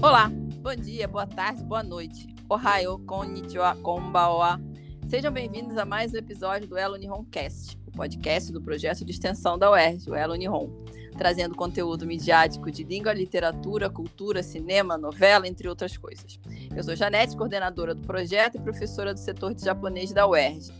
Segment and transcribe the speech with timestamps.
[0.00, 0.30] Olá,
[0.62, 2.28] bom dia, boa tarde, boa noite.
[2.48, 4.60] Ohio, konnichiwa, konbawa.
[5.08, 9.10] Sejam bem-vindos a mais um episódio do Elo Nihon Cast, o podcast do projeto de
[9.10, 10.70] extensão da UERJ, o Elo Nihon,
[11.16, 16.38] trazendo conteúdo midiático de língua, literatura, cultura, cinema, novela, entre outras coisas.
[16.74, 20.72] Eu sou Janete, coordenadora do projeto e professora do setor de japonês da UERJ.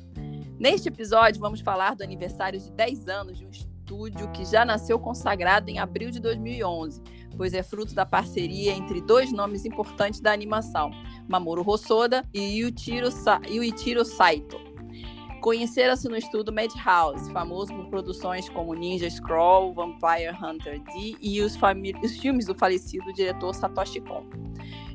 [0.60, 4.96] Neste episódio, vamos falar do aniversário de 10 anos de um estúdio que já nasceu
[4.96, 7.02] consagrado em abril de 2011
[7.38, 10.90] pois é fruto da parceria entre dois nomes importantes da animação,
[11.28, 13.40] Mamoru Hosoda e Yuichiro, Sa
[14.04, 14.58] Saito.
[15.40, 21.56] Conheceram-se no estudo Madhouse, famoso por produções como Ninja Scroll, Vampire Hunter D e os,
[22.02, 24.26] os filmes do falecido diretor Satoshi Kon.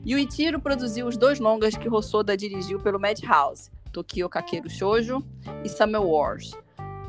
[0.06, 5.24] Yuichiro produziu os dois longas que Hosoda dirigiu pelo Madhouse, Tokyo Kakeru Shoujo
[5.64, 6.52] e Summer Wars,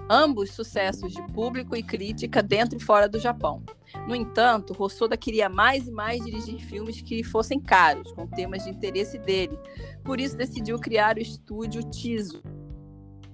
[0.09, 3.63] ambos sucessos de público e crítica dentro e fora do Japão.
[4.07, 8.71] No entanto, Rossoda queria mais e mais dirigir filmes que fossem caros, com temas de
[8.71, 9.59] interesse dele.
[10.03, 12.43] Por isso decidiu criar o estúdio Tiso,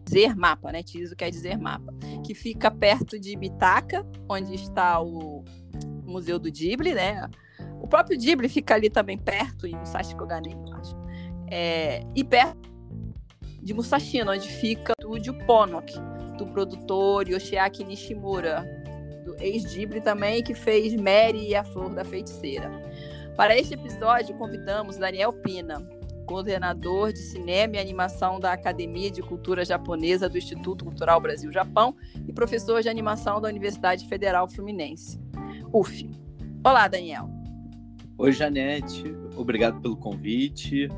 [0.04, 0.82] dizer mapa, né?
[0.82, 1.92] Tiso quer dizer mapa,
[2.24, 5.44] que fica perto de Mitaka, onde está o
[6.04, 7.28] Museu do Ghibli, né?
[7.80, 10.96] O próprio Ghibli fica ali também perto, em Musashi Koganen, eu acho.
[11.50, 12.70] É, e perto
[13.62, 15.92] de Musashino, onde fica o estúdio Ponok,
[16.40, 18.66] do produtor Yoshiaki Nishimura,
[19.24, 22.70] do ex-Ghibli também, que fez Mary e a Flor da Feiticeira.
[23.36, 25.86] Para este episódio, convidamos Daniel Pina,
[26.26, 31.94] coordenador de cinema e animação da Academia de Cultura Japonesa do Instituto Cultural Brasil-Japão
[32.26, 35.20] e professor de animação da Universidade Federal Fluminense,
[35.72, 36.10] UF.
[36.64, 37.28] Olá, Daniel.
[38.16, 39.14] Oi, Janete.
[39.36, 40.88] Obrigado pelo convite.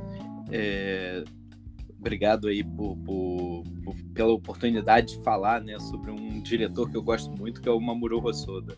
[0.51, 1.25] É,
[2.03, 7.03] obrigado aí por, por, por, pela oportunidade de falar né, sobre um diretor que eu
[7.03, 8.77] gosto muito, que é o Mamoru Hosoda.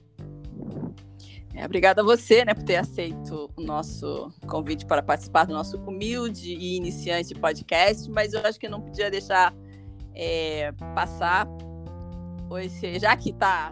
[1.54, 5.78] É, obrigada a você né, por ter aceito o nosso convite para participar do nosso
[5.78, 9.54] humilde e iniciante podcast, mas eu acho que não podia deixar
[10.14, 11.46] é, passar,
[12.46, 13.70] pois já que está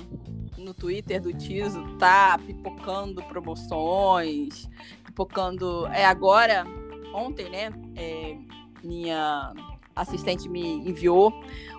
[0.57, 4.69] no Twitter do Tiso, tá pipocando promoções,
[5.05, 5.87] pipocando.
[5.89, 6.65] É agora,
[7.13, 7.71] ontem, né?
[7.97, 8.37] É,
[8.83, 9.53] minha
[9.95, 11.33] assistente me enviou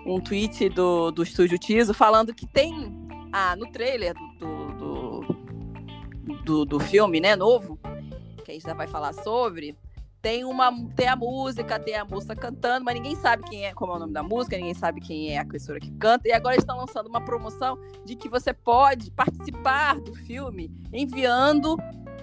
[0.06, 2.92] um tweet do, do Estúdio Tiso falando que tem
[3.32, 7.78] ah, no trailer do, do, do, do filme, né, novo,
[8.44, 9.76] que a gente já vai falar sobre,
[10.24, 13.92] tem uma tem a música, tem a moça cantando, mas ninguém sabe quem é, como
[13.92, 16.26] é o nome da música, ninguém sabe quem é a cantora que canta.
[16.26, 21.76] E agora estão lançando uma promoção de que você pode participar do filme enviando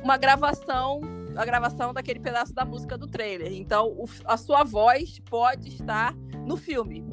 [0.04, 1.00] uma gravação
[1.36, 3.52] a gravação daquele pedaço da música do trailer.
[3.54, 6.14] Então, o, a sua voz pode estar
[6.46, 7.06] no filme.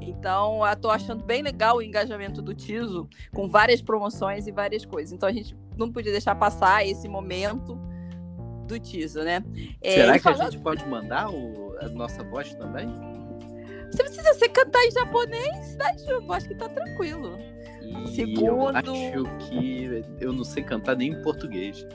[0.00, 5.12] Então, tô achando bem legal o engajamento do Tiso com várias promoções e várias coisas.
[5.12, 7.78] Então, a gente não podia deixar passar esse momento
[8.66, 9.42] do Tiso, né?
[9.80, 10.40] É, Será que falando...
[10.42, 12.88] a gente pode mandar o, a nossa voz também?
[13.90, 16.32] Você precisa ser cantar em japonês, né, Ju?
[16.32, 17.38] Acho que tá tranquilo.
[17.80, 18.46] E Segundo.
[18.46, 21.86] Eu acho que eu não sei cantar nem em português.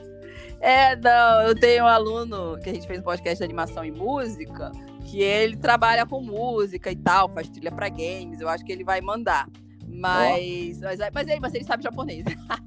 [0.60, 3.90] É, não, eu tenho um aluno que a gente fez um podcast de animação e
[3.90, 4.70] música,
[5.06, 8.84] que ele trabalha com música e tal, faz trilha para games, eu acho que ele
[8.84, 9.48] vai mandar.
[9.88, 10.84] Mas, oh.
[10.84, 12.24] mas, mas, ele, mas ele sabe japonês.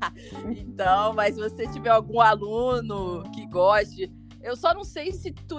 [0.57, 4.11] então, mas se você tiver algum aluno que goste,
[4.41, 5.57] eu só não sei se tu,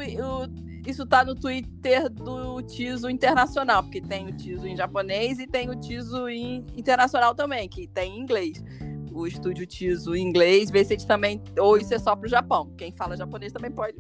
[0.87, 5.71] isso tá no Twitter do Tiso Internacional, porque tem o Tiso em japonês e tem
[5.71, 8.63] o Tiso internacional também, que tem em inglês
[9.15, 11.43] o estúdio Tiso em inglês, ver se eles também.
[11.59, 12.73] Ou isso é só pro Japão.
[12.77, 13.97] Quem fala japonês também pode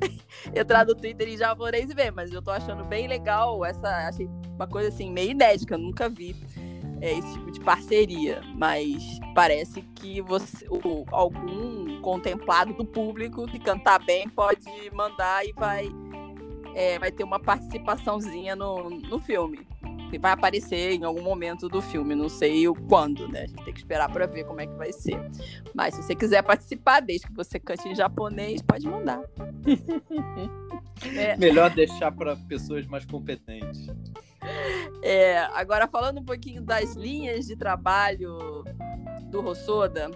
[0.54, 2.12] entrar no Twitter em japonês e ver.
[2.12, 3.88] Mas eu tô achando bem legal essa.
[4.08, 6.36] Achei uma coisa assim, meio inédita, nunca vi
[7.00, 8.42] é, esse tipo de parceria.
[8.54, 15.52] Mas parece que você, o, algum contemplado do público que cantar bem pode mandar e
[15.52, 15.88] vai.
[16.74, 19.66] É, vai ter uma participaçãozinha no, no filme
[20.08, 23.42] que vai aparecer em algum momento do filme, não sei o quando, né?
[23.42, 25.20] A gente tem que esperar para ver como é que vai ser.
[25.74, 29.22] Mas se você quiser participar, desde que você cante em japonês, pode mandar.
[31.16, 31.36] é.
[31.36, 33.86] Melhor deixar para pessoas mais competentes.
[35.02, 38.64] É, agora falando um pouquinho das linhas de trabalho
[39.24, 40.10] do Rossoda,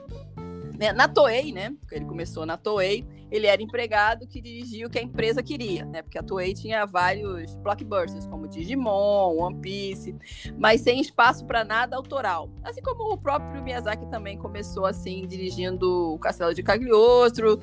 [0.78, 1.74] né, na Toei, né?
[1.90, 6.02] Ele começou na Toei, ele era empregado que dirigia o que a empresa queria, né?
[6.02, 10.14] Porque a Toei tinha vários blockbusters, como Digimon, One Piece,
[10.58, 12.50] mas sem espaço para nada autoral.
[12.62, 17.58] Assim como o próprio Miyazaki também começou assim, dirigindo o Castelo de Cagliostro,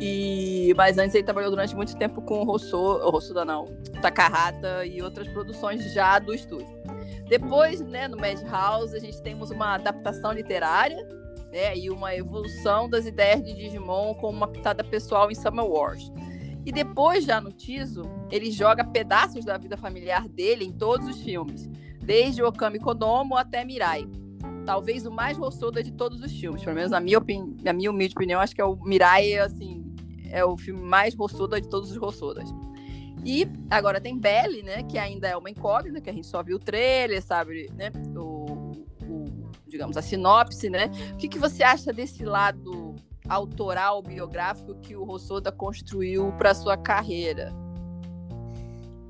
[0.00, 2.76] e mas antes ele trabalhou durante muito tempo com o Rosso,
[3.08, 3.66] Rossoda não,
[4.02, 6.74] Takahata e outras produções já do estúdio.
[7.28, 11.06] Depois, né, no Madhouse, a gente temos uma adaptação literária
[11.54, 11.78] né?
[11.78, 16.12] E uma evolução das ideias de Digimon com uma pitada pessoal em Summer Wars.
[16.66, 21.22] E depois, já no Tiso, ele joga pedaços da vida familiar dele em todos os
[21.22, 21.70] filmes,
[22.02, 24.04] desde Okami Kodomo até Mirai.
[24.66, 27.90] Talvez o mais Rossoda de todos os filmes, pelo menos na minha, opini na minha
[27.90, 29.84] humilde opinião, acho que é o Mirai, assim,
[30.30, 32.52] é o filme mais Rossoda de todos os Rossodas.
[33.24, 36.56] E agora tem Belly, né, que ainda é uma incógnita, que a gente só viu
[36.56, 38.43] o trailer, sabe, né, o
[39.74, 40.88] digamos, a sinopse, né?
[41.12, 42.94] O que, que você acha desse lado
[43.28, 47.52] autoral, biográfico que o Rossoda construiu para sua carreira?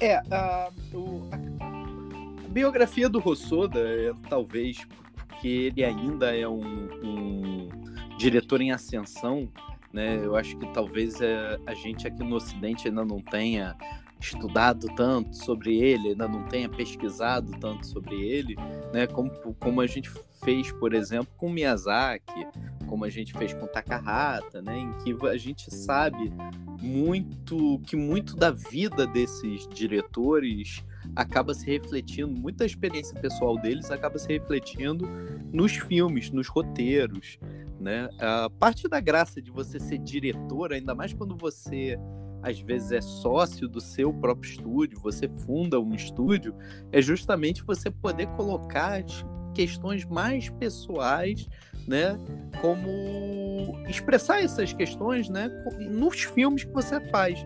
[0.00, 4.86] É, a, o, a, biografia do Rossoda é talvez
[5.28, 7.68] porque ele ainda é um, um
[8.16, 9.46] diretor em ascensão,
[9.92, 10.16] né?
[10.16, 13.76] Eu acho que talvez é, a gente aqui no Ocidente ainda não tenha
[14.24, 18.56] estudado tanto sobre ele, ainda não tenha pesquisado tanto sobre ele,
[18.92, 19.06] né?
[19.06, 20.10] Como, como a gente
[20.42, 22.46] fez, por exemplo, com Miyazaki,
[22.86, 24.78] como a gente fez com Takahata, né?
[24.78, 26.32] Em que a gente sabe
[26.80, 30.82] muito que muito da vida desses diretores
[31.14, 35.06] acaba se refletindo, muita experiência pessoal deles acaba se refletindo
[35.52, 37.38] nos filmes, nos roteiros,
[37.78, 38.08] né?
[38.18, 41.98] A parte da graça de você ser diretor, ainda mais quando você
[42.44, 46.54] às vezes é sócio do seu próprio estúdio, você funda um estúdio,
[46.92, 49.24] é justamente você poder colocar as
[49.54, 51.48] questões mais pessoais,
[51.88, 52.18] né,
[52.60, 55.48] como expressar essas questões, né,
[55.90, 57.44] nos filmes que você faz,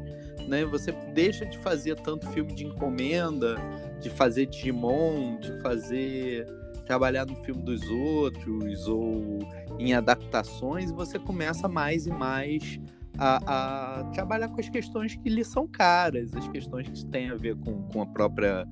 [0.49, 0.65] né?
[0.65, 3.57] Você deixa de fazer tanto filme de encomenda,
[4.01, 6.47] de fazer Digimon, de fazer
[6.87, 9.39] trabalhar no filme dos outros ou
[9.79, 12.81] em adaptações, e você começa mais e mais
[13.19, 17.35] a, a, trabalhar com as questões que lhe são caras, as questões que têm a
[17.35, 18.67] ver com, com a própria.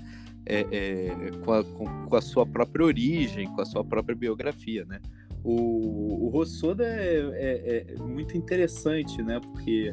[0.48, 4.84] É, é, com, a, com, com, a, sua própria origem, com a sua própria biografia,
[4.84, 5.00] né?
[5.42, 9.40] O, o Rossoda é, é, é muito interessante, né?
[9.40, 9.92] Porque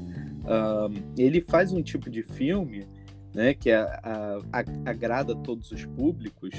[1.17, 2.85] ele faz um tipo de filme
[3.33, 3.99] né, que a,
[4.51, 6.51] a, agrada todos os públicos,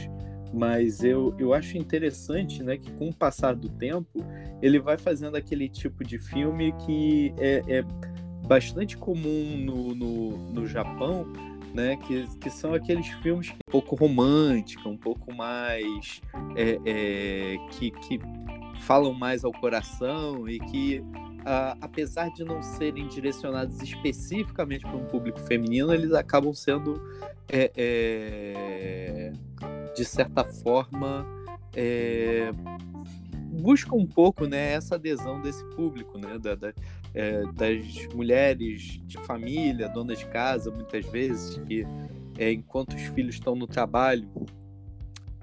[0.55, 4.25] mas eu, eu acho interessante né, que com o passar do tempo
[4.63, 7.85] ele vai fazendo aquele tipo de filme que é, é
[8.47, 11.27] bastante comum no, no, no Japão,
[11.75, 16.21] né, que, que são aqueles filmes um pouco românticos, um pouco mais
[16.55, 18.21] é, é, que, que
[18.83, 21.03] falam mais ao coração e que
[21.81, 27.03] apesar de não serem direcionados especificamente para um público feminino, eles acabam sendo
[27.49, 29.33] é, é,
[29.95, 31.27] de certa forma,
[31.75, 32.51] é,
[33.61, 36.73] busca um pouco né, essa adesão desse público, né, da, da,
[37.15, 41.87] é, das mulheres de família, donas de casa, muitas vezes, que
[42.39, 44.29] é, enquanto os filhos estão no trabalho,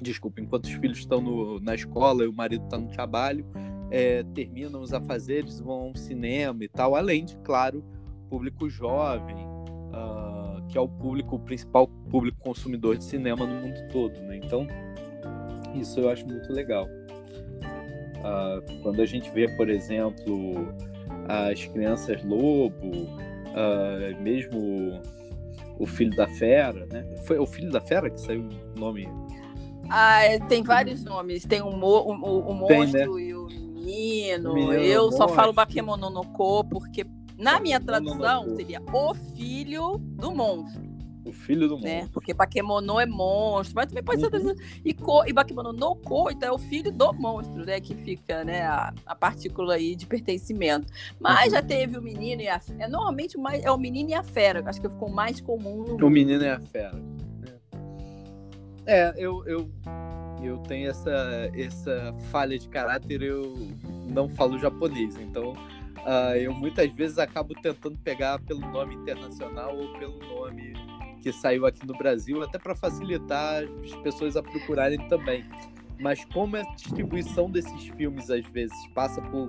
[0.01, 3.45] desculpa, enquanto os filhos estão na escola e o marido está no trabalho,
[3.89, 7.83] é, terminam os afazeres, vão ao cinema e tal, além de, claro,
[8.29, 9.35] público jovem,
[10.71, 14.37] que é o público, o principal público consumidor de cinema no mundo todo, né?
[14.37, 14.65] Então,
[15.75, 16.87] isso eu acho muito legal.
[18.17, 20.73] Uh, quando a gente vê, por exemplo,
[21.27, 25.01] as crianças lobo, uh, mesmo
[25.77, 27.03] o filho da fera, né?
[27.25, 29.09] Foi o filho da fera que saiu o nome?
[29.89, 31.43] Ah, é, tem vários nomes.
[31.43, 33.21] Tem o, mo o, o monstro tem, né?
[33.21, 34.53] e o menino.
[34.53, 37.05] Menino eu só falo Bakemononoko porque
[37.41, 40.91] na minha tradução, seria o filho do monstro.
[41.25, 41.95] O filho do né?
[41.95, 42.13] monstro.
[42.13, 44.53] Porque Bakemono é monstro, mas também pode ser uhum.
[44.85, 47.79] e, ko, e Bakemono no Ko, então é o filho do monstro, né?
[47.79, 50.85] Que fica, né, a, a partícula aí de pertencimento.
[51.19, 51.51] Mas uhum.
[51.51, 54.61] já teve o menino e a é normalmente mais é o menino e a fera,
[54.67, 55.97] acho que ficou mais comum.
[55.99, 57.01] O menino e a fera.
[58.85, 59.71] É, é eu, eu
[60.43, 63.55] eu tenho essa essa falha de caráter, eu
[64.09, 65.53] não falo japonês, então
[66.01, 70.73] Uh, eu muitas vezes acabo tentando pegar pelo nome internacional ou pelo nome
[71.21, 75.45] que saiu aqui no Brasil, até para facilitar as pessoas a procurarem também.
[75.99, 79.47] Mas como a distribuição desses filmes às vezes passa por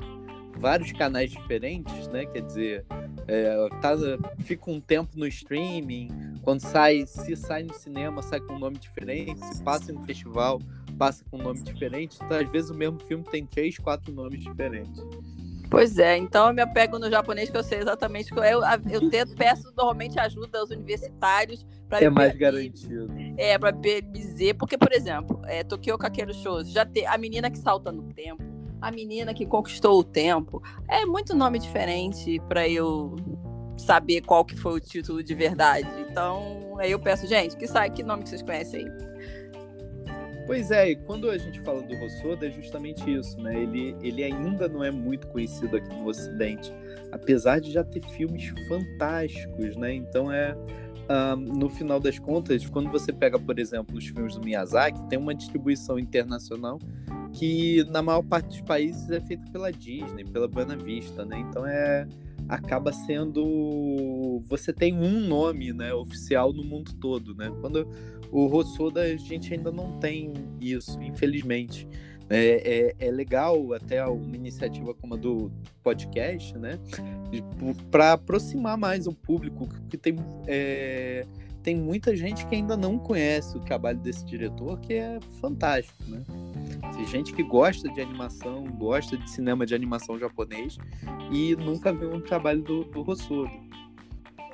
[0.59, 2.27] vários canais diferentes, né?
[2.27, 2.87] Quer dizer,
[3.27, 3.95] é, tá,
[4.41, 6.09] fica um tempo no streaming,
[6.43, 10.61] quando sai, se sai no cinema, sai com um nome diferente, se passa no festival,
[10.99, 12.19] passa com um nome diferente.
[12.23, 15.03] Então, às vezes o mesmo filme tem três, quatro nomes diferentes.
[15.73, 18.61] Pois é, então eu me apego no japonês que eu sei exatamente que eu, eu,
[18.91, 23.11] eu tento, peço normalmente ajuda aos universitários para é mais garantido.
[23.39, 27.59] É, para dizer, porque por exemplo, é, Tokyo Kakeru Shows, já tem a menina que
[27.59, 28.43] salta no tempo,
[28.83, 33.17] a menina que conquistou o tempo, é muito nome diferente para eu
[33.79, 35.89] saber qual que foi o título de verdade.
[36.01, 39.12] Então, aí eu peço, gente, que sai que nome que vocês conhecem aí?
[40.53, 43.63] Pois é, e quando a gente fala do Rossoda é justamente isso, né?
[43.63, 46.71] Ele, ele ainda não é muito conhecido aqui no Ocidente,
[47.11, 49.95] apesar de já ter filmes fantásticos, né?
[49.95, 54.45] Então é uh, no final das contas, quando você pega, por exemplo, os filmes do
[54.45, 56.79] Miyazaki, tem uma distribuição internacional
[57.33, 61.39] que na maior parte dos países é feita pela Disney, pela Buena Vista, né?
[61.39, 62.07] Então é
[62.47, 67.51] acaba sendo você tem um nome, né, oficial no mundo todo, né?
[67.63, 67.89] Quando
[68.33, 71.87] o Rossoda a gente ainda não tem isso, infelizmente.
[72.31, 76.79] É, é, é, legal até uma iniciativa como a do podcast, né?
[77.91, 81.27] Para aproximar mais o público, que tem, é,
[81.63, 86.23] tem muita gente que ainda não conhece o trabalho desse diretor, que é fantástico, né?
[86.95, 90.79] Tem gente que gosta de animação, gosta de cinema de animação japonês
[91.31, 93.05] e nunca viu um trabalho do, do.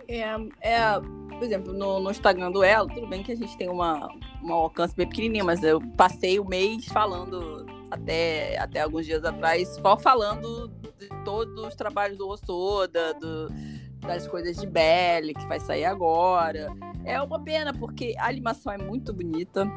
[0.08, 0.22] É,
[0.62, 4.08] é, por exemplo, no, no, Instagram do Elo, tudo bem que a gente tem uma,
[4.42, 9.68] um alcance bem pequenininho, mas eu passei o mês falando, até, até alguns dias atrás,
[9.82, 13.52] só falando de todos os trabalhos do Hosoda, do,
[14.00, 16.68] das coisas de Belly, que vai sair agora.
[17.04, 19.70] É uma pena, porque a animação é muito bonita.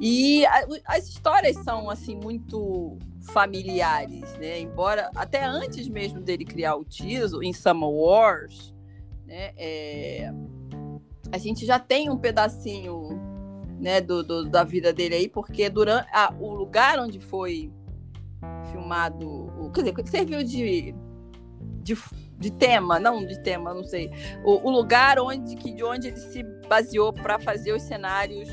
[0.00, 2.98] E a, as histórias são assim muito
[3.32, 4.58] familiares, né?
[4.58, 8.74] Embora até antes mesmo dele criar o Tiso em Summer Wars,
[9.28, 9.52] né?
[9.56, 10.32] É,
[11.30, 13.10] a gente já tem um pedacinho,
[13.78, 16.08] né, do, do da vida dele aí, porque durante
[16.40, 17.70] o lugar onde foi
[18.72, 20.94] filmado, quer dizer, serviu de,
[21.82, 21.96] de,
[22.38, 24.10] de tema, não de tema, não sei,
[24.42, 28.48] o, o lugar onde que de onde ele se baseou para fazer os cenários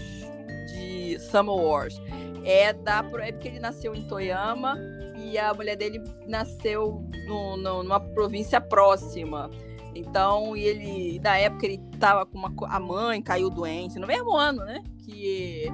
[1.20, 2.02] Summer Wars.
[2.44, 4.78] É, da, é porque ele nasceu em Toyama
[5.18, 9.50] e a mulher dele nasceu no, no, numa província próxima.
[9.96, 14.66] Então, ele, na época, ele tava com uma, a mãe caiu doente, no mesmo ano,
[14.66, 14.84] né?
[15.06, 15.72] Que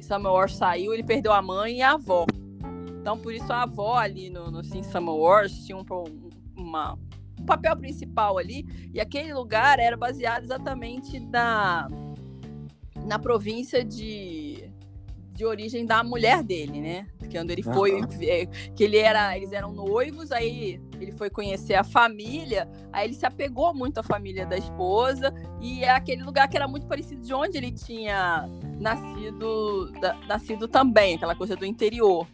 [0.00, 2.26] Summer Wars saiu, ele perdeu a mãe e a avó.
[3.00, 5.84] Então, por isso, a avó ali no, no sim, Summer Wars tinha um,
[6.56, 6.98] uma,
[7.40, 8.66] um papel principal ali.
[8.92, 11.88] E aquele lugar era baseado exatamente na,
[13.06, 14.45] na província de,
[15.36, 17.06] de origem da mulher dele, né?
[17.30, 18.06] Quando ele foi, uhum.
[18.74, 23.26] que ele era, eles eram noivos, aí ele foi conhecer a família, aí ele se
[23.26, 27.34] apegou muito à família da esposa e é aquele lugar que era muito parecido de
[27.34, 28.48] onde ele tinha
[28.80, 32.26] nascido, da, nascido também, aquela coisa do interior.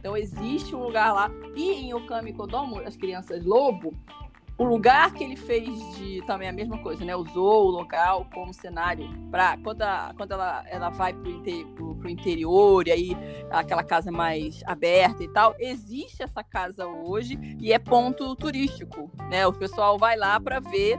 [0.00, 3.94] Então existe um lugar lá e em Okami Kodomo, as crianças lobo,
[4.58, 7.14] o lugar que ele fez de também a mesma coisa, né?
[7.14, 12.88] Usou o local como cenário para quando, a, quando ela, ela vai para o interior
[12.88, 13.16] e aí
[13.50, 15.54] aquela casa mais aberta e tal.
[15.60, 19.46] Existe essa casa hoje e é ponto turístico, né?
[19.46, 20.98] O pessoal vai lá para ver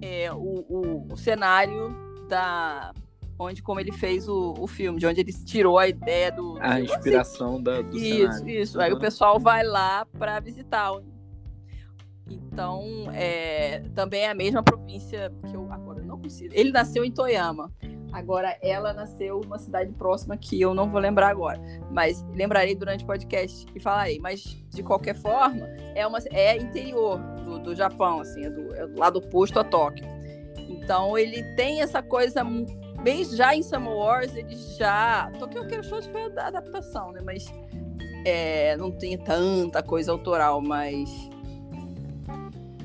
[0.00, 1.92] é, o, o, o, cenário
[2.28, 2.92] da
[3.36, 6.80] onde como ele fez o, o filme, de onde ele tirou a ideia do a
[6.80, 8.48] inspiração da, do isso, cenário.
[8.48, 10.92] Isso, Aí o pessoal vai lá para visitar
[12.30, 16.52] então, é, também é a mesma província que eu agora não consigo.
[16.54, 17.72] Ele nasceu em Toyama.
[18.12, 21.60] Agora, ela nasceu numa cidade próxima que eu não vou lembrar agora.
[21.90, 24.18] Mas lembrarei durante o podcast e falarei.
[24.18, 28.86] Mas, de qualquer forma, é, uma, é interior do, do Japão, assim, é do, é
[28.86, 30.06] do lado oposto a Tóquio.
[30.56, 32.42] Então, ele tem essa coisa
[33.02, 35.30] bem já em Summer Wars, ele já.
[35.38, 37.20] Tokyo Kero Shoujo foi a adaptação, né?
[37.22, 37.46] Mas
[38.24, 41.27] é, não tem tanta coisa autoral, mas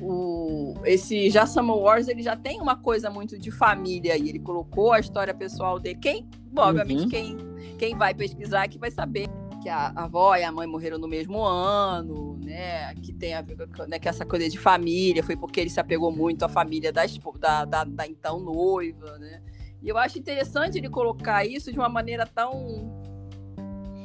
[0.06, 4.92] o, esse Summer Wars ele já tem uma coisa muito de família e ele colocou
[4.92, 5.98] a história pessoal dele.
[5.98, 7.08] Quem, bom, obviamente, uhum.
[7.08, 7.36] quem,
[7.78, 9.28] quem vai pesquisar que vai saber
[9.62, 12.94] que a, a avó e a mãe morreram no mesmo ano, né?
[12.96, 15.80] Que tem a ver com né, que essa coisa de família foi porque ele se
[15.80, 17.04] apegou muito à família da,
[17.40, 19.40] da, da, da então noiva, né?
[19.82, 23.02] E eu acho interessante ele colocar isso de uma maneira tão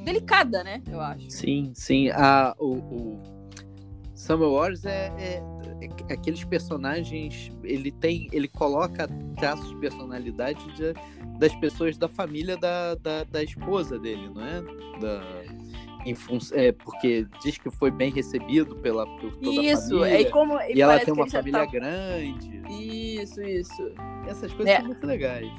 [0.05, 0.81] delicada, né?
[0.89, 1.29] Eu acho.
[1.29, 2.09] Sim, sim.
[2.09, 3.38] A, o, o
[4.19, 5.41] Summer Wars é, é,
[5.81, 9.07] é, aqueles personagens, ele tem, ele coloca
[9.37, 10.93] traços de personalidade de,
[11.39, 14.61] das pessoas da família da, da, da, esposa dele, não é?
[14.99, 15.23] Da,
[16.05, 16.13] em
[16.51, 20.27] é, porque diz que foi bem recebido pela por toda isso, a família.
[20.27, 21.65] É, como, e ela tem uma família tá...
[21.65, 22.61] grande.
[22.69, 23.91] Isso, isso.
[24.27, 24.77] Essas coisas é.
[24.79, 25.49] são muito legais.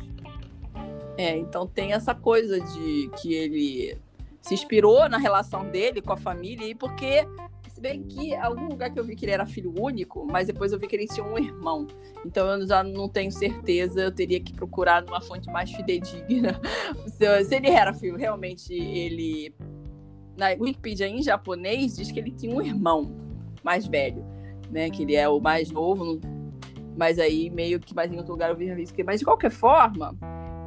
[1.17, 3.97] É, então tem essa coisa de que ele
[4.43, 7.27] se inspirou na relação dele com a família e porque
[7.81, 10.71] se bem que algum lugar que eu vi que ele era filho único, mas depois
[10.71, 11.87] eu vi que ele tinha um irmão.
[12.27, 16.61] Então eu já não tenho certeza, eu teria que procurar numa fonte mais fidedigna.
[17.09, 19.55] se ele era filho, realmente ele.
[20.37, 23.17] Na Wikipedia em japonês diz que ele tinha um irmão
[23.65, 24.25] mais velho,
[24.71, 24.91] né?
[24.91, 26.21] Que ele é o mais novo,
[26.97, 28.93] mas aí meio que mais em outro lugar eu vi isso.
[29.07, 30.15] Mas de qualquer forma,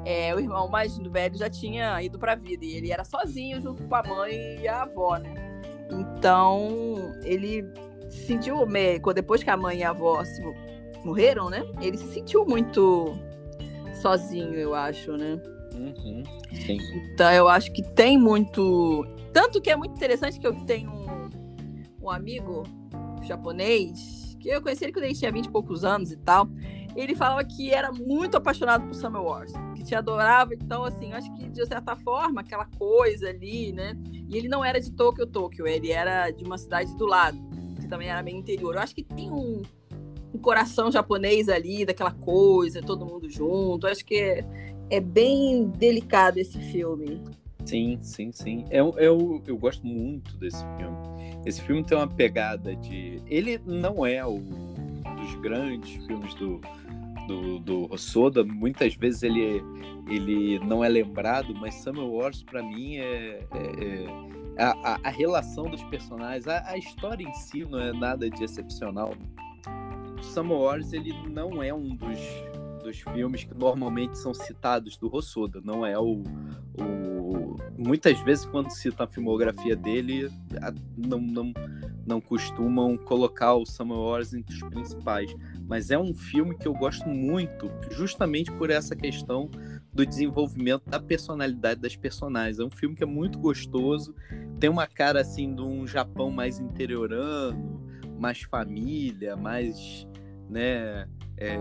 [0.03, 3.61] é, o irmão mais velho já tinha ido para a vida e ele era sozinho
[3.61, 5.42] junto com a mãe e a avó, né?
[5.91, 7.65] Então ele
[8.09, 8.65] se sentiu
[9.13, 10.41] depois que a mãe e a avó se
[11.03, 11.63] morreram, né?
[11.81, 13.13] Ele se sentiu muito
[14.01, 15.39] sozinho, eu acho, né?
[15.75, 16.23] Uhum,
[17.13, 19.05] então eu acho que tem muito.
[19.31, 21.29] Tanto que é muito interessante que eu tenho um,
[22.03, 22.63] um amigo
[23.23, 26.47] japonês, que eu conheci ele quando ele tinha 20 e poucos anos e tal.
[26.95, 30.53] Ele falava que era muito apaixonado por Summer Wars, que te adorava.
[30.53, 33.97] Então, assim, acho que de certa forma, aquela coisa ali, né?
[34.29, 37.37] E ele não era de Tóquio, Tóquio, ele era de uma cidade do lado,
[37.79, 38.75] que também era meio interior.
[38.75, 39.61] Eu acho que tem um,
[40.33, 43.87] um coração japonês ali, daquela coisa, todo mundo junto.
[43.87, 44.45] Eu acho que é,
[44.89, 47.21] é bem delicado esse filme.
[47.65, 48.65] Sim, sim, sim.
[48.69, 50.97] Eu, é eu, é eu gosto muito desse filme.
[51.45, 53.21] Esse filme tem uma pegada de.
[53.25, 54.39] Ele não é o
[55.23, 56.59] dos grandes filmes do,
[57.27, 58.43] do, do Rossoda.
[58.43, 59.63] Muitas vezes ele,
[60.07, 64.05] ele não é lembrado, mas Summer Wars, para mim, é, é,
[64.57, 68.43] é a, a, relação dos personagens, a, a, história em si não é nada de
[68.43, 69.13] excepcional.
[70.21, 72.19] Summer Wars, ele não é um dos
[72.83, 76.21] dos filmes que normalmente são citados do Rossoda, não é o,
[76.77, 80.29] o muitas vezes quando citam a filmografia dele
[80.97, 81.53] não, não,
[82.05, 85.33] não costumam colocar o Summer Wars entre os principais,
[85.67, 89.49] mas é um filme que eu gosto muito, justamente por essa questão
[89.93, 92.59] do desenvolvimento da personalidade das personagens.
[92.59, 94.15] É um filme que é muito gostoso,
[94.59, 97.81] tem uma cara assim de um Japão mais interiorano,
[98.19, 100.07] mais família, mais,
[100.49, 101.07] né,
[101.45, 101.57] é,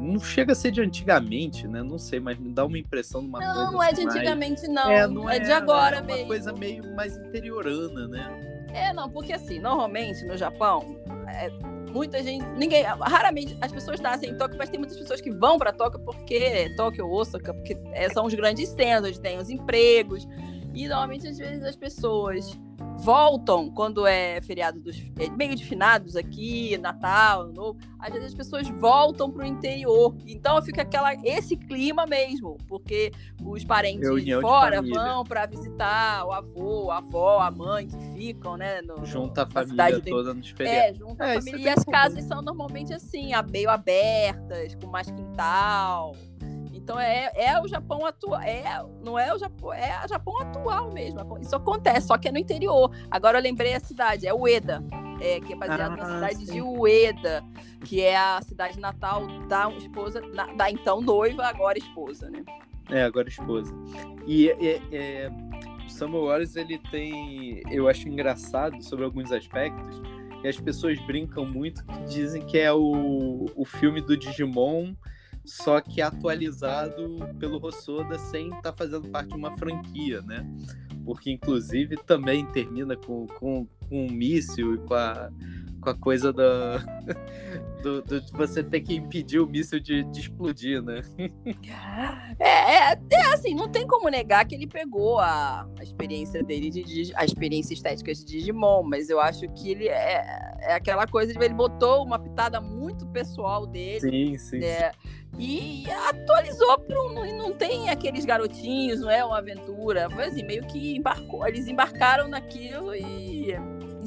[0.00, 1.82] não chega a ser de antigamente, né?
[1.82, 3.64] Não sei, mas me dá uma impressão de uma não, coisa.
[3.64, 4.74] Não, não é de assim antigamente, mais...
[4.74, 4.90] não.
[4.90, 6.22] É, não é, é de agora é mesmo.
[6.22, 8.66] Uma coisa meio mais interiorana, né?
[8.72, 10.96] É, não, porque assim, normalmente no Japão,
[11.28, 11.50] é,
[11.90, 12.44] muita gente.
[12.56, 12.82] Ninguém.
[12.82, 16.72] Raramente as pessoas nascem em Tóquio, mas tem muitas pessoas que vão para Tóquio porque
[16.76, 20.26] Tóquio, Osaka, porque é, são os grandes centros, onde tem os empregos.
[20.76, 22.56] E normalmente, às vezes, as pessoas
[22.98, 28.28] voltam quando é feriado dos é, meio de finados aqui, Natal, Ano Novo, às vezes
[28.28, 30.14] as pessoas voltam para o interior.
[30.26, 33.10] Então fica aquela esse clima mesmo, porque
[33.42, 37.98] os parentes de fora de vão para visitar o avô, a avó, a mãe que
[38.14, 40.90] ficam, né, no, junta a família toda nos feriados.
[40.90, 41.60] É, junta é, a família.
[41.60, 46.14] E as casas são normalmente assim, meio abertas, com mais quintal.
[46.86, 48.62] Então é, é o Japão atual, é,
[49.02, 51.18] não é o Japão, é o Japão atual mesmo.
[51.40, 52.92] Isso acontece, só que é no interior.
[53.10, 54.84] Agora eu lembrei a cidade, é Ueda,
[55.20, 56.52] é, que é baseado ah, na cidade sim.
[56.52, 57.42] de Ueda,
[57.84, 60.22] que é a cidade natal da esposa,
[60.56, 62.44] da então noiva, agora esposa, né?
[62.88, 63.74] É, agora esposa.
[64.24, 65.30] E é, é,
[65.84, 70.00] o Samuel Wars, ele tem, eu acho engraçado sobre alguns aspectos,
[70.40, 74.94] que as pessoas brincam muito, que dizem que é o, o filme do Digimon
[75.46, 80.44] só que atualizado pelo Rossoda sem estar tá fazendo parte de uma franquia, né?
[81.04, 85.30] Porque, inclusive, também termina com, com, com um míssil e com a,
[85.80, 86.78] com a coisa da,
[87.80, 91.02] do, do, de você ter que impedir o míssil de, de explodir, né?
[92.38, 96.70] É, é, é, assim, não tem como negar que ele pegou a, a experiência dele,
[96.70, 101.32] de, a experiência estética de Digimon, mas eu acho que ele é, é aquela coisa
[101.32, 104.00] de ele botou uma pitada muito pessoal dele.
[104.00, 104.58] Sim, sim.
[104.58, 104.90] Né?
[104.90, 110.42] sim e atualizou para um, não tem aqueles garotinhos, não é uma aventura, foi assim,
[110.42, 113.54] meio que embarcou, eles embarcaram naquilo e,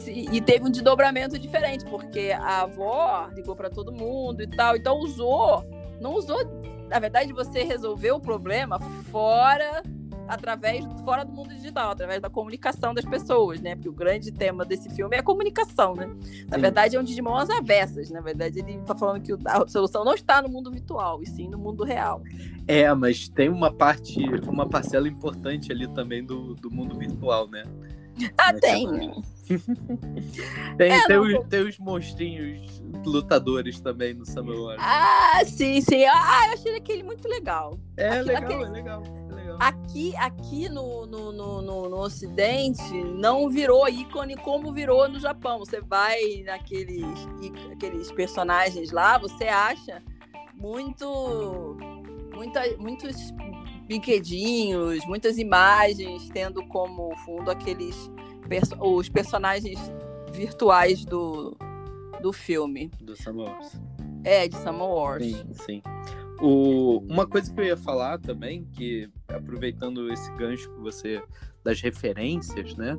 [0.08, 4.98] e, teve um desdobramento diferente, porque a avó ligou para todo mundo e tal, então
[4.98, 5.64] usou,
[6.02, 6.40] não usou,
[6.90, 8.80] na verdade você resolveu o problema
[9.12, 9.84] fora
[10.30, 13.76] através fora do mundo digital, através da comunicação das pessoas, né?
[13.76, 16.06] Porque o grande tema desse filme é a comunicação, né?
[16.48, 16.62] Na sim.
[16.62, 18.12] verdade, é um Digimon às avessas.
[18.12, 21.50] Na verdade, ele está falando que a solução não está no mundo virtual, e sim
[21.50, 22.22] no mundo real.
[22.68, 27.64] É, mas tem uma parte, uma parcela importante ali também do, do mundo virtual, né?
[28.38, 28.88] Ah, tem.
[30.78, 36.04] tem, é, tem, os, tem os monstrinhos lutadores também no Samuel Ah, sim, sim.
[36.06, 37.80] Ah, eu achei aquele muito legal.
[37.98, 38.64] É, Aquilo, legal, aquele...
[38.64, 39.19] é legal.
[39.60, 45.60] Aqui, aqui no, no, no, no, Ocidente não virou ícone como virou no Japão.
[45.60, 47.04] Você vai naqueles
[47.70, 50.02] aqueles personagens lá, você acha
[50.56, 51.78] muito,
[52.34, 53.32] muita, muitos
[53.86, 58.10] brinquedinhos, muitas imagens tendo como fundo aqueles
[58.80, 59.80] os personagens
[60.32, 61.56] virtuais do,
[62.22, 62.90] do filme.
[63.02, 63.74] Do Sam Wars.
[64.24, 65.26] É, de Sam Wars.
[65.26, 65.82] Sim, sim.
[66.42, 71.22] O, uma coisa que eu ia falar também, que aproveitando esse gancho que você
[71.64, 72.98] das referências, né?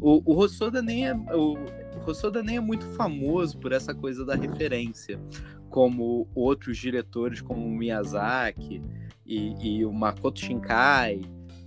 [0.00, 4.24] O, o Rossoda nem é o, o Rossoda nem é muito famoso por essa coisa
[4.24, 5.18] da referência,
[5.70, 8.82] como outros diretores como Miyazaki
[9.24, 11.22] e, e o Makoto Shinkai,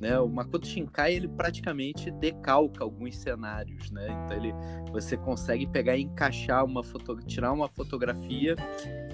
[0.06, 0.20] né?
[0.20, 4.08] O Makoto Shinkai ele praticamente decalca alguns cenários, né?
[4.24, 4.54] Então ele,
[4.91, 8.56] você consegue pegar e encaixar uma foto, tirar uma fotografia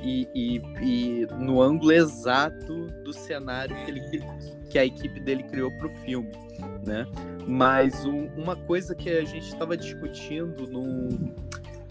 [0.03, 4.01] e, e, e no ângulo exato do cenário que, ele,
[4.69, 6.31] que a equipe dele criou para o filme,
[6.85, 7.07] né?
[7.47, 11.33] Mas um, uma coisa que a gente estava discutindo num,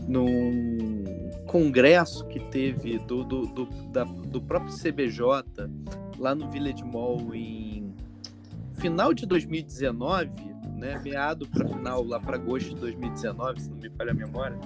[0.07, 5.27] num congresso que teve do, do, do, da, do próprio CBJ
[6.19, 7.70] lá no Village Mall em
[8.81, 10.31] final de 2019,
[10.77, 14.59] né, meado para final lá para agosto de 2019, se não me falha a memória,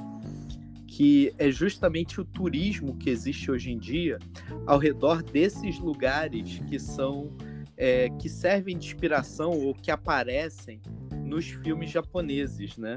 [0.86, 4.18] que é justamente o turismo que existe hoje em dia
[4.66, 7.36] ao redor desses lugares que são
[7.76, 10.80] é, que servem de inspiração ou que aparecem
[11.24, 12.94] nos filmes japoneses, né?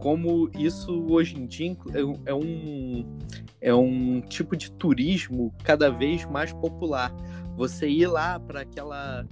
[0.00, 3.18] Como isso hoje em dia é, é um,
[3.60, 7.14] é um tipo de turismo cada vez mais popular.
[7.56, 9.24] Você ir lá para aquela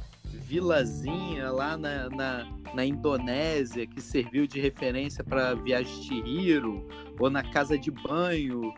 [0.44, 6.86] vilazinha lá na, na, na, Indonésia que serviu de referência para viagem de Hiro,
[7.18, 8.72] ou na casa de banho,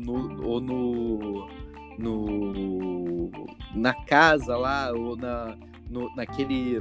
[0.00, 1.48] no, ou no,
[1.98, 3.30] no,
[3.74, 5.56] na casa lá, ou na,
[5.88, 6.78] no, naquele.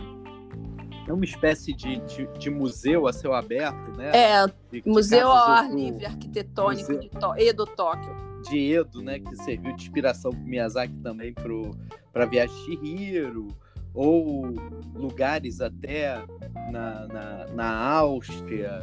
[1.05, 4.11] É uma espécie de, de, de, museu a céu aberto, né?
[4.13, 7.09] É, de, museu ao ar livre, arquitetônico museu...
[7.35, 8.15] de Edo Tóquio.
[8.49, 9.19] De Edo, né?
[9.19, 13.47] Que serviu de inspiração para Miyazaki também para a viagem de Hiro
[13.93, 14.53] ou
[14.95, 16.23] lugares até
[16.71, 18.81] na, na, na Áustria,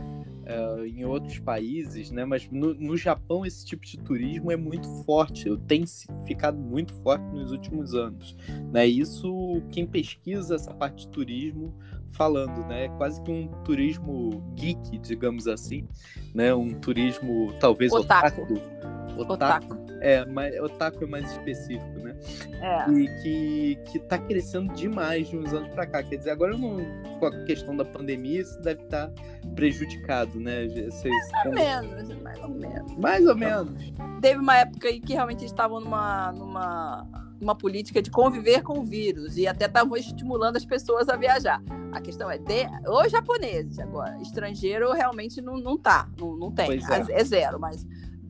[0.50, 2.24] uh, em outros países, né?
[2.24, 5.84] Mas no, no, Japão esse tipo de turismo é muito forte, tem
[6.26, 8.36] ficado muito forte nos últimos anos,
[8.72, 8.86] né?
[8.86, 11.74] Isso quem pesquisa essa parte de turismo
[12.10, 12.86] falando, né?
[12.86, 15.86] É quase que um turismo geek, digamos assim,
[16.34, 16.54] né?
[16.54, 18.42] Um turismo talvez otaku.
[18.42, 18.99] Otaku.
[19.28, 19.76] Otaku.
[20.00, 22.16] É, mas otaku é mais específico, né?
[22.60, 22.90] É.
[22.90, 26.02] E que, que tá crescendo demais de uns anos para cá.
[26.02, 26.78] Quer dizer, agora não,
[27.18, 29.22] com a questão da pandemia, isso deve estar tá
[29.54, 30.66] prejudicado, né?
[30.68, 32.96] Vocês, mais ou menos, mais ou menos.
[32.96, 33.92] Mais ou menos.
[34.20, 37.06] Teve uma época aí que realmente estavam numa, numa,
[37.40, 41.62] numa política de conviver com o vírus e até estavam estimulando as pessoas a viajar.
[41.92, 46.70] A questão é, de, os japoneses agora, estrangeiro realmente não, não tá, não, não tem,
[46.70, 47.20] é.
[47.20, 47.84] é zero, mas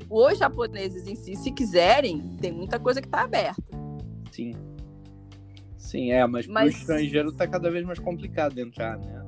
[0.08, 3.62] os japoneses em si, se quiserem, tem muita coisa que está aberta.
[4.30, 4.54] Sim.
[5.76, 6.62] Sim, é, mas, mas...
[6.62, 9.26] para o estrangeiro está cada vez mais complicado entrar, né?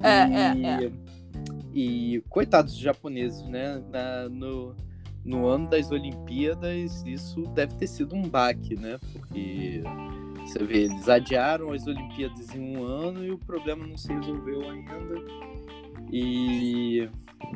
[0.00, 0.64] É, e...
[0.64, 0.92] é, é.
[1.74, 3.82] E coitados dos japoneses, né?
[3.90, 4.74] Na, no,
[5.24, 8.98] no ano das Olimpíadas, isso deve ter sido um baque, né?
[9.12, 9.82] Porque
[10.46, 14.68] você vê, eles adiaram as Olimpíadas em um ano e o problema não se resolveu
[14.70, 14.92] ainda.
[16.10, 17.08] E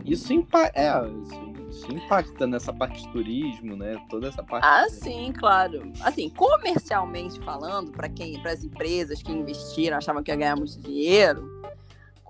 [0.05, 0.91] isso, impa é,
[1.23, 3.97] isso, isso, impacta nessa parte de turismo, né?
[4.09, 4.65] Toda essa parte.
[4.65, 5.93] Ah, sim, claro.
[6.03, 10.81] Assim, comercialmente falando, para quem, para as empresas que investiram, achavam que ia ganhar muito
[10.81, 11.63] dinheiro,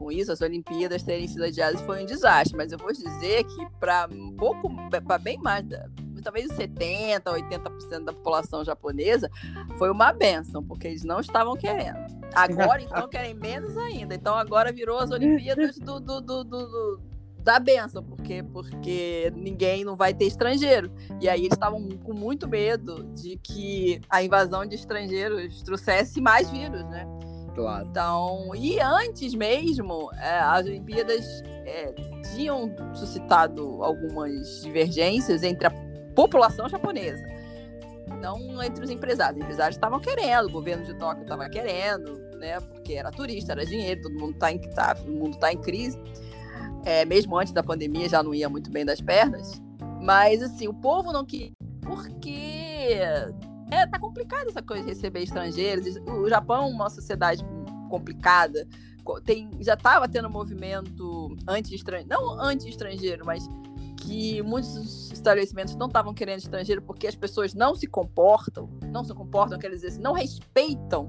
[0.03, 2.57] com isso, as Olimpíadas terem sido adiadas foi um desastre.
[2.57, 5.65] Mas eu vou dizer que para um pouco, para bem mais,
[6.25, 9.31] talvez 70%, 80% da população japonesa,
[9.79, 11.99] foi uma benção, porque eles não estavam querendo.
[12.35, 14.15] Agora, então, querem menos ainda.
[14.15, 17.12] Então, agora virou as Olimpíadas do, do, do, do
[17.43, 20.91] da benção, porque porque ninguém não vai ter estrangeiro.
[21.21, 26.51] E aí eles estavam com muito medo de que a invasão de estrangeiros trouxesse mais
[26.51, 27.07] vírus, né?
[27.55, 27.87] Claro.
[27.87, 31.93] Então, e antes mesmo, é, as Olimpíadas é,
[32.35, 35.71] tinham suscitado algumas divergências entre a
[36.15, 37.23] população japonesa.
[38.21, 39.39] Não entre os empresários.
[39.39, 42.59] Os empresários estavam querendo, o governo de Tóquio estava querendo, né?
[42.61, 45.99] Porque era turista, era dinheiro, todo mundo está em, tá, todo mundo tá em crise
[46.85, 49.61] é, mesmo antes da pandemia já não ia muito bem das pernas.
[50.01, 52.99] Mas assim, o povo não quis porque
[53.71, 55.97] é, tá complicado essa coisa de receber estrangeiros.
[56.07, 57.45] O Japão é uma sociedade
[57.89, 58.67] complicada.
[59.25, 63.49] Tem, já estava tendo movimento anti-estrangeiro, não anti-estrangeiro, mas
[63.97, 69.13] que muitos estabelecimentos não estavam querendo estrangeiro porque as pessoas não se comportam, não se
[69.15, 71.09] comportam, quer dizer, não respeitam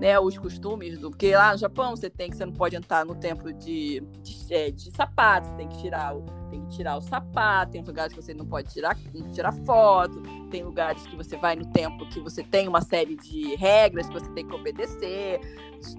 [0.00, 1.10] né, os costumes do.
[1.10, 4.54] Porque lá no Japão você tem que você não pode entrar no templo de, de,
[4.54, 8.12] é, de sapato, você tem que tirar o, tem que tirar o sapato, tem lugares
[8.12, 8.96] que você não pode tirar,
[9.32, 13.54] tirar foto, tem lugares que você vai no templo que você tem uma série de
[13.56, 15.40] regras que você tem que obedecer.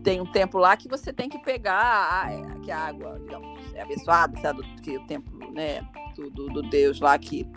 [0.04, 3.82] Tem um templo lá que você tem que pegar a, que a água, digamos, é
[3.82, 5.82] abençoada, sabe, que o templo, né,
[6.16, 7.48] do, do, do Deus lá que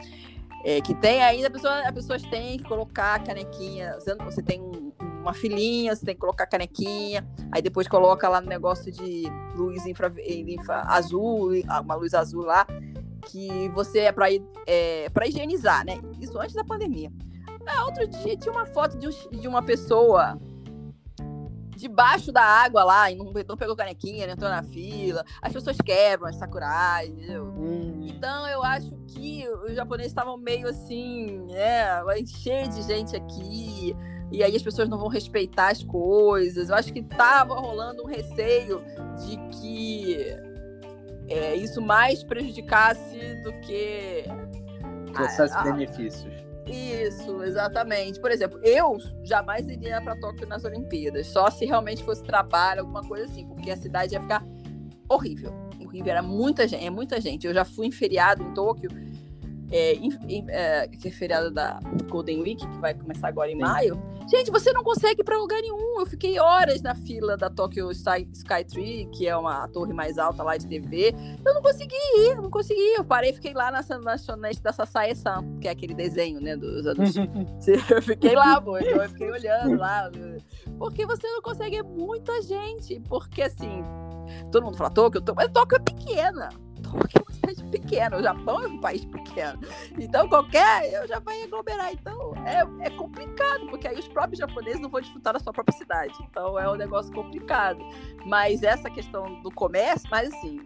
[0.64, 3.96] é, que tem ainda, pessoa, as pessoas têm que colocar a canequinha.
[4.25, 8.48] Você tem um, uma filinha, você tem que colocar canequinha, aí depois coloca lá no
[8.48, 11.51] negócio de luz infra, infra azul,
[11.83, 12.66] uma luz azul lá,
[13.27, 14.27] que você é para
[14.66, 16.01] é, para higienizar, né?
[16.20, 17.11] Isso antes da pandemia.
[17.66, 19.09] Ah, outro dia tinha uma foto de,
[19.40, 20.40] de uma pessoa
[21.76, 25.24] debaixo da água lá, e não, não pegou canequinha, não entrou na fila.
[25.40, 27.44] As pessoas quebram as sakurai, entendeu?
[27.44, 28.06] Hum.
[28.06, 32.02] Então eu acho que os japoneses estavam meio assim, né?
[32.04, 33.96] Vai encher de gente aqui.
[34.30, 36.68] E aí as pessoas não vão respeitar as coisas.
[36.70, 38.82] Eu acho que tava rolando um receio
[39.18, 40.37] de que
[41.28, 44.24] é, isso mais prejudicasse do que.
[45.12, 46.41] Trouxesse benefícios.
[46.66, 48.20] Isso, exatamente.
[48.20, 53.03] Por exemplo, eu jamais iria para Tóquio nas Olimpíadas, só se realmente fosse trabalho, alguma
[53.03, 54.44] coisa assim, porque a cidade ia ficar
[55.09, 55.53] horrível.
[55.85, 57.46] Horrível, era muita gente, é muita gente.
[57.46, 58.90] Eu já fui em feriado em Tóquio
[59.72, 59.96] é,
[60.48, 63.61] é, que é feriado da Golden Week, que vai começar agora em Sim.
[63.61, 64.12] maio.
[64.28, 65.98] Gente, você não consegue ir para lugar nenhum.
[65.98, 70.42] Eu fiquei horas na fila da Tokyo Sky, Tree, que é uma torre mais alta
[70.42, 71.14] lá de TV.
[71.44, 72.94] Eu não consegui ir, não consegui.
[72.96, 77.14] Eu parei, fiquei lá na lanchonete da Sasae-san, que é aquele desenho, né, dos anos.
[77.90, 80.11] eu fiquei lá, então eu fiquei olhando lá.
[80.78, 83.00] Porque você não consegue, é muita gente.
[83.08, 83.82] Porque assim,
[84.50, 86.48] todo mundo fala Tóquio, mas Tóquio é pequena.
[86.92, 89.59] Tóquio é uma cidade pequena, o Japão é um país pequeno.
[89.98, 91.92] Então, qualquer, eu já vai aglomerar.
[91.92, 95.76] Então, é, é complicado, porque aí os próprios japoneses não vão disputar na sua própria
[95.76, 96.14] cidade.
[96.28, 97.81] Então, é um negócio complicado.
[98.26, 100.61] Mas essa questão do comércio, mas assim,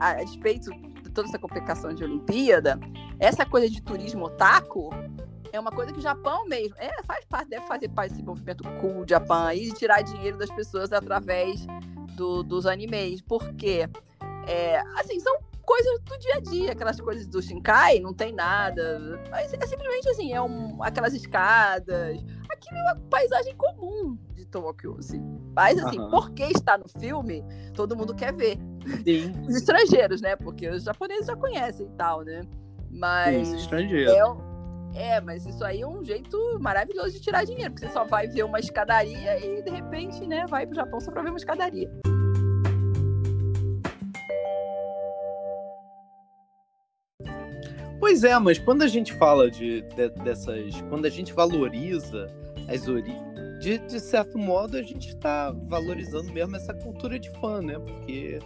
[0.00, 0.70] a, despeito
[1.02, 2.78] de toda essa complicação de Olimpíada,
[3.18, 4.90] essa coisa de turismo otaku
[5.52, 8.62] é uma coisa que o Japão mesmo é, faz parte, deve fazer parte desse movimento
[8.80, 11.66] cool do Japão de tirar dinheiro das pessoas através
[12.14, 13.20] do, dos animes.
[13.20, 13.88] Porque,
[14.46, 15.36] é, assim, são
[15.70, 19.22] coisas do dia a dia, aquelas coisas do Shinkai, não tem nada.
[19.30, 22.18] Mas é simplesmente assim, é um, aquelas escadas.
[22.50, 25.22] Aquilo é uma paisagem comum de Tóquio, assim.
[25.54, 26.10] Mas assim, uhum.
[26.10, 28.58] porque está no filme, todo mundo quer ver.
[29.04, 29.32] Sim.
[29.46, 30.34] Os estrangeiros, né?
[30.34, 32.40] Porque os japoneses já conhecem e tal, né?
[32.90, 33.46] Mas.
[33.46, 34.10] Sim, estrangeiro.
[34.10, 38.04] É, é, mas isso aí é um jeito maravilhoso de tirar dinheiro, porque você só
[38.04, 41.38] vai ver uma escadaria e de repente, né, vai pro Japão só pra ver uma
[41.38, 41.88] escadaria.
[48.00, 50.80] Pois é, mas quando a gente fala de, de dessas.
[50.88, 52.26] Quando a gente valoriza
[52.66, 53.30] as origens.
[53.60, 57.78] De, de, certo modo, a gente está valorizando mesmo essa cultura de fã, né?
[57.78, 58.38] Porque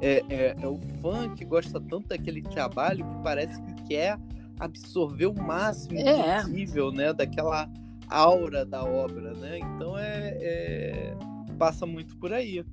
[0.00, 4.16] é, é, é, o fã que gosta tanto daquele trabalho que parece que quer
[4.60, 6.40] absorver o máximo é.
[6.40, 7.12] possível, né?
[7.12, 7.68] Daquela
[8.08, 9.58] aura da obra, né?
[9.58, 11.16] Então é, é
[11.58, 12.64] passa muito por aí.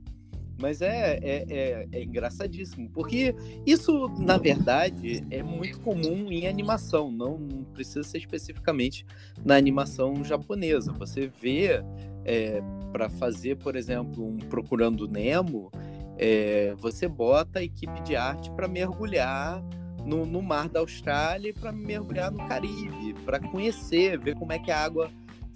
[0.59, 7.11] Mas é, é, é, é, engraçadíssimo, porque isso, na verdade, é muito comum em animação,
[7.11, 9.05] não, não precisa ser especificamente
[9.45, 10.91] na animação japonesa.
[10.93, 11.83] Você vê,
[12.25, 15.71] é, para fazer, por exemplo, um Procurando Nemo,
[16.17, 19.63] é, você bota a equipe de arte para mergulhar
[20.03, 24.57] no, no, mar da Austrália e para mergulhar no Caribe, para conhecer, ver como é
[24.57, 25.11] que a água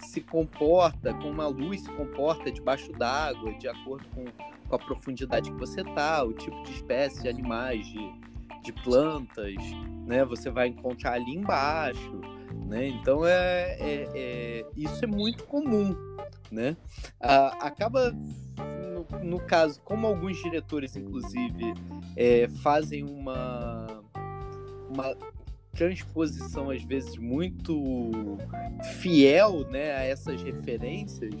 [0.06, 4.24] se comporta, como a luz se comporta debaixo d'água, de acordo com
[4.72, 8.12] com a profundidade que você tá, o tipo de espécie de animais, de,
[8.62, 9.54] de plantas,
[10.06, 10.24] né?
[10.24, 12.20] Você vai encontrar ali embaixo,
[12.66, 12.88] né?
[12.88, 15.94] Então é, é, é isso é muito comum,
[16.50, 16.74] né?
[17.20, 21.74] Ah, acaba no, no, caso, como alguns diretores, inclusive,
[22.16, 23.86] é, fazem uma
[24.88, 25.14] uma
[25.72, 28.38] transposição às vezes muito
[29.00, 31.34] fiel, né, a essas referências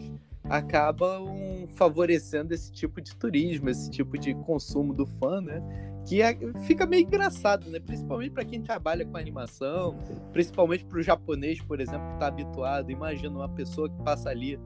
[0.48, 5.62] acabam favorecendo esse tipo de turismo, esse tipo de consumo do fã, né?
[6.06, 7.78] Que é, fica meio engraçado, né?
[7.78, 9.96] Principalmente para quem trabalha com animação,
[10.32, 12.90] principalmente para o japonês, por exemplo, que está habituado.
[12.90, 14.58] Imagina uma pessoa que passa ali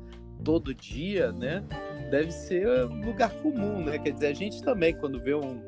[0.43, 1.63] todo dia, né?
[2.11, 3.99] Deve ser lugar comum, né?
[3.99, 5.61] Quer dizer, a gente também, quando vê um,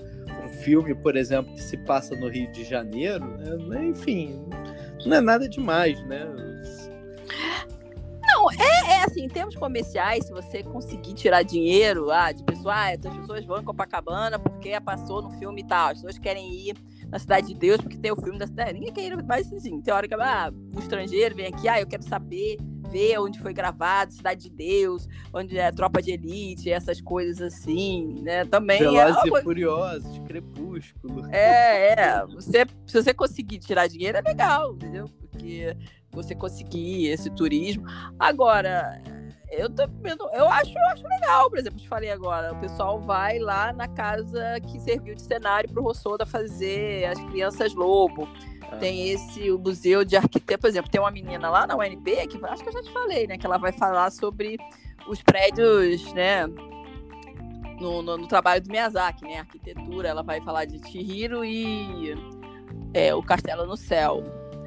[0.44, 3.24] um filme, por exemplo, que se passa no Rio de Janeiro,
[3.68, 3.86] né?
[3.86, 4.46] Enfim,
[5.04, 6.26] não é nada demais, né?
[8.28, 12.74] Não, é, é assim, em termos comerciais, se você conseguir tirar dinheiro ah, de pessoas,
[12.74, 16.52] ah, as pessoas vão em Copacabana porque passou no filme e tal, as pessoas querem
[16.52, 16.76] ir
[17.10, 18.74] na Cidade de Deus porque tem o filme da cidade.
[18.74, 22.58] Ninguém quer ir, mas assim, teórica, ah, o estrangeiro vem aqui, ah, eu quero saber,
[22.90, 28.20] ver onde foi gravado, Cidade de Deus, onde é Tropa de Elite, essas coisas assim,
[28.22, 28.44] né?
[28.44, 29.28] Também Velozes é.
[29.28, 31.26] e Furiosos, Crepúsculo.
[31.32, 32.26] É, é.
[32.26, 35.08] Você, se você conseguir tirar dinheiro, é legal, entendeu?
[35.20, 35.76] Porque
[36.10, 37.84] você conseguir esse turismo.
[38.18, 39.00] Agora,
[39.50, 43.38] eu também eu acho, eu acho legal, por exemplo, te falei agora, o pessoal vai
[43.38, 48.28] lá na casa que serviu de cenário para o Rossoda fazer as crianças lobo.
[48.78, 52.44] Tem esse o museu de arquiteto, por exemplo, tem uma menina lá na UNB que
[52.44, 54.58] acho que eu já te falei, né, que ela vai falar sobre
[55.08, 56.46] os prédios, né,
[57.80, 62.14] no, no, no trabalho do Miyazaki, né, arquitetura, ela vai falar de Chihiro e
[62.92, 64.22] é, o Castelo no Céu.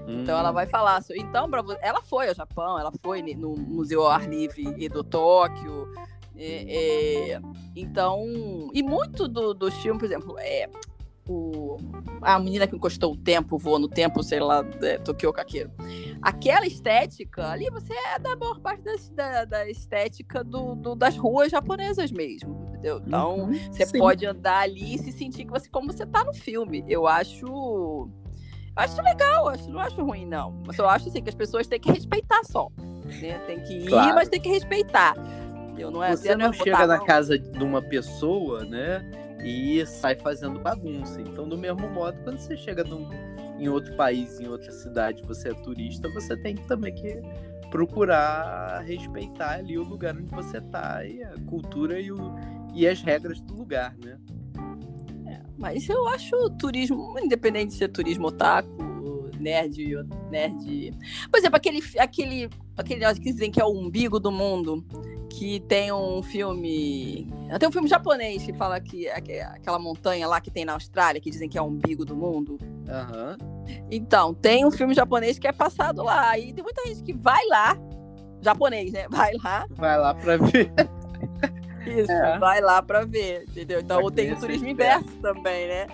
[0.07, 0.53] Então ela hum.
[0.53, 1.03] vai falar.
[1.15, 5.03] Então, pra, ela foi ao Japão, ela foi no Museu ao Ar Livre e do
[5.03, 5.87] Tóquio.
[6.35, 7.41] É, é,
[7.75, 8.25] então,
[8.73, 10.67] e muito do, dos filmes, por exemplo, é,
[11.27, 11.77] o,
[12.21, 15.71] a menina que encostou o tempo, voou no tempo, sei lá, é, Tokyo Kakeiro.
[16.21, 21.51] Aquela estética ali, você é da maior parte da, da estética do, do, das ruas
[21.51, 23.01] japonesas mesmo, entendeu?
[23.05, 23.99] Então, uhum, você sim.
[23.99, 26.83] pode andar ali e se sentir que você, como você tá no filme.
[26.87, 28.09] Eu acho.
[28.73, 30.63] Acho legal, acho, não acho ruim, não.
[30.65, 32.69] Mas eu acho assim, que as pessoas têm que respeitar só.
[33.03, 33.37] Né?
[33.45, 34.15] Tem que ir, claro.
[34.15, 35.13] mas tem que respeitar.
[35.77, 39.20] Eu não é, você não, não chega na casa de uma pessoa, né?
[39.43, 41.21] E sai fazendo bagunça.
[41.21, 43.09] Então, do mesmo modo, quando você chega num,
[43.59, 47.21] em outro país, em outra cidade, você é turista, você tem também que
[47.69, 52.35] procurar respeitar ali o lugar onde você está e a cultura e, o,
[52.73, 54.19] e as regras do lugar, né?
[55.25, 59.95] É, mas eu acho turismo, independente de ser turismo otaku, nerd,
[60.29, 60.91] nerd.
[61.31, 62.49] Por exemplo, aquele, aquele,
[62.81, 64.85] aquele que dizem que é o umbigo do mundo
[65.29, 67.27] que tem um filme.
[67.57, 71.31] Tem um filme japonês que fala que aquela montanha lá que tem na Austrália, que
[71.31, 72.59] dizem que é o umbigo do mundo.
[72.61, 73.65] Uhum.
[73.89, 76.37] Então, tem um filme japonês que é passado lá.
[76.37, 77.77] E tem muita gente que vai lá,
[78.41, 79.07] japonês, né?
[79.09, 79.65] Vai lá.
[79.71, 80.71] Vai lá pra ver.
[81.87, 82.37] Isso, é.
[82.37, 83.79] vai lá pra ver, entendeu?
[83.79, 85.87] Então tem o turismo inverso também, né?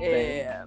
[0.00, 0.64] É,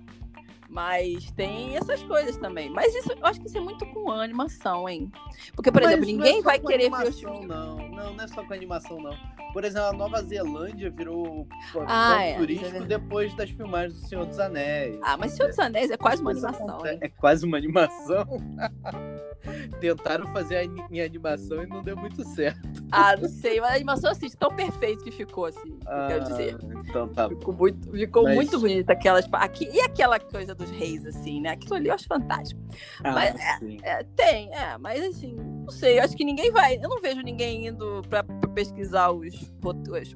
[0.69, 2.69] mas tem essas coisas também.
[2.69, 5.11] Mas isso, eu acho que isso é muito com animação, hein?
[5.55, 7.21] Porque, por Mas exemplo, ninguém é vai querer ver os.
[7.21, 9.17] Não, não, não é só com animação, não.
[9.51, 11.47] Por exemplo, a Nova Zelândia virou
[11.87, 14.99] ah, é, turístico é depois das filmagens do Senhor dos Anéis.
[15.03, 16.85] Ah, mas Senhor dos Anéis é quase uma animação?
[16.85, 18.27] É quase uma animação.
[19.79, 22.59] Tentaram fazer em animação e não deu muito certo.
[22.91, 26.57] Ah, não sei, mas a animação assim, tão perfeita que ficou, assim, ah, quero dizer.
[26.87, 28.35] Então tá Ficou muito, ficou mas...
[28.35, 29.27] muito bonita aquelas.
[29.31, 31.51] Aqui, e aquela coisa dos reis, assim, né?
[31.51, 32.59] Aquilo ali eu acho fantástico.
[33.03, 36.77] Ah, mas, é, é, tem, é, mas assim, não sei, eu acho que ninguém vai.
[36.77, 39.33] Eu não vejo ninguém indo pra, pra pesquisar os,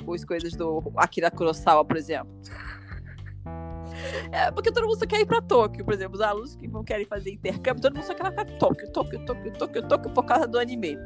[0.06, 2.34] os coisas do Akira Kurosawa, por exemplo.
[4.32, 6.84] É, porque todo mundo só quer ir para Tóquio, por exemplo, os alunos que vão
[6.84, 10.26] querer fazer intercâmbio, todo mundo só quer ir para Tóquio, Tóquio, Tóquio, Tóquio, Tóquio por
[10.26, 10.98] causa do anime.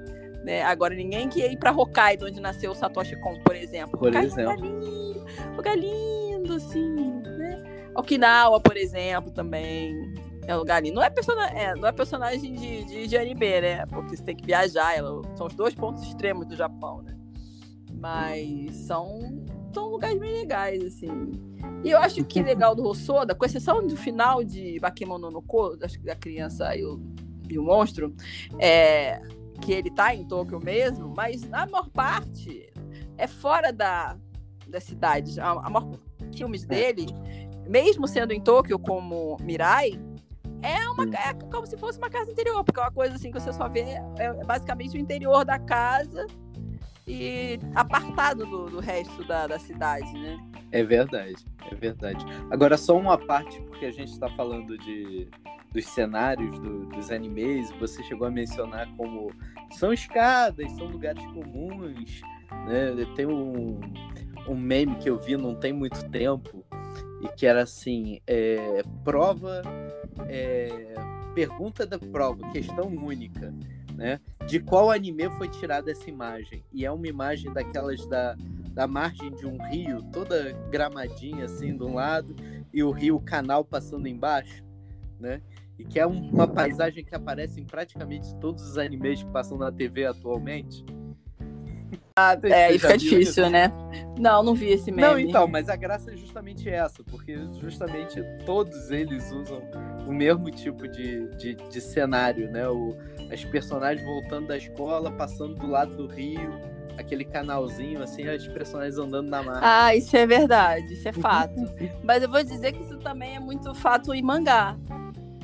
[0.44, 0.64] Né?
[0.64, 4.00] Agora, ninguém quer ir para Hokkaido, onde nasceu o Satoshi Kon, por exemplo.
[4.00, 4.54] Por Hokkaido exemplo.
[4.54, 7.64] Lugar lindo, lugar lindo, assim, né?
[7.96, 9.94] Okinawa, por exemplo, também.
[10.48, 10.96] É um lugar lindo.
[10.96, 11.48] Não é, persona...
[11.50, 13.86] é, não é personagem de, de, de anime, né?
[13.88, 14.96] Porque você tem que viajar.
[15.36, 17.18] São os dois pontos extremos do Japão, né?
[17.92, 19.46] Mas são
[19.98, 21.32] lugares bem legais, assim.
[21.84, 25.76] E eu acho que legal do Rossoda, com exceção do final de Bakemono no Ko,
[25.76, 27.02] da criança e o,
[27.50, 28.16] e o monstro,
[28.60, 29.20] é,
[29.62, 32.72] que ele tá em Tóquio mesmo, mas na maior parte
[33.18, 34.18] é fora da,
[34.68, 35.40] da cidade.
[35.40, 35.98] A, a maior
[36.36, 36.68] filmes é.
[36.68, 37.08] dele,
[37.68, 40.00] mesmo sendo em Tóquio como Mirai,
[40.62, 43.40] é uma é como se fosse uma casa interior, porque é uma coisa assim que
[43.40, 43.82] você só vê
[44.18, 46.26] é basicamente o interior da casa
[47.08, 50.38] e apartado do, do resto da, da cidade, né?
[50.72, 52.26] É verdade, é verdade.
[52.52, 55.30] Agora, só uma parte, porque a gente está falando de,
[55.72, 59.32] dos cenários do, dos animes, você chegou a mencionar como
[59.72, 62.22] são escadas, são lugares comuns,
[62.68, 62.94] né?
[63.16, 63.80] Tem um,
[64.46, 66.66] um meme que eu vi não tem muito tempo,
[67.22, 69.62] e que era assim, é, prova,
[70.28, 70.94] é,
[71.34, 73.54] pergunta da prova, questão única
[73.98, 74.22] né?
[74.46, 76.64] De qual anime foi tirada essa imagem?
[76.72, 78.38] E é uma imagem daquelas da,
[78.72, 82.36] da margem de um rio, toda gramadinha assim de um lado
[82.72, 84.64] e o rio canal passando embaixo,
[85.20, 85.42] né?
[85.80, 89.58] E que é um, uma paisagem que aparece em praticamente todos os animes que passam
[89.58, 90.86] na TV atualmente.
[92.16, 93.50] Ah, é, aí fica difícil, isso?
[93.50, 93.72] né?
[94.18, 95.08] Não, não vi esse meme.
[95.08, 99.62] Não, então, mas a graça é justamente essa, porque justamente todos eles usam
[100.08, 102.68] o mesmo tipo de, de, de cenário, né?
[102.68, 102.98] O,
[103.32, 106.60] as personagens voltando da escola, passando do lado do rio,
[106.98, 109.60] aquele canalzinho, assim, as personagens andando na mar.
[109.62, 111.62] Ah, isso é verdade, isso é fato.
[112.04, 114.76] Mas eu vou dizer que isso também é muito fato em mangá.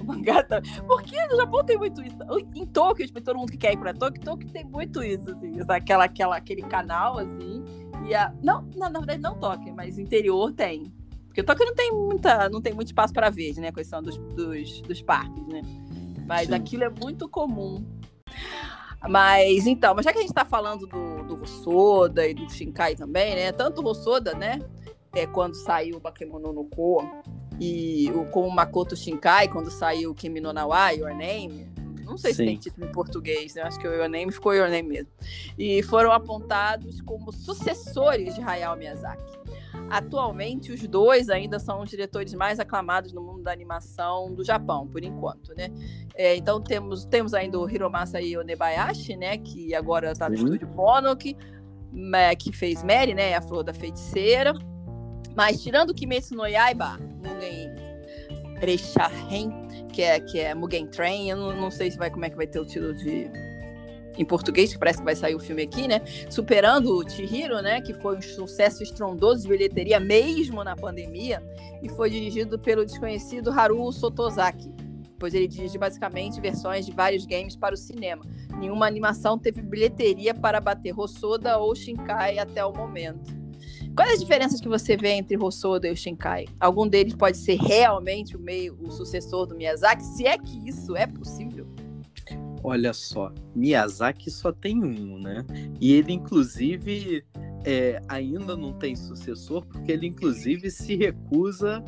[0.08, 0.62] Mangá tá...
[0.86, 2.18] Porque no Japão tem muito isso.
[2.56, 5.54] Em Tóquio, tipo, todo mundo que quer ir pra Tóquio, Tóquio tem muito isso, assim,
[5.68, 7.63] aquela, aquela, aquele canal, assim.
[8.08, 8.34] E a...
[8.42, 10.92] não, na, na verdade, não Tóquio, mas interior tem.
[11.27, 13.69] Porque Tóquio não tem muita, não tem muito espaço para verde, né?
[13.69, 15.62] A questão dos, dos, dos parques, né?
[16.27, 16.54] Mas Sim.
[16.54, 17.84] aquilo é muito comum.
[19.10, 22.96] Mas então, mas já que a gente está falando do, do Rossoda e do Shinkai
[22.96, 23.52] também, né?
[23.52, 24.60] Tanto o Rossoda, né?
[25.13, 27.04] É, quando saiu o Bakemono no Ko
[27.60, 31.73] e o, com o Makoto Shinkai, quando saiu o Kimi no Nawa, Your Name,
[32.04, 32.37] não sei Sim.
[32.37, 33.63] se tem título em português, né?
[33.63, 35.12] Acho que o Your Name ficou Your Name mesmo.
[35.58, 39.33] E foram apontados como sucessores de Hayao Miyazaki.
[39.89, 44.87] Atualmente, os dois ainda são os diretores mais aclamados no mundo da animação do Japão,
[44.87, 45.69] por enquanto, né?
[46.15, 49.37] É, então, temos, temos ainda o Hiromasa Onebayashi, né?
[49.37, 51.35] Que agora está no estúdio Monok.
[52.39, 53.33] que fez Mary, né?
[53.35, 54.54] A Flor da Feiticeira.
[55.36, 57.73] Mas tirando Kimetsu no Yaiba, Mugen
[58.60, 59.52] Reishahen,
[59.92, 62.36] que é, que é Mugen Train, eu não, não sei se vai, como é que
[62.36, 63.29] vai ter o título de
[64.17, 66.02] em português, que parece que vai sair o filme aqui, né?
[66.29, 67.81] Superando o Chihiro, né?
[67.81, 71.42] Que foi um sucesso estrondoso de bilheteria mesmo na pandemia
[71.81, 74.71] e foi dirigido pelo desconhecido Haruo Sotozaki,
[75.17, 78.23] pois ele dirige basicamente versões de vários games para o cinema.
[78.60, 83.42] Nenhuma animação teve bilheteria para bater Hosoda ou Shinkai até o momento.
[83.96, 86.48] Quais as diferenças que você vê entre Hosoda e o Shinkai?
[86.60, 90.04] Algum deles pode ser realmente o meio, o sucessor do Miyazaki?
[90.04, 91.67] Se é que isso é possível?
[92.63, 95.46] Olha só, Miyazaki só tem um, né?
[95.79, 97.23] E ele, inclusive,
[97.63, 101.83] é, ainda não tem sucessor, porque ele, inclusive, se recusa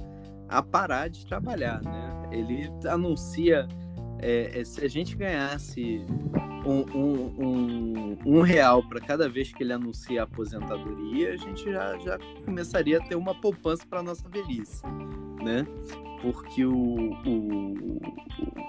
[0.48, 2.30] a parar de trabalhar, né?
[2.32, 3.68] Ele anuncia.
[4.20, 6.06] É, é se a gente ganhasse
[6.66, 11.64] um, um, um, um real para cada vez que ele anuncia a aposentadoria, a gente
[11.72, 14.84] já, já começaria a ter uma poupança para nossa velhice,
[15.44, 15.66] né?
[16.26, 18.00] porque o, o,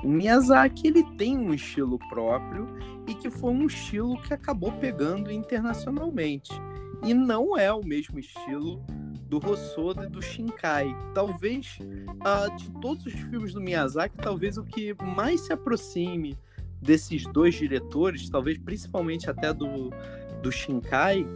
[0.05, 2.69] o, Miyazaki ele tem um estilo próprio
[3.07, 6.53] e que foi um estilo que acabou pegando internacionalmente.
[7.05, 8.85] E não é o mesmo estilo
[9.29, 10.87] do Hosoda e do Shinkai.
[11.15, 16.37] Talvez, uh, de todos os filmes do Miyazaki, talvez o que mais se aproxime
[16.81, 19.91] desses dois diretores, talvez principalmente até do,
[20.43, 21.27] do Shinkai,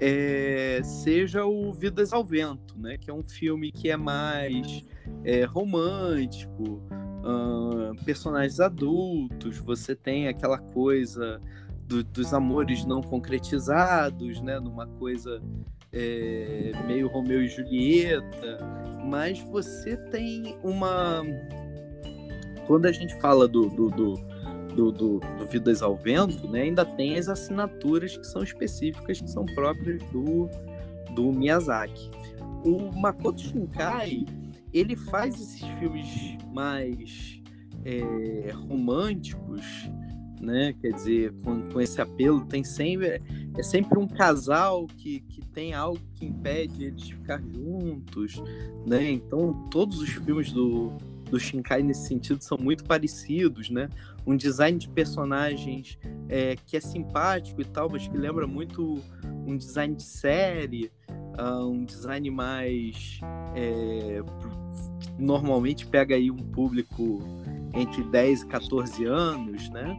[0.00, 2.96] é, seja o Vidas ao Vento, né?
[2.96, 4.84] Que é um filme que é mais
[5.24, 6.82] é, romântico,
[7.22, 11.40] uh, personagens adultos, você tem aquela coisa
[11.88, 14.60] do, dos amores não concretizados, né?
[14.60, 15.42] Numa coisa
[15.92, 18.58] é, meio Romeu e Julieta,
[19.06, 21.22] mas você tem uma.
[22.66, 24.14] Quando a gente fala do, do, do,
[24.74, 25.20] do, do,
[25.50, 30.50] Vidas ao Vento, né, ainda tem as assinaturas que são específicas, que são próprias do,
[31.14, 32.10] do Miyazaki.
[32.62, 34.26] O Makoto Shinkai,
[34.74, 37.40] ele faz esses filmes mais
[37.86, 39.88] é, românticos,
[40.40, 40.74] né?
[40.80, 43.22] Quer dizer, com, com esse apelo, tem sempre
[43.56, 48.42] é sempre um casal que, que tem algo que impede eles de ficar juntos,
[48.86, 49.10] né?
[49.10, 50.92] Então todos os filmes do,
[51.30, 53.88] do Shinkai nesse sentido são muito parecidos, né?
[54.26, 59.02] Um design de personagens é, que é simpático e tal, mas que lembra muito
[59.46, 60.90] um design de série,
[61.38, 63.20] uh, um design mais
[63.56, 64.22] é,
[65.18, 67.20] normalmente pega aí um público
[67.74, 69.96] entre 10 e 14 anos, né?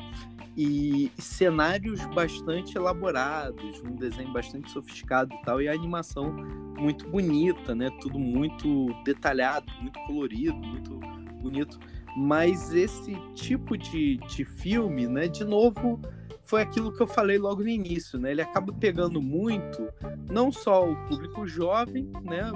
[0.62, 6.34] E cenários bastante elaborados, um desenho bastante sofisticado e tal, e a animação
[6.78, 7.89] muito bonita, né?
[8.01, 10.99] Tudo muito detalhado, muito colorido, muito
[11.41, 11.80] bonito.
[12.18, 15.30] Mas esse tipo de, de filme, né?
[15.30, 15.97] De novo,
[16.41, 18.32] foi aquilo que eu falei logo no início, né?
[18.32, 19.88] Ele acaba pegando muito,
[20.30, 22.51] não só o público jovem, né?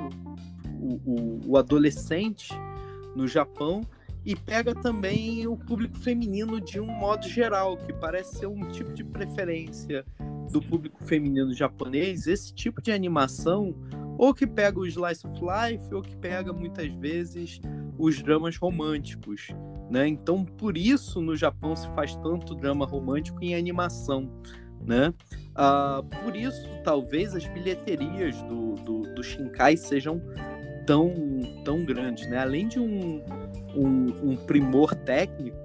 [0.83, 2.53] o, o, o adolescente
[3.15, 3.81] no Japão
[4.25, 8.93] e pega também o público feminino de um modo geral, que parece ser um tipo
[8.93, 10.05] de preferência
[10.51, 13.75] do público feminino japonês, esse tipo de animação,
[14.17, 17.59] ou que pega o slice of life, ou que pega muitas vezes
[17.97, 19.49] os dramas românticos,
[19.89, 20.07] né?
[20.07, 24.29] Então, por isso no Japão se faz tanto drama romântico em animação,
[24.85, 25.13] né?
[25.51, 30.21] Uh, por isso, talvez as bilheterias do, do, do Shinkai sejam
[30.85, 31.11] tão,
[31.63, 32.39] tão grande, né?
[32.39, 33.23] Além de um,
[33.75, 35.57] um, um primor técnico,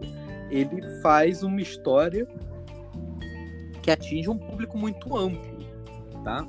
[0.51, 2.27] ele faz uma história
[3.83, 5.59] que atinge um público muito amplo,
[6.25, 6.47] tá?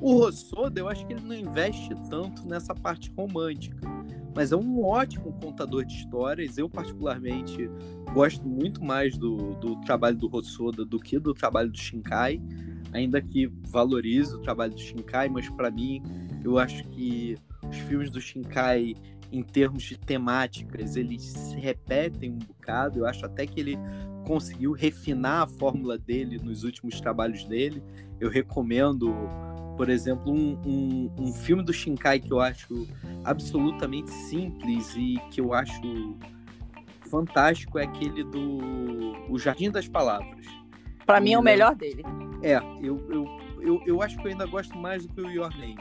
[0.00, 3.76] O Rossoda, eu acho que ele não investe tanto nessa parte romântica,
[4.34, 6.56] mas é um ótimo contador de histórias.
[6.56, 7.68] Eu, particularmente,
[8.12, 12.40] gosto muito mais do, do trabalho do Rossoda do que do trabalho do Shinkai,
[12.92, 16.00] ainda que valorize o trabalho do Shinkai, mas para mim
[16.44, 17.36] eu acho que
[17.68, 18.94] os filmes do Shinkai,
[19.30, 23.00] em termos de temáticas, eles se repetem um bocado.
[23.00, 23.78] Eu acho até que ele
[24.26, 27.82] conseguiu refinar a fórmula dele nos últimos trabalhos dele.
[28.20, 29.14] Eu recomendo,
[29.76, 32.86] por exemplo, um, um, um filme do Shinkai que eu acho
[33.24, 36.16] absolutamente simples e que eu acho
[37.10, 40.46] fantástico é aquele do O Jardim das Palavras.
[41.06, 42.02] Para mim é o melhor dele.
[42.42, 43.26] É, eu, eu,
[43.60, 45.76] eu, eu acho que eu ainda gosto mais do que o Your Name.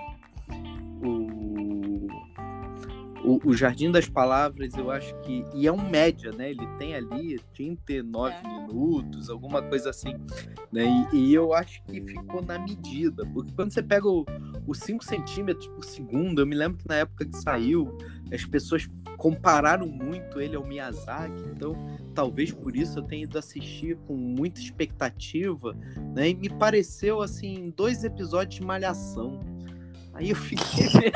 [1.03, 1.36] O,
[3.27, 5.43] o, o, Jardim das Palavras, eu acho que.
[5.53, 6.51] E é um média, né?
[6.51, 8.47] Ele tem ali 39 é.
[8.47, 10.13] minutos, alguma coisa assim.
[10.71, 10.85] Né?
[11.11, 13.25] E, e, eu acho que ficou na medida.
[13.25, 17.25] Porque quando você pega os 5 centímetros por segundo, eu me lembro que na época
[17.25, 17.97] que saiu,
[18.31, 21.43] as pessoas compararam muito ele ao Miyazaki.
[21.53, 21.75] Então,
[22.15, 25.75] talvez por isso eu tenha ido assistir com muita expectativa.
[26.15, 26.29] Né?
[26.29, 29.41] E me pareceu, assim, dois episódios de malhação.
[30.13, 31.11] Aí eu fiquei.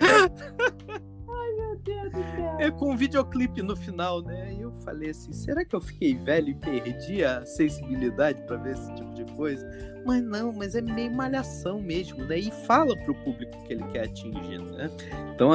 [1.50, 2.56] Ai, meu Deus do céu.
[2.58, 4.54] É com um videoclipe no final, né?
[4.54, 8.74] E eu falei assim: será que eu fiquei velho e perdi a sensibilidade para ver
[8.74, 9.68] esse tipo de coisa?
[10.04, 12.38] Mas não, mas é meio malhação mesmo, né?
[12.38, 14.90] E fala pro público que ele quer atingir, né?
[15.34, 15.50] Então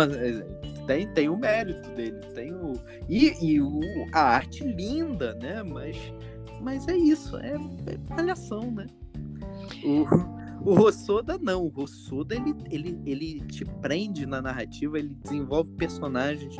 [0.85, 2.73] tem, tem o mérito dele, tem o.
[3.09, 3.79] E, e o,
[4.11, 5.63] a arte linda, né?
[5.63, 5.97] Mas,
[6.61, 8.85] mas é isso, é, é malhação, né?
[9.83, 10.05] O,
[10.63, 11.65] o Rossoda não.
[11.65, 16.55] O Rossoda ele, ele, ele te prende na narrativa, ele desenvolve personagens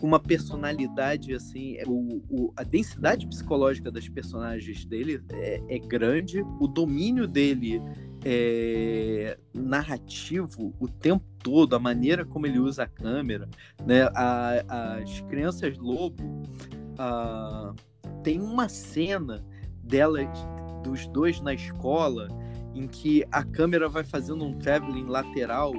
[0.00, 1.76] com uma personalidade assim.
[1.86, 7.80] O, o, a densidade psicológica das personagens dele é, é grande, o domínio dele
[8.24, 13.48] é narrativo o tempo todo, a maneira como ele usa a câmera,
[13.86, 14.02] né?
[14.14, 16.42] A, as crianças lobo
[16.98, 17.72] a,
[18.22, 19.44] tem uma cena
[19.82, 20.28] delas
[20.82, 22.28] dos dois na escola
[22.76, 25.72] em que a câmera vai fazendo um traveling lateral,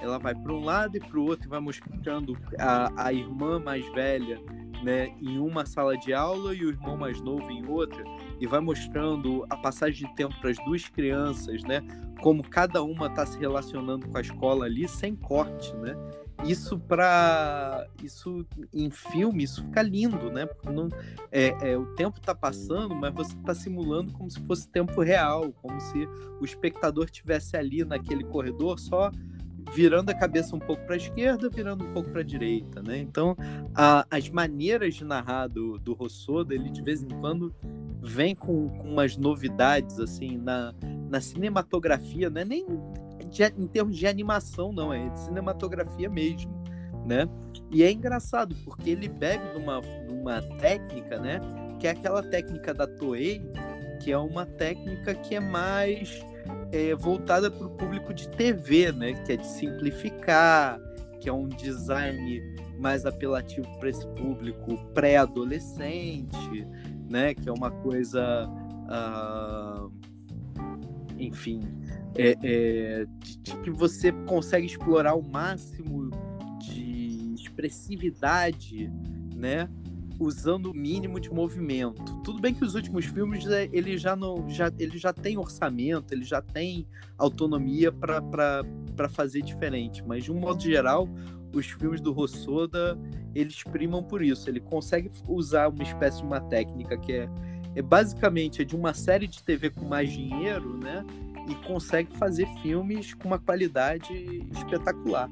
[0.00, 3.58] ela vai para um lado e para o outro e vai mostrando a, a irmã
[3.58, 4.38] mais velha
[4.84, 8.04] né, em uma sala de aula e o irmão mais novo em outra,
[8.38, 11.80] e vai mostrando a passagem de tempo para as duas crianças, né,
[12.20, 15.96] como cada uma está se relacionando com a escola ali sem corte, né?
[16.44, 20.46] Isso para isso em filme isso fica lindo, né?
[20.46, 20.88] Porque não,
[21.32, 25.52] é, é o tempo está passando, mas você está simulando como se fosse tempo real,
[25.62, 26.06] como se
[26.40, 29.10] o espectador tivesse ali naquele corredor só
[29.72, 32.98] virando a cabeça um pouco para a esquerda, virando um pouco para a direita, né?
[32.98, 33.36] Então,
[33.74, 35.96] a, as maneiras de narrar do, do
[36.50, 37.54] ele de vez em quando
[38.02, 40.74] vem com, com umas novidades, assim, na,
[41.08, 42.66] na cinematografia, não é nem
[43.34, 46.52] de, em termos de animação, não, é de cinematografia mesmo,
[47.04, 47.28] né?
[47.70, 51.40] E é engraçado, porque ele bebe numa, numa técnica, né?
[51.80, 53.42] Que é aquela técnica da Toei,
[54.00, 56.24] que é uma técnica que é mais
[56.70, 59.12] é, voltada para o público de TV, né?
[59.24, 60.80] Que é de simplificar,
[61.20, 62.40] que é um design
[62.78, 66.66] mais apelativo para esse público pré-adolescente,
[67.10, 67.34] né?
[67.34, 68.48] Que é uma coisa,
[68.88, 69.90] uh,
[71.18, 71.60] enfim,
[72.16, 76.10] é, é, de, que você consegue explorar o máximo
[76.60, 78.90] de expressividade,
[79.34, 79.68] né?
[80.18, 82.20] usando o mínimo de movimento.
[82.22, 86.12] Tudo bem que os últimos filmes é, ele já não já ele já tem orçamento,
[86.12, 86.86] ele já tem
[87.18, 91.08] autonomia para fazer diferente, mas de um modo geral,
[91.52, 92.98] os filmes do Rossoda,
[93.34, 94.48] eles primam por isso.
[94.48, 97.28] Ele consegue usar uma espécie de uma técnica que é,
[97.74, 101.04] é basicamente é de uma série de TV com mais dinheiro, né?
[101.48, 104.12] E consegue fazer filmes com uma qualidade
[104.52, 105.28] espetacular.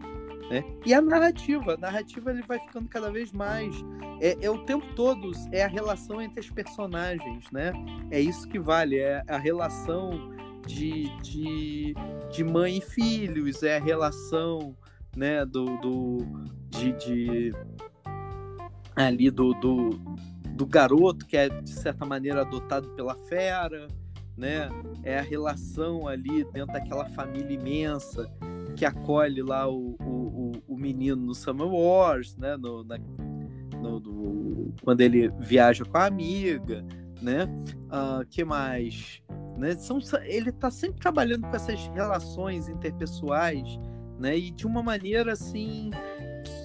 [0.51, 0.65] Né?
[0.85, 3.75] E a narrativa, a narrativa ele vai ficando cada vez mais
[4.23, 7.73] é, é, o tempo todo é a relação entre as personagens, né?
[8.09, 10.31] É isso que vale, é a relação
[10.65, 11.93] de, de,
[12.31, 14.77] de mãe e filhos, é a relação,
[15.17, 16.19] né, do, do
[16.71, 17.53] de, de
[18.95, 19.91] ali do, do,
[20.51, 23.89] do garoto que é de certa maneira adotado pela fera,
[24.37, 24.69] né?
[25.03, 28.31] É a relação ali dentro daquela família imensa
[28.77, 32.57] que acolhe lá o, o, o menino no Summer Wars, né?
[32.57, 32.99] No, na,
[33.81, 36.85] no, do, quando ele viaja com a amiga,
[37.21, 37.45] né?
[37.87, 39.23] Uh, que mais?
[39.57, 39.75] Né?
[39.77, 43.79] São, ele está sempre trabalhando com essas relações interpessoais,
[44.19, 44.37] né?
[44.37, 45.91] E de uma maneira assim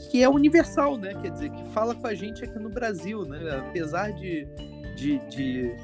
[0.09, 1.13] que é universal, né?
[1.13, 3.39] Quer dizer, que fala com a gente aqui no Brasil, né?
[3.67, 4.47] Apesar de,
[4.95, 5.75] de, de,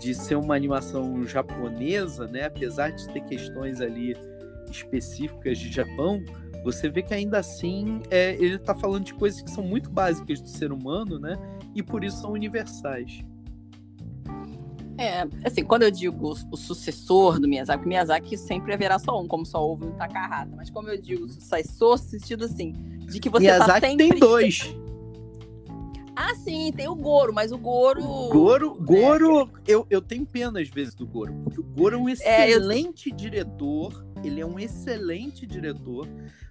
[0.00, 2.46] de ser uma animação japonesa, né?
[2.46, 4.16] Apesar de ter questões ali
[4.70, 6.24] específicas de Japão,
[6.64, 10.40] você vê que ainda assim é, ele está falando de coisas que são muito básicas
[10.40, 11.36] do ser humano, né?
[11.74, 13.22] E por isso são universais.
[14.96, 19.26] É, assim, quando eu digo o, sucessor do Miyazaki, o Miyazaki sempre haverá só um,
[19.26, 20.54] como só houve um Takahata.
[20.56, 22.72] Mas como eu digo sucessor, sentido assim,
[23.06, 24.08] de que você Miyazaki tá sempre...
[24.08, 24.74] tem dois.
[26.22, 28.02] Ah, sim, tem o Goro, mas o Goro.
[28.28, 29.52] Goro, né, Goro, né?
[29.66, 33.12] eu, eu tenho pena às vezes do Goro, porque o Goro é um excelente é,
[33.12, 33.16] eu...
[33.16, 36.06] diretor, ele é um excelente diretor,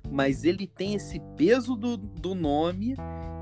[0.10, 2.96] mas ele tem esse peso do, do nome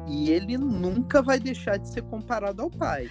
[0.05, 3.09] e ele nunca vai deixar de ser comparado ao pai.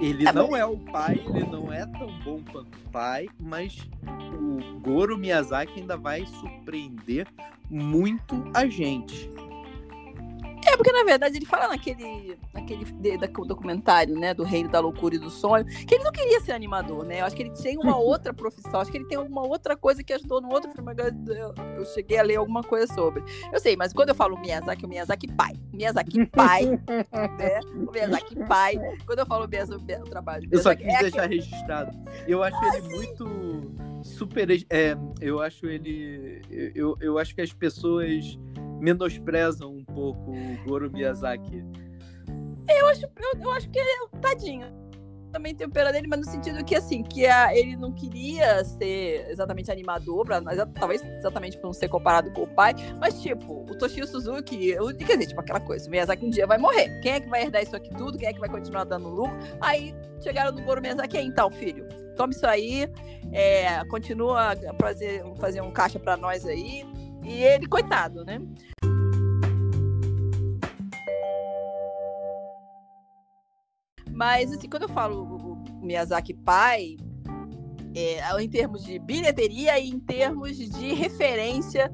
[0.00, 3.78] Ele é, não é o pai, ele não é tão bom quanto o pai, mas
[4.36, 7.28] o Goro Miyazaki ainda vai surpreender
[7.70, 9.30] muito a gente.
[10.64, 12.84] É, porque na verdade ele fala naquele, naquele
[13.46, 17.04] documentário, né, do Reino da Loucura e do Sonho, que ele não queria ser animador,
[17.04, 17.20] né?
[17.20, 20.02] Eu acho que ele tem uma outra profissão, acho que ele tem alguma outra coisa
[20.02, 20.92] que ajudou no outro filme.
[21.76, 23.22] Eu, cheguei a ler alguma coisa sobre.
[23.52, 25.54] Eu sei, mas quando eu falo Miyazaki, o Miyazaki pai.
[25.72, 27.60] Miyazaki pai, né?
[27.74, 28.76] O Miyazaki pai.
[29.04, 30.48] Quando eu falo Miyazaki, o trabalho.
[30.50, 31.40] Eu só quis é deixar aquele...
[31.40, 31.96] registrado.
[32.26, 32.94] Eu acho ah, ele sim.
[32.94, 34.48] muito super.
[34.70, 36.42] É, eu acho ele.
[36.74, 38.38] Eu, eu acho que as pessoas
[38.82, 41.64] menosprezam um pouco o Goro Miyazaki.
[42.68, 43.84] Eu acho, eu, eu acho que é
[44.20, 44.82] tadinho
[45.32, 48.62] também tem o pena dele, mas no sentido que, assim, que a, ele não queria
[48.64, 50.42] ser exatamente animador, pra,
[50.74, 54.94] talvez exatamente por não ser comparado com o pai, mas, tipo, o Toshio Suzuki, eu,
[54.94, 57.00] quer dizer, tipo, aquela coisa, o Miyazaki um dia vai morrer.
[57.00, 58.18] Quem é que vai herdar isso aqui tudo?
[58.18, 59.36] Quem é que vai continuar dando lucro?
[59.60, 62.86] Aí chegaram no Goro Miyazaki, então, filho, tome isso aí,
[63.32, 66.84] é, continua a fazer, fazer um caixa para nós aí,
[67.22, 68.40] e ele, coitado, né?
[74.10, 76.96] Mas, assim, quando eu falo Miyazaki pai,
[77.94, 81.90] é, em termos de bilheteria e em termos de referência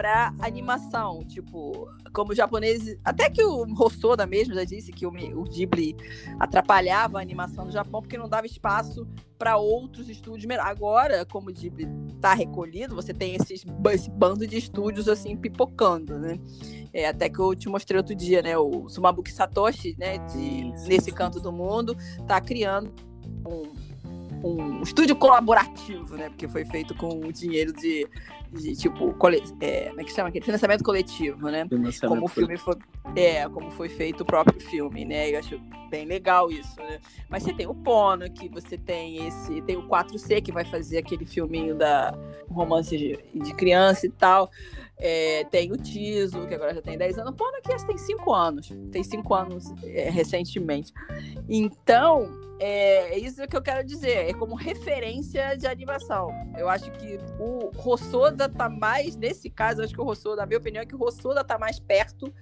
[0.00, 5.44] para animação, tipo, como japonês, até que o Hosoda mesmo já disse que o, o
[5.44, 5.94] Ghibli
[6.38, 10.50] atrapalhava a animação do Japão porque não dava espaço para outros estúdios.
[10.58, 16.18] Agora, como o Ghibli está recolhido, você tem esses, esse bando de estúdios assim pipocando,
[16.18, 16.40] né?
[16.94, 18.56] É, até que eu te mostrei outro dia, né?
[18.56, 20.16] O Sumabuki Satoshi, né?
[20.16, 22.90] De, nesse canto do mundo, está criando
[23.46, 26.30] um, um estúdio colaborativo, né?
[26.30, 28.08] Porque foi feito com o dinheiro de
[28.52, 29.42] de tipo, cole...
[29.60, 31.66] é, como é que chama aquele financiamento coletivo, né?
[31.68, 32.74] Financiamento como o filme foi,
[33.14, 35.30] é, como foi feito o próprio filme, né?
[35.30, 36.98] Eu acho bem legal isso, né?
[37.28, 40.98] Mas você tem o Pono, que você tem esse, tem o 4C que vai fazer
[40.98, 42.16] aquele filminho da
[42.48, 44.50] romance de, de criança e tal.
[45.00, 47.32] É, tem o Tiso, que agora já tem 10 anos.
[47.32, 48.68] O que tem 5 anos.
[48.92, 50.92] Tem 5 anos é, recentemente.
[51.48, 52.28] Então,
[52.60, 54.28] é, é isso que eu quero dizer.
[54.28, 56.28] É como referência de animação.
[56.58, 60.46] Eu acho que o Rossoda tá mais, nesse caso, eu acho que o Rossoda, na
[60.46, 62.32] minha opinião, é que o Rossoda tá mais perto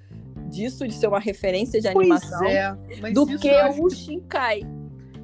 [0.48, 2.76] disso, de ser uma referência de animação, é,
[3.12, 4.62] do que o Shinkai.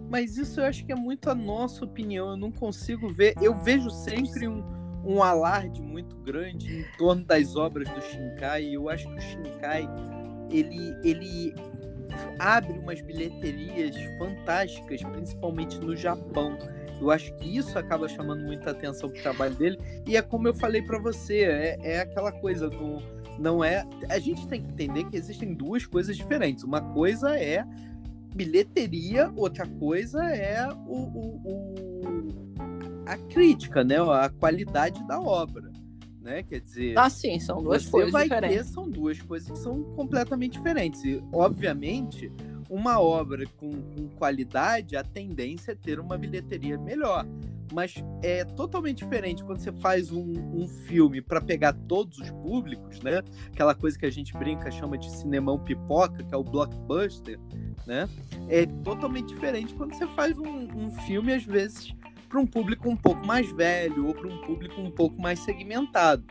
[0.09, 2.31] Mas isso eu acho que é muito a nossa opinião.
[2.31, 3.35] Eu não consigo ver.
[3.43, 4.63] Eu vejo sempre um,
[5.07, 8.65] um alarde muito grande em torno das obras do Shinkai.
[8.65, 9.89] E eu acho que o Shinkai
[10.51, 11.55] ele, ele
[12.39, 16.57] abre umas bilheterias fantásticas, principalmente no Japão.
[17.01, 19.79] Eu acho que isso acaba chamando muita atenção pro trabalho dele.
[20.07, 23.03] E é como eu falei para você, é, é aquela coisa do.
[23.39, 23.85] Não é.
[24.09, 26.63] A gente tem que entender que existem duas coisas diferentes.
[26.63, 27.65] Uma coisa é
[28.35, 31.94] bilheteria, outra coisa é o, o, o
[33.07, 33.97] a crítica, né?
[33.99, 35.73] A qualidade da obra
[36.25, 36.43] né?
[36.43, 36.99] Quer dizer.
[36.99, 38.57] Ah, sim, são duas coisas vai diferentes.
[38.57, 41.05] Ter, são duas coisas que são completamente diferentes.
[41.05, 42.33] E, obviamente,
[42.69, 47.27] uma obra com, com qualidade, a tendência é ter uma bilheteria melhor.
[47.73, 53.01] Mas é totalmente diferente quando você faz um, um filme para pegar todos os públicos,
[53.01, 53.23] né?
[53.53, 57.39] Aquela coisa que a gente brinca, chama de cinemão pipoca, que é o blockbuster,
[57.87, 58.09] né?
[58.49, 61.95] É totalmente diferente quando você faz um, um filme, às vezes,
[62.35, 66.25] para um público um pouco mais velho ou para um público um pouco mais segmentado.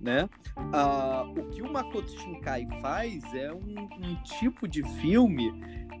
[0.00, 0.28] Né?
[0.72, 5.52] Ah, o que o Makoto Shinkai faz é um, um tipo de filme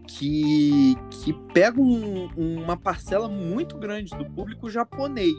[0.06, 5.34] que, que pega um, uma parcela muito grande do público japonês.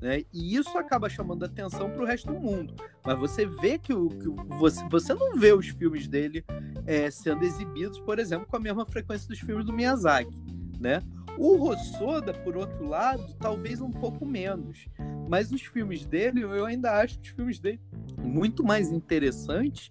[0.00, 0.24] Né?
[0.34, 2.74] E isso acaba chamando atenção para o resto do mundo.
[3.04, 6.44] Mas você vê que, o, que você, você não vê os filmes dele
[6.84, 10.36] é, sendo exibidos, por exemplo, com a mesma frequência dos filmes do Miyazaki.
[10.80, 11.00] Né?
[11.38, 14.88] O Rossoda, por outro lado, talvez um pouco menos.
[15.28, 17.80] Mas os filmes dele, eu ainda acho os filmes dele
[18.18, 19.90] muito mais interessantes,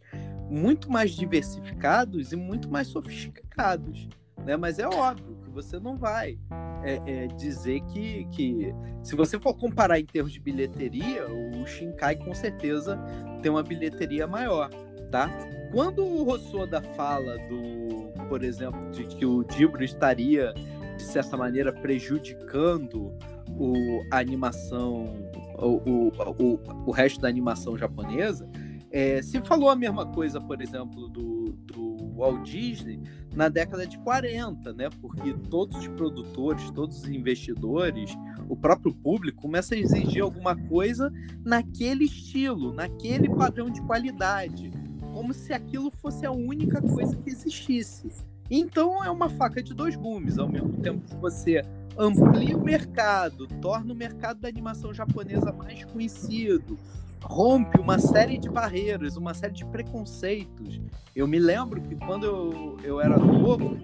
[0.49, 4.07] muito mais diversificados e muito mais sofisticados.
[4.45, 4.55] Né?
[4.55, 6.37] Mas é óbvio que você não vai
[6.83, 8.73] é, é, dizer que, que.
[9.03, 12.97] Se você for comparar em termos de bilheteria, o Shinkai com certeza
[13.41, 14.69] tem uma bilheteria maior.
[15.11, 15.29] Tá?
[15.71, 20.53] Quando o Rossoda fala do, por exemplo, de que o Ghibli estaria
[20.95, 23.13] de certa maneira prejudicando
[23.49, 28.49] o, a animação, o, o, o, resto da animação japonesa.
[28.91, 33.01] É, se falou a mesma coisa, por exemplo, do, do Walt Disney
[33.35, 34.89] na década de 40, né?
[35.01, 38.15] Porque todos os produtores, todos os investidores,
[38.47, 41.11] o próprio público começa a exigir alguma coisa
[41.43, 44.71] naquele estilo, naquele padrão de qualidade,
[45.13, 49.95] como se aquilo fosse a única coisa que existisse Então é uma faca de dois
[49.95, 51.61] gumes, ao mesmo tempo que você
[51.97, 56.77] amplia o mercado, torna o mercado da animação japonesa mais conhecido,
[57.21, 60.79] rompe uma série de barreiras, uma série de preconceitos.
[61.15, 63.77] Eu me lembro que quando eu, eu era novo,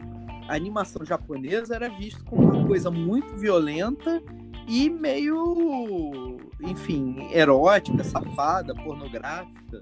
[0.47, 4.21] a animação japonesa era vista como uma coisa muito violenta
[4.67, 9.81] e meio, enfim, erótica, safada, pornográfica.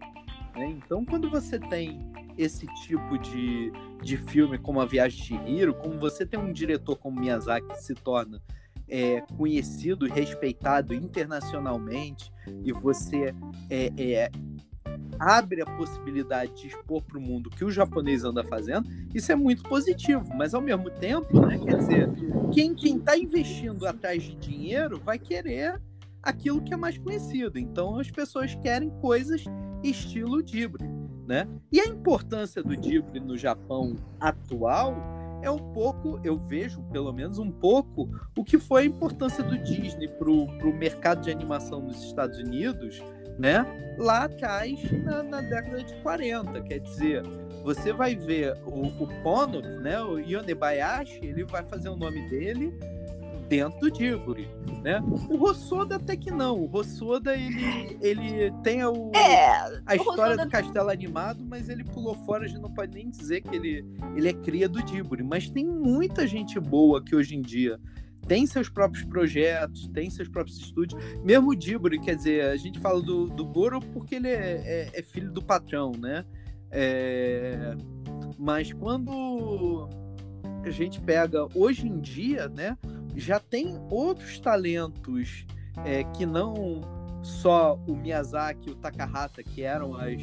[0.56, 0.78] Né?
[0.78, 2.09] Então, quando você tem
[2.40, 3.72] esse tipo de,
[4.02, 7.84] de filme como A Viagem de Chihiro, como você tem um diretor como Miyazaki que
[7.84, 8.42] se torna
[8.88, 12.32] é, conhecido e respeitado internacionalmente
[12.64, 13.36] e você
[13.70, 14.32] é, é,
[15.20, 19.32] abre a possibilidade de expor para o mundo o que o japonês anda fazendo, isso
[19.32, 20.26] é muito positivo.
[20.34, 22.10] Mas ao mesmo tempo, né, quer dizer,
[22.54, 25.80] quem está investindo atrás de dinheiro vai querer
[26.24, 27.60] aquilo que é mais conhecido.
[27.60, 29.44] Então as pessoas querem coisas
[29.84, 30.99] estilo Ghibli,
[31.30, 31.48] né?
[31.72, 34.96] E a importância do Ghibli no Japão atual
[35.44, 39.56] é um pouco, eu vejo pelo menos um pouco, o que foi a importância do
[39.60, 43.00] Disney para o mercado de animação nos Estados Unidos,
[43.38, 43.64] né?
[44.00, 46.62] Lá atrás, na, na década de 40.
[46.62, 47.22] Quer dizer,
[47.64, 50.02] você vai ver o, o Pono, né?
[50.02, 52.74] O Yonebayashi, ele vai fazer o nome dele
[53.50, 54.48] dentro do Ghibli,
[54.84, 55.02] né?
[55.28, 56.62] O Rossoda até que não.
[56.62, 60.46] O Rossoda, ele, ele tem o, é, a história Rossoda...
[60.46, 63.84] do castelo animado, mas ele pulou fora, a gente não pode nem dizer que ele,
[64.16, 65.24] ele é cria do Ghibli.
[65.24, 67.80] Mas tem muita gente boa que hoje em dia
[68.28, 71.02] tem seus próprios projetos, tem seus próprios estúdios.
[71.24, 75.00] Mesmo o Ghibli, quer dizer, a gente fala do, do Goro porque ele é, é,
[75.00, 76.24] é filho do patrão, né?
[76.70, 77.76] É...
[78.38, 79.90] Mas quando
[80.64, 82.78] a gente pega hoje em dia, né?
[83.20, 85.46] Já tem outros talentos
[85.86, 86.82] é, que não
[87.24, 90.22] só o Miyazaki e o Takahata, que eram as,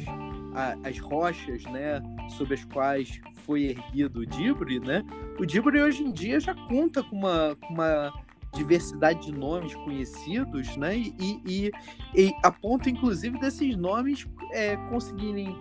[0.83, 2.01] as rochas né,
[2.37, 5.03] sobre as quais foi erguido o Ghibli, né?
[5.39, 8.13] O Ghibli hoje em dia já conta com uma, uma
[8.53, 10.97] diversidade de nomes conhecidos, né?
[10.97, 11.71] E, e,
[12.15, 15.55] e a ponto, inclusive, desses nomes é, conseguirem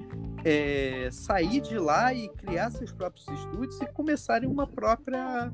[0.44, 5.52] é, sair de lá e criar seus próprios estúdios e começarem uma própria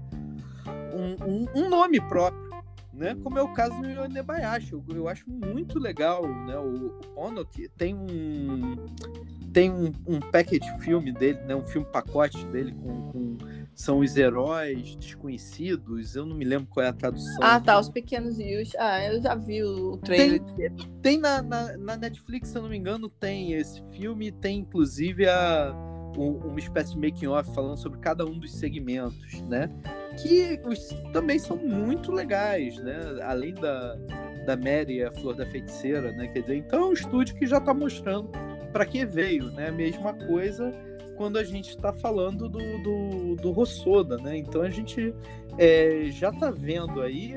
[0.93, 2.51] um, um, um nome próprio,
[2.93, 3.17] né?
[3.23, 4.73] Como é o caso do Yonebayashi.
[4.73, 6.57] Eu, eu acho muito legal, né?
[6.59, 8.77] O, o Ono que tem um
[9.53, 11.55] tem um, um package filme dele, né?
[11.55, 13.37] Um filme pacote dele com, com
[13.75, 16.15] são os heróis desconhecidos.
[16.15, 17.39] Eu não me lembro qual é a tradução.
[17.41, 17.79] Ah, tá.
[17.79, 18.73] Os pequenos Yus.
[18.79, 20.43] Ah, eu já vi o trailer.
[20.43, 20.71] Tem,
[21.03, 24.31] tem na, na, na, Netflix, se eu não me engano, tem esse filme.
[24.31, 25.75] Tem inclusive a,
[26.17, 29.71] uma espécie de making-off falando sobre cada um dos segmentos, né?
[30.17, 33.01] que os, também são muito legais, né?
[33.23, 33.97] Além da,
[34.47, 36.29] da Mary, a Flor da Feiticeira, né?
[36.29, 38.31] Quer dizer, então é um estúdio que já está mostrando
[38.73, 39.71] para que veio, né?
[39.71, 40.73] Mesma coisa
[41.17, 44.37] quando a gente está falando do, do, do Rossoda, né?
[44.37, 45.15] Então a gente
[45.59, 47.37] é, já está vendo aí,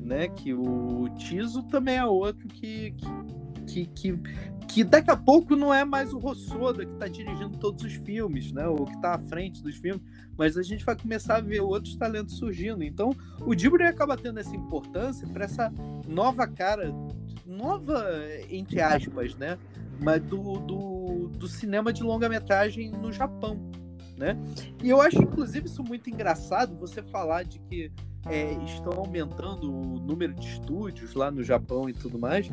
[0.00, 0.28] né?
[0.28, 2.94] Que o Tiso também é outro que,
[3.66, 4.18] que, que, que
[4.84, 8.66] daqui a pouco não é mais o Rossoda que está dirigindo todos os filmes, né?
[8.66, 10.02] Ou que está à frente dos filmes,
[10.36, 12.82] mas a gente vai começar a ver outros talentos surgindo.
[12.82, 13.10] Então,
[13.40, 15.72] o Ghibli acaba tendo essa importância para essa
[16.08, 16.92] nova cara,
[17.46, 18.04] nova
[18.50, 19.58] entre aspas, né?
[20.02, 23.70] Mas do, do, do cinema de longa-metragem no Japão,
[24.16, 24.36] né?
[24.82, 27.92] E eu acho, inclusive, isso muito engraçado você falar de que
[28.26, 32.48] é, estão aumentando o número de estúdios lá no Japão e tudo mais,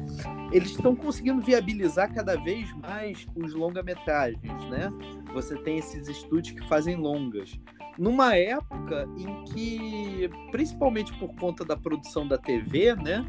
[0.52, 4.92] eles estão conseguindo viabilizar cada vez mais os longa-metragens, né?
[5.34, 7.60] Você tem esses estúdios que fazem longas.
[7.98, 13.26] Numa época em que, principalmente por conta da produção da TV, né?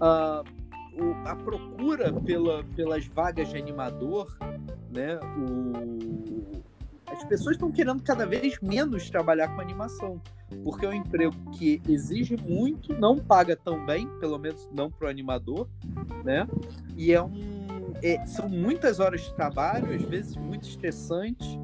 [0.00, 0.42] A,
[1.24, 4.36] a procura pela, pelas vagas de animador,
[4.90, 5.18] né?
[5.36, 6.35] O,
[7.16, 10.20] as pessoas estão querendo cada vez menos trabalhar com animação,
[10.62, 15.06] porque é um emprego que exige muito, não paga tão bem, pelo menos não para
[15.06, 15.68] o animador,
[16.24, 16.46] né?
[16.96, 21.58] E é um, é, são muitas horas de trabalho, às vezes muito estressante,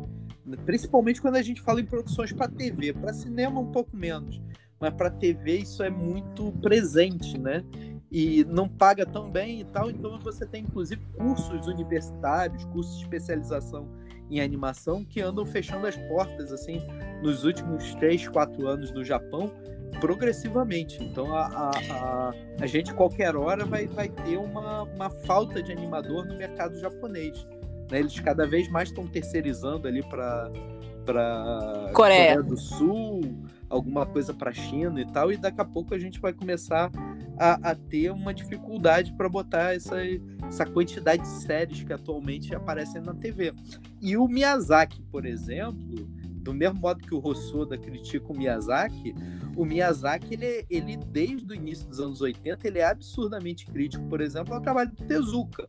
[0.64, 4.40] principalmente quando a gente fala em produções para TV, para cinema um pouco menos,
[4.80, 7.62] mas para TV isso é muito presente, né?
[8.10, 13.04] E não paga tão bem e tal, então você tem inclusive cursos universitários, cursos de
[13.04, 13.88] especialização
[14.32, 16.80] em animação que andam fechando as portas assim
[17.22, 19.52] nos últimos 3, 4 anos no Japão
[20.00, 21.02] progressivamente.
[21.04, 25.70] Então a, a, a, a gente qualquer hora vai, vai ter uma, uma falta de
[25.70, 27.46] animador no mercado japonês.
[27.90, 28.00] Né?
[28.00, 30.50] Eles cada vez mais estão terceirizando ali para
[31.04, 32.36] para Coreia.
[32.36, 33.20] Coreia do Sul,
[33.72, 36.90] alguma coisa para China e tal, e daqui a pouco a gente vai começar
[37.38, 39.96] a, a ter uma dificuldade para botar essa,
[40.46, 43.54] essa quantidade de séries que atualmente aparecem na TV.
[44.00, 46.06] E o Miyazaki, por exemplo,
[46.42, 49.14] do mesmo modo que o Hosoda critica o Miyazaki,
[49.56, 54.20] o Miyazaki, ele, ele desde o início dos anos 80, ele é absurdamente crítico, por
[54.20, 55.68] exemplo, ao trabalho do Tezuka,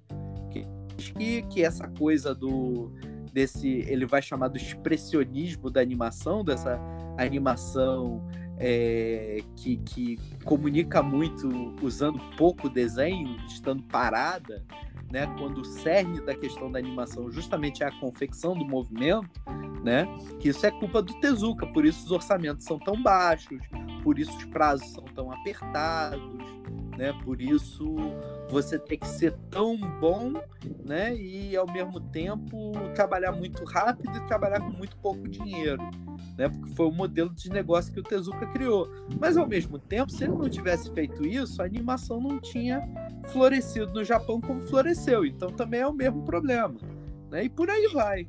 [0.51, 2.91] que, que, que essa coisa do
[3.33, 6.79] desse, ele vai chamar do expressionismo da animação, dessa
[7.17, 8.23] animação
[8.57, 11.49] é, que, que comunica muito
[11.81, 14.63] usando pouco desenho, estando parada,
[15.11, 19.41] né, quando o cerne da questão da animação justamente é a confecção do movimento,
[19.83, 20.07] né,
[20.39, 23.59] que isso é culpa do Tezuka, por isso os orçamentos são tão baixos,
[24.03, 26.39] por isso os prazos são tão apertados,
[26.97, 27.95] né, por isso
[28.49, 30.33] você tem que ser tão bom,
[30.85, 35.81] né, e ao mesmo tempo trabalhar muito rápido e trabalhar com muito pouco dinheiro
[36.37, 36.49] né?
[36.49, 38.89] Porque foi o modelo de negócio que o Tezuka criou.
[39.19, 42.81] Mas ao mesmo tempo, se ele não tivesse feito isso, a animação não tinha
[43.31, 45.25] florescido no Japão como floresceu.
[45.25, 46.75] Então também é o mesmo problema,
[47.29, 47.45] né?
[47.45, 48.27] E por aí vai.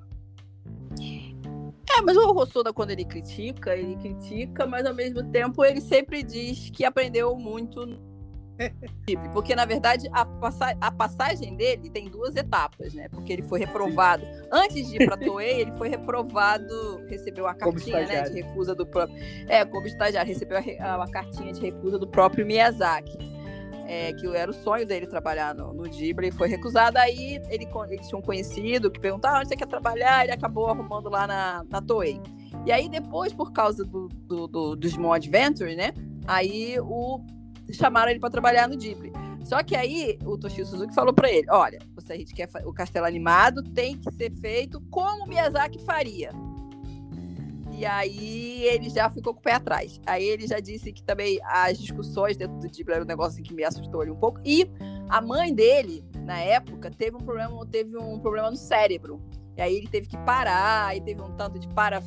[1.96, 6.22] É, mas o Rossoda, quando ele critica, ele critica, mas ao mesmo tempo ele sempre
[6.22, 7.86] diz que aprendeu muito
[9.32, 13.08] porque, na verdade, a, passa a, passagem dele tem duas etapas, né?
[13.08, 14.24] Porque ele foi reprovado.
[14.24, 14.48] Sim.
[14.50, 18.86] Antes de ir para Toei, ele foi reprovado, recebeu a cartinha né, de recusa do
[18.86, 19.16] próprio.
[19.48, 23.34] É, como estagiário, recebeu a, a cartinha de recusa do próprio Miyazaki.
[23.86, 26.96] É, que era o sonho dele trabalhar no, no Ghibli, foi recusado.
[26.96, 30.68] Aí ele, ele tinha um conhecido que perguntava ah, onde você quer trabalhar, ele acabou
[30.68, 32.18] arrumando lá na, na Toei.
[32.64, 35.92] E aí, depois, por causa do, do, do, do Small Adventure, né?
[36.26, 37.20] Aí o
[37.72, 39.12] chamaram ele para trabalhar no Ghibli.
[39.44, 42.72] Só que aí o Toshio Suzuki falou para ele: olha, se a gente quer o
[42.72, 46.30] castelo animado, tem que ser feito como Miyazaki faria.
[47.76, 50.00] E aí ele já ficou com o pé atrás.
[50.06, 53.52] Aí ele já disse que também as discussões dentro do Ghibli era um negócio que
[53.52, 54.40] me assustou ali um pouco.
[54.44, 54.70] E
[55.08, 59.20] a mãe dele, na época, teve um problema, teve um problema no cérebro.
[59.56, 62.00] E aí ele teve que parar, aí teve um tanto de para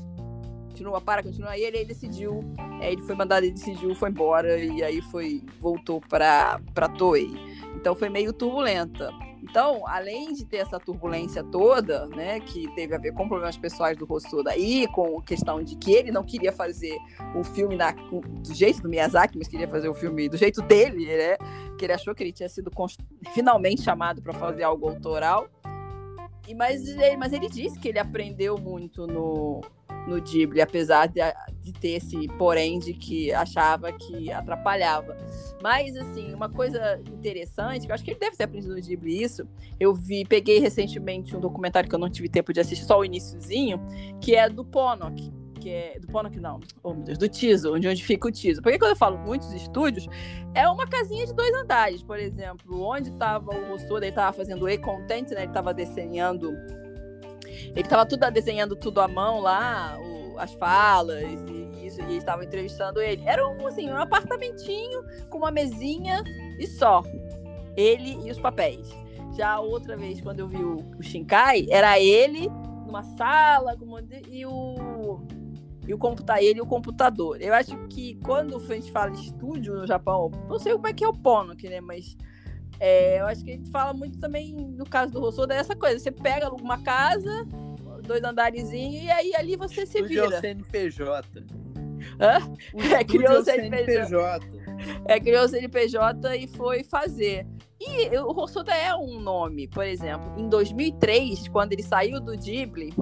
[0.77, 1.57] continua, para, continua.
[1.57, 2.43] E ele, ele decidiu,
[2.79, 7.31] é, ele foi mandado, ele decidiu, foi embora, e aí foi, voltou para pra Toei.
[7.75, 9.11] Então foi meio turbulenta.
[9.41, 13.95] Então, além de ter essa turbulência toda, né, que teve a ver com problemas pessoais
[13.95, 16.97] do Rossoda e com a questão de que ele não queria fazer
[17.33, 21.05] o filme na, do jeito do Miyazaki, mas queria fazer o filme do jeito dele,
[21.05, 21.37] né,
[21.77, 22.69] que ele achou que ele tinha sido
[23.33, 25.47] finalmente chamado para fazer algo autoral.
[26.47, 26.81] E, mas,
[27.17, 29.61] mas ele disse que ele aprendeu muito no,
[30.07, 31.19] no Ghibli, apesar de,
[31.61, 35.17] de ter esse porém de que achava que atrapalhava.
[35.61, 39.21] Mas, assim, uma coisa interessante, que eu acho que ele deve ter aprendido no Ghibli
[39.21, 39.47] isso,
[39.79, 43.05] eu vi, peguei recentemente um documentário que eu não tive tempo de assistir, só o
[43.05, 43.81] iníciozinho,
[44.21, 45.31] que é do Ponok,
[45.67, 48.61] que é do não, oh meu Deus, do Tiso, onde, onde fica o Tiso.
[48.61, 50.07] Porque quando eu falo muitos estúdios,
[50.53, 54.69] é uma casinha de dois andares, por exemplo, onde estava o Mussura, ele estava fazendo
[54.69, 56.53] e-content, né, ele estava desenhando
[57.69, 62.45] ele estava tudo desenhando tudo à mão lá, o, as falas e isso, e estava
[62.45, 63.23] entrevistando ele.
[63.25, 66.23] Era um, assim, um apartamentinho com uma mesinha
[66.59, 67.03] e só.
[67.75, 68.87] Ele e os papéis.
[69.35, 72.49] Já outra vez, quando eu vi o, o Shinkai, era ele
[72.85, 73.85] numa sala com
[74.31, 75.19] e o
[75.87, 77.41] e o computador, ele e o computador.
[77.41, 81.03] Eu acho que quando a gente fala estúdio no Japão, não sei como é que
[81.03, 82.17] é o Ponok, né, mas
[82.79, 85.99] é, eu acho que a gente fala muito também, no caso do Rousseau, dessa coisa.
[85.99, 87.45] Você pega uma casa,
[88.03, 90.25] dois andarezinhos, e aí ali você se vira.
[90.25, 91.45] É o CNPJ.
[92.19, 92.39] Hã?
[92.73, 94.45] O é, criou o CNPJ.
[95.05, 97.47] É, criou o CNPJ e foi fazer.
[97.79, 100.33] E o Rossoda é um nome, por exemplo.
[100.37, 102.93] Em 2003, quando ele saiu do Ghibli,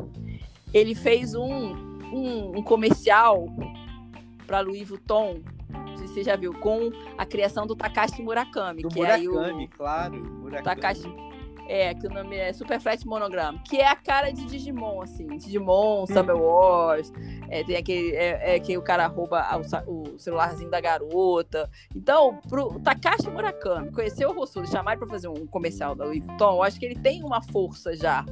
[0.73, 3.47] ele fez um, um, um comercial
[4.45, 5.41] para Louis Vuitton
[5.95, 8.81] não sei se você já viu, com a criação do Takashi Murakami.
[8.81, 9.69] Do que Murakami, é o...
[9.69, 10.15] claro.
[10.15, 10.63] Murakami.
[10.63, 11.25] Takashi.
[11.67, 15.25] É, que o nome é Super Flat Monogram, que é a cara de Digimon, assim.
[15.25, 17.11] Digimon, Summer Wars,
[17.49, 19.43] é, tem aquele é, é, que o cara rouba
[19.87, 21.67] o, o, celularzinho da garota.
[21.95, 26.23] Então, pro Takashi Murakami conhecer o Rossudo, chamar ele pra fazer um comercial da Louis
[26.23, 28.23] Vuitton, eu acho que ele tem uma força já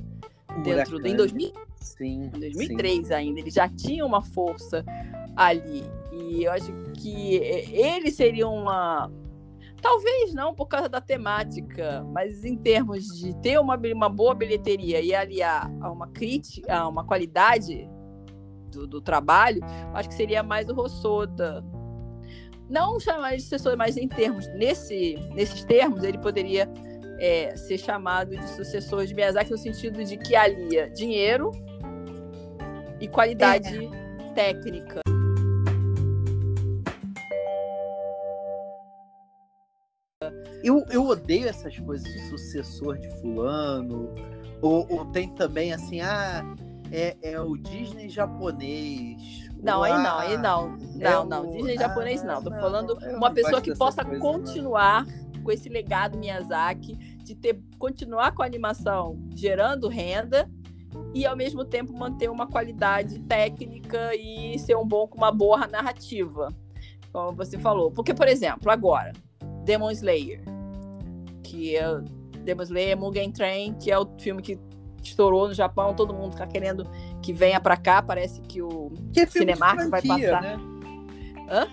[0.61, 3.13] dentro do, em 2000, sim, em 2003 sim.
[3.13, 4.85] ainda, ele já tinha uma força
[5.35, 5.83] ali.
[6.11, 9.11] E eu acho que ele seria uma.
[9.81, 15.01] Talvez não por causa da temática, mas em termos de ter uma, uma boa bilheteria
[15.01, 17.89] e aliar a uma crítica, a uma qualidade
[18.71, 19.59] do, do trabalho,
[19.93, 21.63] acho que seria mais o Rossoda.
[22.69, 26.71] Não chamar de sucessor, mas em termos, nesse, nesses termos, ele poderia
[27.24, 31.51] é, ser chamado de sucessor de Miyazaki no sentido de que alia dinheiro
[32.99, 34.34] e qualidade é.
[34.34, 34.99] técnica.
[40.61, 44.13] Eu, eu odeio essas coisas de sucessor de fulano.
[44.61, 46.43] Ou, ou tem também assim, ah,
[46.91, 49.49] É, é o Disney japonês.
[49.61, 50.78] Não, aí não, aí não.
[50.95, 51.49] Não, é não.
[51.49, 51.53] O...
[51.53, 52.43] Disney japonês ah, não.
[52.43, 55.05] Tô não, falando uma pessoa que possa continuar
[55.43, 60.49] com esse legado Miyazaki, de ter continuar com a animação gerando renda
[61.13, 65.67] e ao mesmo tempo manter uma qualidade técnica e ser um bom com uma boa
[65.67, 66.49] narrativa,
[67.11, 67.91] como você falou.
[67.91, 69.13] Porque, por exemplo, agora,
[69.63, 70.43] Demon Slayer,
[71.43, 72.01] que é
[72.43, 74.59] Demon Slayer, Mugen Train, que é o filme que
[75.01, 76.88] estourou no Japão, todo mundo tá querendo
[77.21, 80.41] que venha para cá, parece que o que é Cinemark vai passar.
[80.41, 80.57] Né?
[81.49, 81.67] Hã?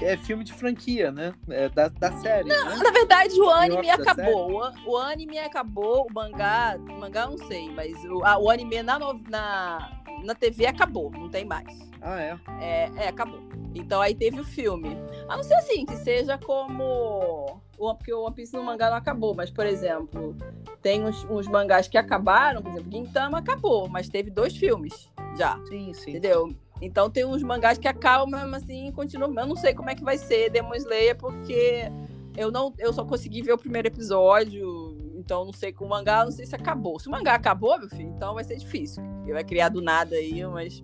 [0.00, 1.34] É filme de franquia, né?
[1.48, 2.48] É da, da série.
[2.48, 2.76] Não, né?
[2.76, 4.62] Na verdade, o anime acabou.
[4.86, 6.78] O, o, anime acabou, o mangá.
[6.78, 8.98] O mangá não sei, mas o, a, o anime na,
[9.28, 11.66] na, na TV acabou, não tem mais.
[12.00, 12.38] Ah, é?
[12.60, 13.40] É, é acabou.
[13.74, 14.96] Então aí teve o filme.
[15.28, 17.60] A não ser assim, que seja como.
[17.76, 20.36] Porque o One Piece no mangá não acabou, mas, por exemplo,
[20.82, 25.56] tem uns, uns mangás que acabaram, por exemplo, Gintama acabou, mas teve dois filmes já.
[25.66, 26.10] Sim, sim.
[26.10, 26.52] Entendeu?
[26.80, 29.34] Então tem uns mangás que acabam mesmo assim e continuam.
[29.36, 31.90] Eu não sei como é que vai ser Demon Slayer, porque
[32.36, 36.24] eu não eu só consegui ver o primeiro episódio, então não sei com o mangá,
[36.24, 36.98] não sei se acabou.
[37.00, 39.02] Se o mangá acabou, meu filho, então vai ser difícil.
[39.24, 40.80] Ele vai criar do nada aí umas,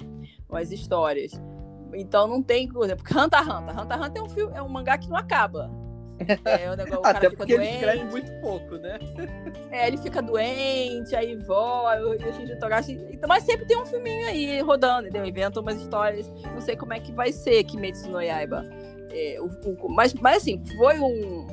[0.48, 1.32] umas histórias.
[1.94, 3.80] Então não tem, por exemplo, Hunter x Hunter.
[3.80, 5.70] Hunter x Hunter é um, filme, é um mangá que não acaba.
[6.44, 7.68] É, o negócio, o Até porque doente.
[7.68, 8.98] ele escreve muito pouco, né?
[9.70, 12.92] É, ele fica doente, aí voa, o Shinji Togashi...
[13.10, 15.26] Então, mas sempre tem um filminho aí rodando, entendeu?
[15.26, 16.30] Inventam umas histórias.
[16.52, 18.64] Não sei como é que vai ser Kimetsu no Yaiba.
[19.10, 21.46] É, o, o, mas, mas assim, foi um...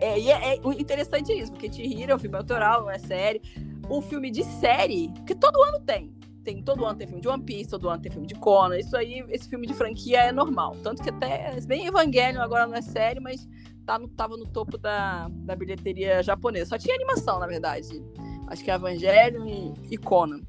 [0.00, 3.42] É, e é, é interessante isso, porque Chihiro é um filme autoral, não é série.
[3.90, 6.17] Um filme de série, que todo ano tem
[6.48, 8.78] tem todo ano tem filme de One Piece, todo ano tem filme de Conan.
[8.78, 10.74] Isso aí, esse filme de franquia é normal.
[10.82, 13.46] Tanto que até, bem Evangelion agora não é série, mas
[13.84, 16.70] tá no, tava no topo da, da bilheteria japonesa.
[16.70, 18.02] Só tinha animação, na verdade.
[18.46, 20.40] Acho que é Evangelion e, e Conan.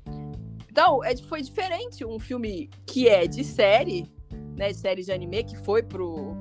[0.72, 4.10] Então, é, foi diferente um filme que é de série,
[4.56, 6.34] né, de série de anime, que foi pro,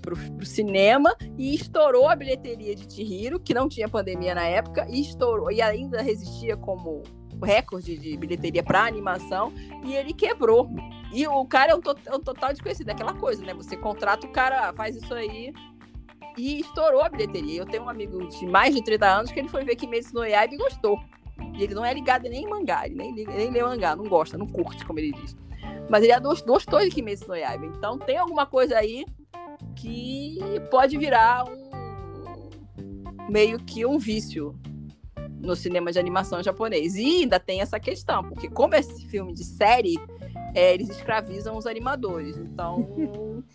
[0.00, 4.86] pro, pro cinema e estourou a bilheteria de Chihiro, que não tinha pandemia na época,
[4.88, 7.02] e estourou, e ainda resistia como
[7.44, 9.52] recorde de bilheteria para animação
[9.84, 10.68] e ele quebrou.
[11.12, 13.54] E o cara é um, to é um total desconhecido, é aquela coisa, né?
[13.54, 15.52] Você contrata o cara, faz isso aí
[16.36, 17.60] e estourou a bilheteria.
[17.60, 20.24] Eu tenho um amigo de mais de 30 anos que ele foi ver Kimetsu no
[20.24, 20.98] Yaiba e gostou.
[21.56, 24.38] E ele não é ligado nem em mangá, ele nem, nem lê mangá, não gosta,
[24.38, 25.36] não curte, como ele diz.
[25.88, 26.12] Mas ele
[26.44, 27.66] gostou de Kimetsu no Yaiba.
[27.66, 29.04] Então tem alguma coisa aí
[29.76, 30.38] que
[30.70, 31.64] pode virar um
[33.28, 34.58] meio que um vício
[35.44, 36.96] no cinema de animação japonês.
[36.96, 39.96] E ainda tem essa questão, porque como esse filme de série,
[40.54, 42.36] é, eles escravizam os animadores.
[42.36, 42.88] Então,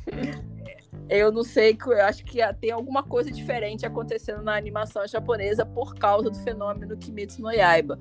[1.10, 5.96] eu não sei, eu acho que tem alguma coisa diferente acontecendo na animação japonesa por
[5.96, 7.98] causa do fenômeno Kimetsu no Yaiba.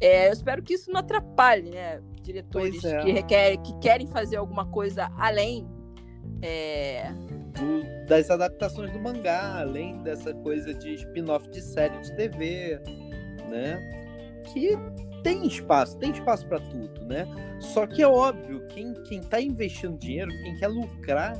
[0.00, 2.00] É, eu espero que isso não atrapalhe, né?
[2.22, 3.02] Diretores é.
[3.02, 5.68] que, requer, que querem fazer alguma coisa além
[6.42, 7.12] é...
[8.08, 12.80] das adaptações do mangá, além dessa coisa de spin-off de série de TV
[13.50, 14.42] né?
[14.52, 14.78] Que
[15.22, 17.26] tem espaço, tem espaço para tudo, né?
[17.60, 21.36] Só que é óbvio, quem, quem tá investindo dinheiro, quem quer lucrar,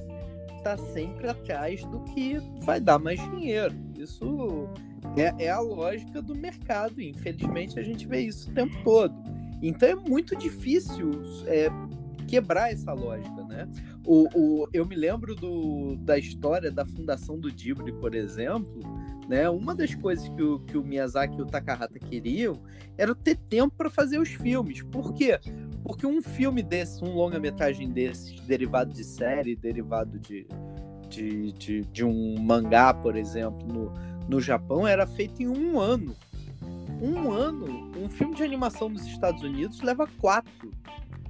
[0.62, 3.74] tá sempre atrás do que vai dar mais dinheiro.
[3.98, 4.68] Isso
[5.16, 7.00] é, é a lógica do mercado.
[7.00, 9.14] Infelizmente, a gente vê isso o tempo todo.
[9.62, 11.68] Então é muito difícil é,
[12.26, 13.68] quebrar essa lógica, né?
[14.06, 18.80] O, o, eu me lembro do, da história da fundação do Ghibli, por exemplo,
[19.30, 19.48] né?
[19.48, 22.60] Uma das coisas que o, que o Miyazaki e o Takahata queriam
[22.98, 24.82] era ter tempo para fazer os filmes.
[24.82, 25.38] Por quê?
[25.84, 30.48] Porque um filme desse, um longa-metragem desses, derivado de série, derivado de,
[31.08, 33.92] de, de, de, um mangá, por exemplo, no,
[34.28, 36.16] no Japão, era feito em um ano.
[37.00, 40.72] Um ano, um filme de animação nos Estados Unidos leva quatro.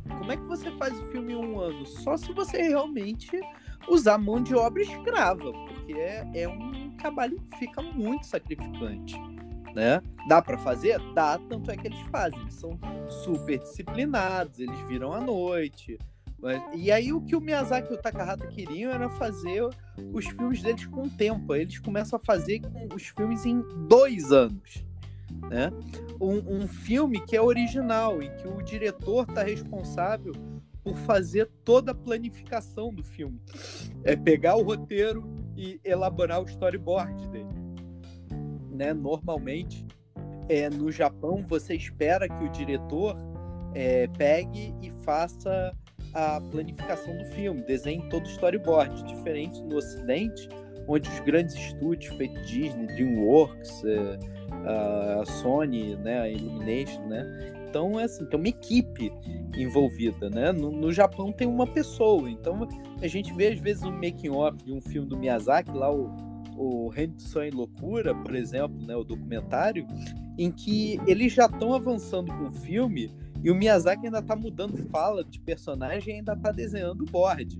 [0.08, 1.84] Como é que você faz o filme em um ano?
[1.84, 3.38] Só se você realmente
[3.86, 5.52] usar mão de obra escrava,
[5.98, 9.16] é, é um trabalho que fica muito sacrificante.
[9.74, 10.02] Né?
[10.28, 10.98] Dá para fazer?
[11.14, 12.40] Dá, tanto é que eles fazem.
[12.40, 12.78] Eles são
[13.08, 15.98] super disciplinados, eles viram à noite.
[16.42, 19.62] Mas, e aí o que o Miyazaki e o Takahata queriam era fazer
[20.12, 21.54] os filmes deles com tempo.
[21.54, 22.62] Eles começam a fazer
[22.94, 24.84] os filmes em dois anos.
[25.48, 25.70] Né?
[26.20, 30.32] Um, um filme que é original, em que o diretor está responsável
[30.82, 33.40] por fazer toda a planificação do filme.
[34.02, 35.22] É pegar o roteiro
[35.60, 37.46] e elaborar o storyboard dele.
[38.70, 38.94] Né?
[38.94, 39.86] Normalmente,
[40.48, 43.14] é, no Japão, você espera que o diretor
[43.74, 45.76] é, pegue e faça
[46.14, 49.04] a planificação do filme, desenhe todo o storyboard.
[49.04, 50.48] Diferente no Ocidente,
[50.88, 54.18] onde os grandes estúdios, feito Disney, DreamWorks, é,
[55.20, 59.12] a Sony, né, a Illumination, né, Então, é assim, tem uma equipe
[59.56, 60.50] envolvida, né?
[60.50, 62.28] No, no Japão tem uma pessoa.
[62.28, 62.68] Então,
[63.00, 66.10] a gente vê, às vezes, um making-off de um filme do Miyazaki, lá o,
[66.56, 68.96] o Rendição em Loucura, por exemplo, né?
[68.96, 69.86] O documentário,
[70.36, 74.76] em que eles já estão avançando com o filme e o Miyazaki ainda está mudando
[74.88, 77.56] fala de personagem e ainda está desenhando o board.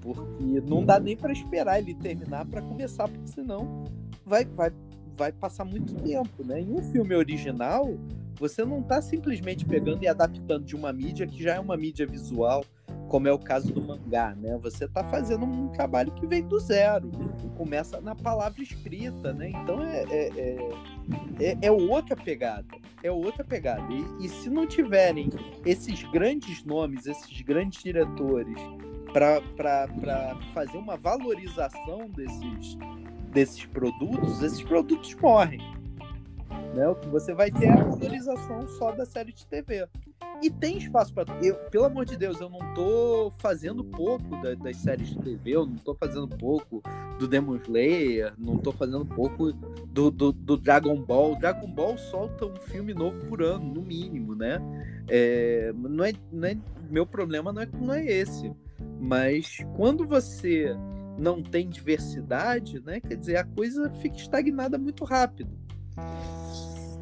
[0.00, 3.84] Porque não dá nem para esperar ele terminar para começar, porque senão
[4.24, 4.70] vai, vai,
[5.14, 6.60] vai passar muito tempo, né?
[6.60, 7.94] Em um filme original,
[8.38, 12.06] você não está simplesmente pegando e adaptando de uma mídia que já é uma mídia
[12.06, 12.64] visual,
[13.08, 14.58] como é o caso do mangá, né?
[14.62, 17.10] Você está fazendo um trabalho que vem do zero,
[17.56, 19.50] começa na palavra escrita, né?
[19.50, 20.68] Então é, é, é,
[21.40, 22.66] é, é outra pegada,
[23.02, 23.86] é outra pegada.
[23.92, 25.30] E, e se não tiverem
[25.64, 28.58] esses grandes nomes, esses grandes diretores
[29.12, 32.76] para fazer uma valorização desses,
[33.30, 35.60] desses produtos, esses produtos morrem.
[36.74, 36.88] Né?
[36.88, 39.86] O que você vai ter é a valorização só da série de TV.
[40.42, 41.32] E tem espaço para.
[41.70, 45.66] Pelo amor de Deus, eu não tô fazendo pouco da, das séries de TV, eu
[45.66, 46.82] não tô fazendo pouco
[47.18, 51.36] do Demon Slayer, não tô fazendo pouco do, do, do Dragon Ball.
[51.36, 54.60] Dragon Ball solta um filme novo por ano, no mínimo, né?
[55.08, 56.56] É, não é, não é,
[56.90, 58.52] meu problema não é, não é esse.
[59.00, 60.76] Mas quando você
[61.16, 63.00] não tem diversidade, né?
[63.00, 65.63] Quer dizer, a coisa fica estagnada muito rápido.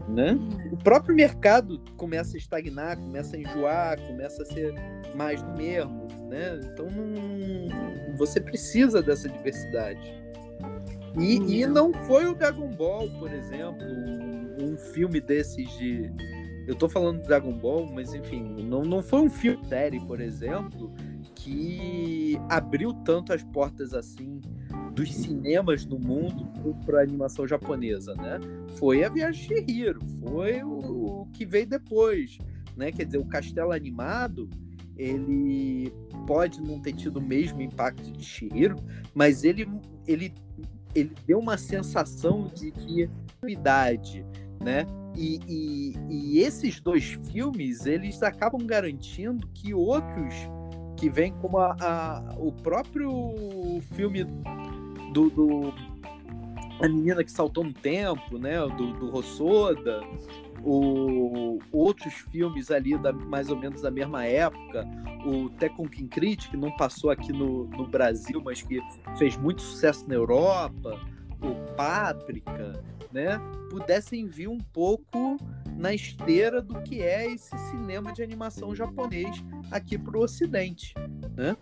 [0.09, 0.37] Né?
[0.71, 4.75] O próprio mercado começa a estagnar, começa a enjoar, começa a ser
[5.15, 6.61] mais do mesmo, né?
[6.65, 10.23] Então não, você precisa dessa diversidade.
[11.19, 11.73] E, e uhum.
[11.73, 16.11] não foi o Dragon Ball, por exemplo, um, um filme desses de.
[16.67, 20.21] Eu tô falando do Dragon Ball, mas enfim, não, não foi um filme série, por
[20.21, 20.93] exemplo,
[21.35, 24.41] que abriu tanto as portas assim
[24.95, 26.47] dos cinemas no mundo
[26.85, 28.39] para animação japonesa, né?
[28.77, 32.39] Foi a Viagem de Chihiro, foi o, o, que veio depois,
[32.77, 32.93] né?
[32.93, 34.49] Quer dizer, o Castelo Animado,
[34.97, 35.93] ele
[36.27, 38.77] pode não ter tido o mesmo impacto de Chihiro,
[39.15, 39.67] mas ele,
[40.07, 40.35] ele,
[40.95, 44.27] ele deu uma sensação de criatividade,
[44.63, 44.87] né?
[45.17, 50.35] E, e, e esses dois filmes, eles acabam garantindo que outros
[50.97, 53.11] que vem como a, a, o próprio
[53.95, 54.25] filme
[55.13, 55.75] do, do,
[56.81, 60.01] a menina que saltou no tempo, né, do, do Rossoda,
[60.65, 64.87] o, outros filmes ali da, mais ou menos da mesma época,
[65.25, 68.81] o Tekken Crit, que não passou aqui no, no Brasil, mas que
[69.17, 70.99] fez muito sucesso na Europa,
[71.41, 72.83] o Páprica,
[73.13, 73.39] né,
[73.71, 75.37] pudessem vir um pouco
[75.77, 80.95] na esteira do que é esse cinema de animação japonês aqui para o Ocidente,
[81.37, 81.57] né?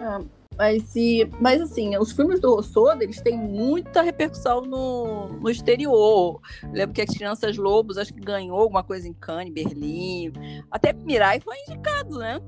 [0.00, 0.20] Ah,
[0.56, 6.40] mas, se, mas assim, os filmes do Hosoda, eles têm muita repercussão no, no exterior.
[6.62, 10.32] Eu lembro que as Crianças Lobos, acho que ganhou alguma coisa em Cannes, Berlim.
[10.70, 12.40] Até Mirai foi indicado, né?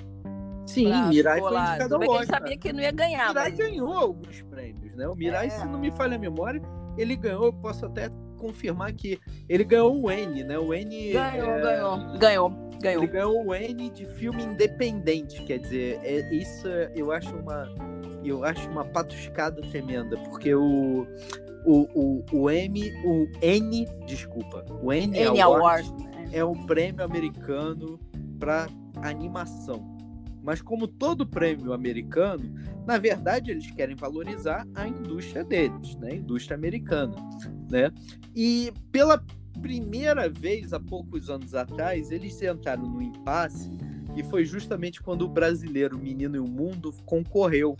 [0.66, 2.16] Sim, pra Mirai foi indicado ao Oscar.
[2.16, 3.28] Ele sabia que não ia ganhar.
[3.28, 3.58] Mirai mas...
[3.58, 5.08] ganhou alguns prêmios, né?
[5.08, 5.50] O Mirai, é.
[5.50, 6.60] se não me falha a memória,
[6.96, 10.58] ele ganhou, eu posso até confirmar que ele ganhou o N, né?
[10.58, 11.12] O N.
[11.12, 11.60] Ganhou, é...
[11.60, 12.50] ganhou, ganhou,
[12.80, 13.02] ganhou.
[13.02, 17.66] Ele ganhou o N de filme independente, quer dizer, é, isso eu acho uma.
[18.28, 21.06] Eu acho uma patuscada tremenda, porque o,
[21.64, 26.28] o, o, o M, o N, desculpa, o N, N Award, Award né?
[26.32, 27.98] é um prêmio americano
[28.38, 28.68] para
[29.02, 29.96] animação.
[30.42, 32.54] Mas como todo prêmio americano,
[32.86, 36.12] na verdade eles querem valorizar a indústria deles, né?
[36.12, 37.16] A indústria americana,
[37.68, 37.90] né?
[38.34, 39.20] E pela
[39.60, 43.68] primeira vez há poucos anos atrás, eles entraram no impasse
[44.16, 47.76] e foi justamente quando o brasileiro Menino e o Mundo concorreu,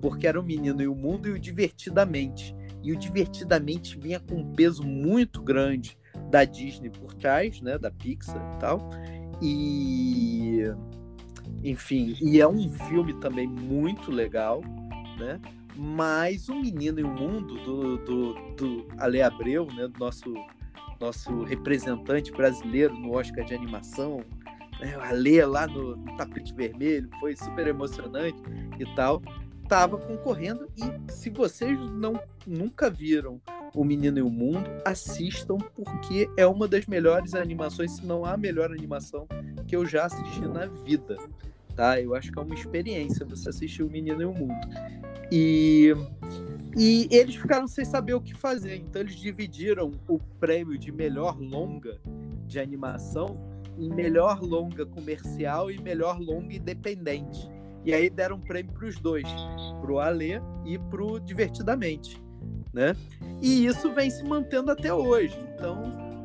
[0.00, 2.54] porque era o Menino e o Mundo e o Divertidamente.
[2.82, 5.98] E o Divertidamente vinha com um peso muito grande
[6.30, 8.90] da Disney por trás, né, da Pixar e tal.
[9.40, 10.62] E
[11.64, 14.62] enfim, e é um filme também muito legal,
[15.18, 15.40] né?
[15.76, 19.88] Mas O Menino e o Mundo, do, do, do Ale Abreu, né?
[19.88, 20.34] Do nosso,
[21.00, 24.20] nosso representante brasileiro no Oscar de animação,
[24.80, 24.96] né?
[24.96, 28.40] O Ale lá no, no tapete vermelho, foi super emocionante
[28.78, 29.22] e tal.
[29.68, 33.38] Tava concorrendo e se vocês não nunca viram
[33.74, 38.36] O Menino e o Mundo, assistam porque é uma das melhores animações, se não a
[38.36, 39.28] melhor animação
[39.66, 41.18] que eu já assisti na vida
[41.78, 42.00] tá?
[42.00, 44.66] Eu acho que é uma experiência você assistir O Menino e o Mundo.
[45.30, 45.94] E,
[46.76, 51.38] e eles ficaram sem saber o que fazer, então eles dividiram o prêmio de melhor
[51.38, 52.00] longa
[52.48, 53.38] de animação
[53.78, 57.48] em melhor longa comercial e melhor longa independente.
[57.84, 59.26] E aí deram prêmio para os dois,
[59.80, 62.20] para o Alê e para o Divertidamente.
[62.72, 62.94] Né?
[63.40, 65.38] E isso vem se mantendo até hoje.
[65.54, 65.82] Então,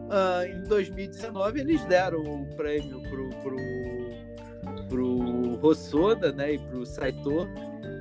[0.09, 3.30] uh, em 2019 eles deram o prêmio pro,
[4.89, 7.47] pro Rossoda, né, e pro Saito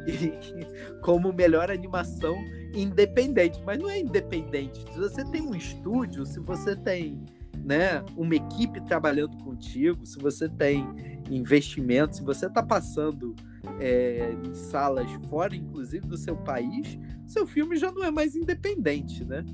[0.06, 0.32] e,
[1.00, 2.36] como melhor animação
[2.74, 4.80] independente, mas não é independente.
[4.92, 7.24] Se você tem um estúdio, se você tem
[7.64, 10.86] né, uma equipe trabalhando contigo, se você tem
[11.30, 13.34] investimento, se você está passando
[13.78, 19.24] é, em salas fora, inclusive do seu país, seu filme já não é mais independente,
[19.24, 19.44] né?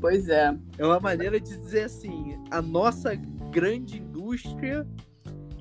[0.00, 0.56] Pois é.
[0.76, 3.14] É uma maneira de dizer assim, a nossa
[3.50, 4.86] grande indústria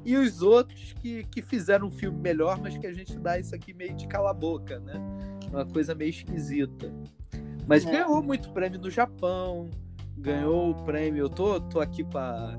[0.04, 3.56] e os outros que, que fizeram um filme melhor, mas que a gente dá isso
[3.56, 4.96] aqui meio de cala boca, né?
[5.50, 6.92] Uma coisa meio esquisita.
[7.68, 7.92] Mas é.
[7.92, 9.70] ganhou muito prêmio no Japão,
[10.18, 11.24] ganhou o prêmio.
[11.26, 12.58] Eu tô, tô aqui com a.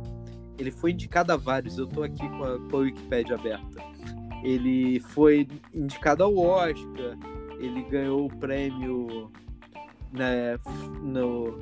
[0.58, 3.82] Ele foi indicado a vários, eu tô aqui com a, com a Wikipedia aberta.
[4.44, 7.18] Ele foi indicado ao Oscar,
[7.58, 9.32] ele ganhou o prêmio
[10.12, 10.56] né,
[11.02, 11.58] no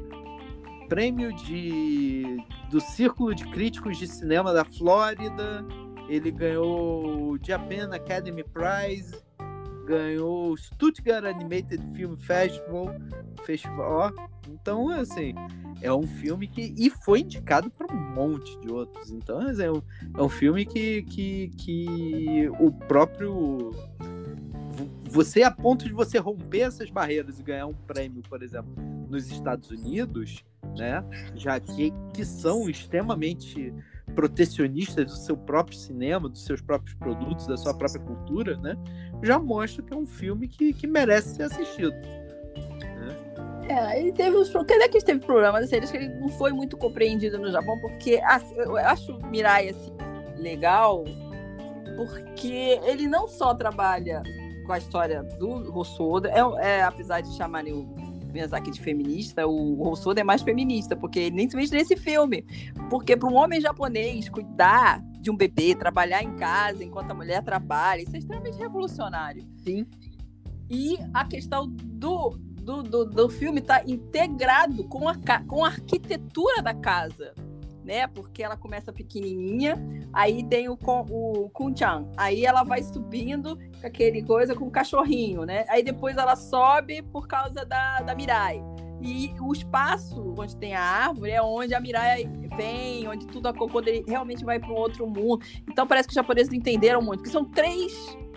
[0.89, 5.64] prêmio de do Círculo de Críticos de Cinema da Flórida.
[6.09, 9.14] Ele ganhou o Japan Academy Prize,
[9.86, 12.94] ganhou o Stuttgart Animated Film Festival,
[13.44, 14.12] Festival.
[14.48, 15.34] Então, assim,
[15.80, 16.74] é um filme que.
[16.76, 19.10] E foi indicado para um monte de outros.
[19.10, 19.82] Então, é um,
[20.16, 23.70] é um filme que, que, que o próprio.
[25.02, 28.72] Você, a ponto de você romper essas barreiras e ganhar um prêmio, por exemplo,
[29.10, 30.42] nos Estados Unidos,
[30.76, 31.04] né?
[31.34, 33.74] Já que, que são extremamente
[34.14, 38.76] protecionistas do seu próprio cinema, dos seus próprios produtos, da sua própria cultura, né?
[39.22, 41.94] Já mostra que é um filme que, que merece ser assistido.
[43.68, 44.89] É, ele teve uns problemas.
[44.89, 45.64] que teve problemas?
[45.64, 49.68] Assim, que ele não foi muito compreendido no Japão, porque assim, eu acho o Mirai
[49.68, 49.93] assim,
[50.36, 51.05] legal,
[51.97, 54.22] porque ele não só trabalha
[54.66, 59.74] com a história do Rossoda, é, é, apesar de chamarem o Miyazaki de feminista, o
[59.82, 62.44] Rossoda é mais feminista, porque nem se nesse filme.
[62.88, 67.42] Porque para um homem japonês cuidar de um bebê, trabalhar em casa enquanto a mulher
[67.42, 69.46] trabalha, isso é extremamente revolucionário.
[69.62, 69.86] Sim.
[70.68, 72.30] E a questão do,
[72.62, 75.14] do, do, do filme está integrado com a,
[75.46, 77.34] com a arquitetura da casa.
[77.84, 78.06] Né?
[78.06, 79.76] Porque ela começa pequenininha,
[80.12, 85.44] aí tem o, o Kun-chan, aí ela vai subindo com aquele coisa com o cachorrinho,
[85.44, 85.64] né?
[85.68, 88.62] Aí depois ela sobe por causa da, da Mirai.
[89.04, 92.24] E o espaço onde tem a árvore é onde a Mirai
[92.56, 93.54] vem, onde tudo a
[93.86, 95.44] ele realmente vai para um outro mundo.
[95.68, 97.92] Então parece que os japoneses entenderam muito, que são três,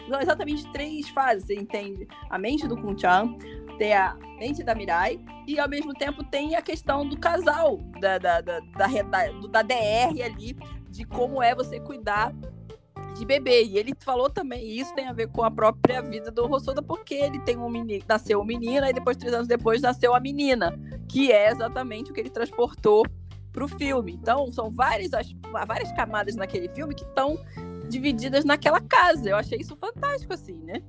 [0.09, 1.45] são exatamente três fases.
[1.45, 3.37] Você entende a mente do Kun-chan,
[3.77, 8.17] tem a mente da Mirai e ao mesmo tempo tem a questão do casal, da,
[8.17, 8.87] da, da, da,
[9.49, 10.57] da DR ali,
[10.89, 12.33] de como é você cuidar
[13.15, 13.63] de bebê.
[13.63, 16.81] E ele falou também, e isso tem a ver com a própria vida do Rossoda,
[16.81, 20.19] porque ele tem um menino, nasceu um menino, e depois, três anos depois, nasceu a
[20.19, 20.77] menina,
[21.07, 23.05] que é exatamente o que ele transportou
[23.51, 24.13] para o filme.
[24.13, 25.11] Então, são várias,
[25.65, 27.37] várias camadas naquele filme que estão
[27.89, 29.29] divididas naquela casa.
[29.29, 30.81] Eu achei isso fantástico, assim, né?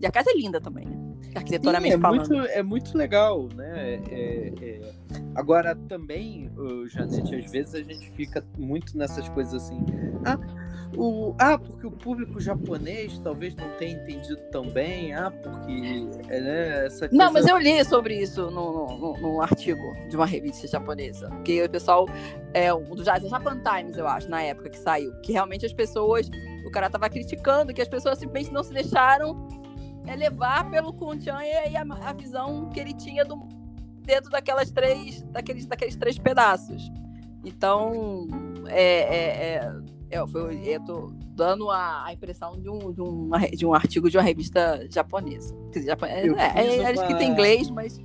[0.00, 0.96] E a casa é linda também, né?
[1.34, 2.28] Arquiteturamente Sim, é falando.
[2.28, 3.94] Muito, é muito legal, né?
[3.94, 4.52] É, é...
[4.62, 4.92] é.
[5.34, 6.50] Agora, também,
[6.86, 9.84] Janete, às vezes a gente fica muito nessas coisas assim.
[10.24, 10.38] Ah,
[10.96, 11.34] o...
[11.38, 15.14] ah, porque o público japonês talvez não tenha entendido tão bem.
[15.14, 16.08] Ah, porque.
[16.28, 17.24] É, né, essa coisa...
[17.24, 21.28] Não, mas eu li sobre isso no artigo de uma revista japonesa.
[21.44, 22.06] Que o pessoal.
[22.54, 25.12] É, um do Japan Times, eu acho, na época que saiu.
[25.20, 26.30] Que realmente as pessoas.
[26.66, 29.65] O cara tava criticando que as pessoas simplesmente não se deixaram
[30.06, 33.36] é levar pelo Kunchan e a, a visão que ele tinha do
[34.06, 36.90] dentro daquelas três, daqueles, daqueles três pedaços.
[37.44, 38.28] Então,
[38.68, 43.30] é, é, é, é foi, eu tô dando a, a impressão de um, de, um,
[43.52, 45.54] de um artigo de uma revista japonesa.
[45.72, 47.98] Quer dizer, japonesa é, é, é, escrito em inglês, mas.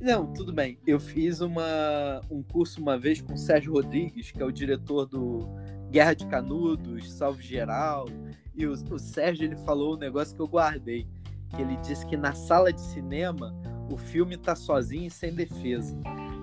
[0.00, 0.78] Não, tudo bem.
[0.84, 5.06] Eu fiz uma, um curso uma vez com o Sérgio Rodrigues, que é o diretor
[5.06, 5.48] do
[5.90, 8.06] Guerra de Canudos, Salve Geral.
[8.54, 11.06] E o, o Sérgio ele falou um negócio que eu guardei
[11.54, 13.54] que ele diz que na sala de cinema
[13.90, 15.98] o filme está sozinho e sem defesa.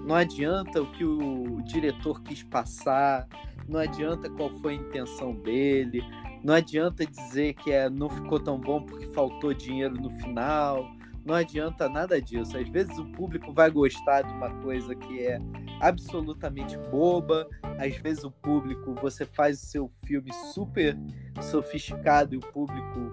[0.06, 3.28] Não adianta o que o diretor quis passar,
[3.68, 6.02] não adianta qual foi a intenção dele,
[6.44, 10.90] não adianta dizer que é, não ficou tão bom porque faltou dinheiro no final,
[11.26, 12.58] não adianta nada disso.
[12.58, 15.40] Às vezes o público vai gostar de uma coisa que é
[15.82, 20.98] absolutamente boba, às vezes o público, você faz o seu filme super
[21.42, 23.12] sofisticado e o público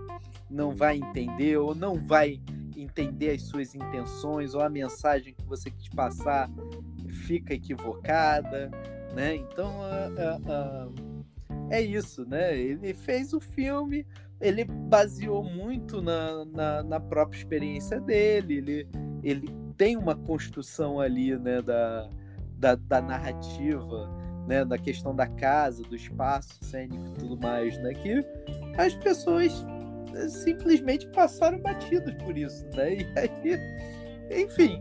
[0.51, 2.41] não vai entender ou não vai
[2.77, 6.51] entender as suas intenções ou a mensagem que você quis passar
[7.27, 8.71] fica equivocada,
[9.15, 9.35] né?
[9.37, 11.27] Então uh, uh, uh,
[11.71, 12.57] é isso, né?
[12.57, 14.07] Ele fez o filme,
[14.41, 18.89] ele baseou muito na, na, na, própria experiência dele, ele,
[19.23, 22.09] ele tem uma construção ali, né, da,
[22.59, 24.11] da, da narrativa,
[24.47, 28.25] né, da questão da casa, do espaço cênico e tudo mais, né, que
[28.79, 29.67] as pessoas
[30.29, 34.81] simplesmente passaram batidas por isso, né, e aí, enfim,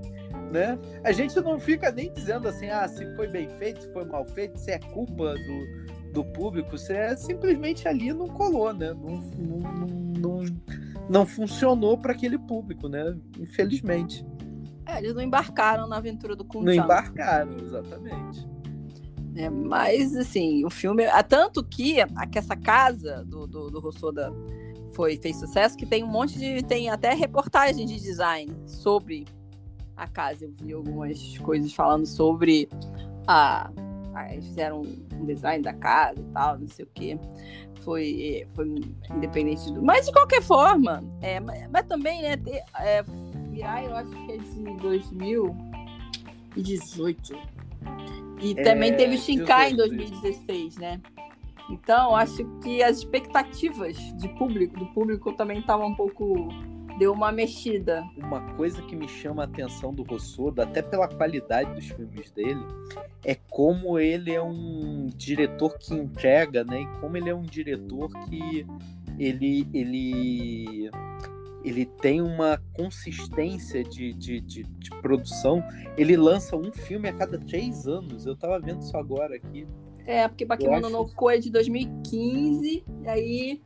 [0.51, 4.05] né, a gente não fica nem dizendo assim, ah, se foi bem feito, se foi
[4.05, 8.93] mal feito, se é culpa do, do público, se é simplesmente ali não colou, né,
[8.93, 9.87] não, não,
[10.17, 10.43] não,
[11.09, 14.25] não funcionou para aquele público, né, infelizmente.
[14.85, 18.47] É, eles não embarcaram na aventura do Kun Não embarcaram, exatamente.
[19.35, 21.03] É, mas, assim, o filme.
[21.27, 21.97] Tanto que,
[22.33, 24.31] essa casa do, do, do Rossoda
[24.95, 26.63] foi, fez sucesso, que tem um monte de.
[26.63, 29.25] Tem até reportagem de design sobre
[29.95, 30.45] a casa.
[30.45, 32.69] Eu vi algumas coisas falando sobre
[33.27, 33.69] a.
[34.13, 37.19] a eles fizeram um design da casa e tal, não sei o quê.
[37.81, 38.73] Foi, foi
[39.13, 39.83] independente do.
[39.83, 42.35] Mas de qualquer forma, é, mas, mas também, né,
[42.79, 43.03] é,
[43.49, 47.37] Mirai, eu acho que é de 2018.
[48.41, 51.01] E é, também teve o Shinkai em 2016, né?
[51.69, 56.49] Então, acho que as expectativas de público, do público também estavam um pouco.
[56.97, 58.05] Deu uma mexida.
[58.15, 62.63] Uma coisa que me chama a atenção do Rossoda, até pela qualidade dos filmes dele,
[63.23, 66.83] é como ele é um diretor que entrega, né?
[66.83, 68.65] E como ele é um diretor que
[69.19, 70.89] ele, ele
[71.65, 75.63] ele tem uma consistência de, de, de, de, produção.
[75.97, 78.27] Ele lança um filme a cada três anos.
[78.27, 79.67] Eu tava vendo isso agora aqui.
[80.05, 83.61] É, porque Bakemono no Ko é de 2015, e aí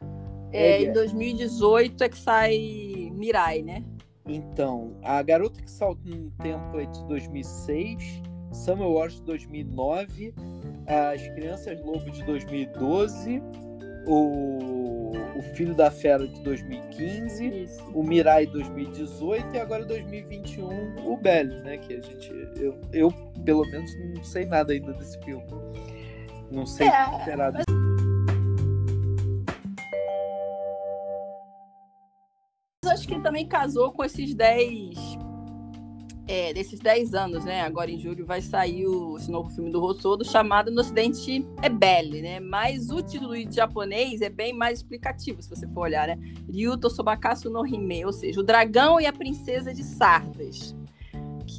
[0.51, 3.83] é, é, em 2018 é que sai Mirai, né?
[4.25, 8.21] Então, a Garota que Salta no Tempo é de 2006,
[8.53, 10.33] Summer Wars de 2009,
[10.87, 13.41] As Crianças Lobo de 2012
[14.05, 17.83] o, o Filho da Fera de 2015, Isso.
[17.93, 21.77] o Mirai 2018 e agora 2021 o Belly, né?
[21.77, 22.29] Que a gente.
[22.57, 23.11] Eu, eu,
[23.45, 25.43] pelo menos, não sei nada ainda desse filme.
[26.51, 27.53] Não sei é, que esperar.
[27.53, 27.63] Mas...
[32.91, 35.19] acho que ele também casou com esses 10
[36.27, 37.61] é, desses 10 anos, né?
[37.61, 41.69] Agora em julho vai sair o, esse novo filme do Rossodo chamado No Ocidente é
[41.69, 42.39] Belle, né?
[42.39, 46.19] Mas o título em japonês é bem mais explicativo, se você for olhar, né?
[46.47, 50.75] Ryuto Sobakasu no Hime, ou seja, o dragão e a princesa de Sardas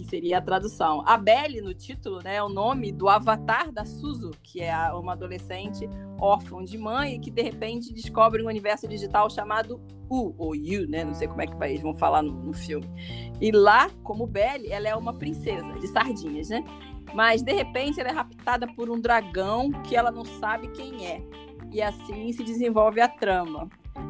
[0.01, 1.03] que seria a tradução.
[1.07, 5.13] A Belle, no título, né, é o nome do avatar da Suzu, que é uma
[5.13, 10.89] adolescente órfã de mãe que de repente descobre um universo digital chamado U, ou You,
[10.89, 11.05] né?
[11.05, 12.89] Não sei como é que eles vão falar no, no filme.
[13.41, 16.65] E lá, como Belle, ela é uma princesa de sardinhas, né?
[17.15, 21.23] Mas de repente ela é raptada por um dragão que ela não sabe quem é.
[21.73, 23.69] E assim se desenvolve a trama.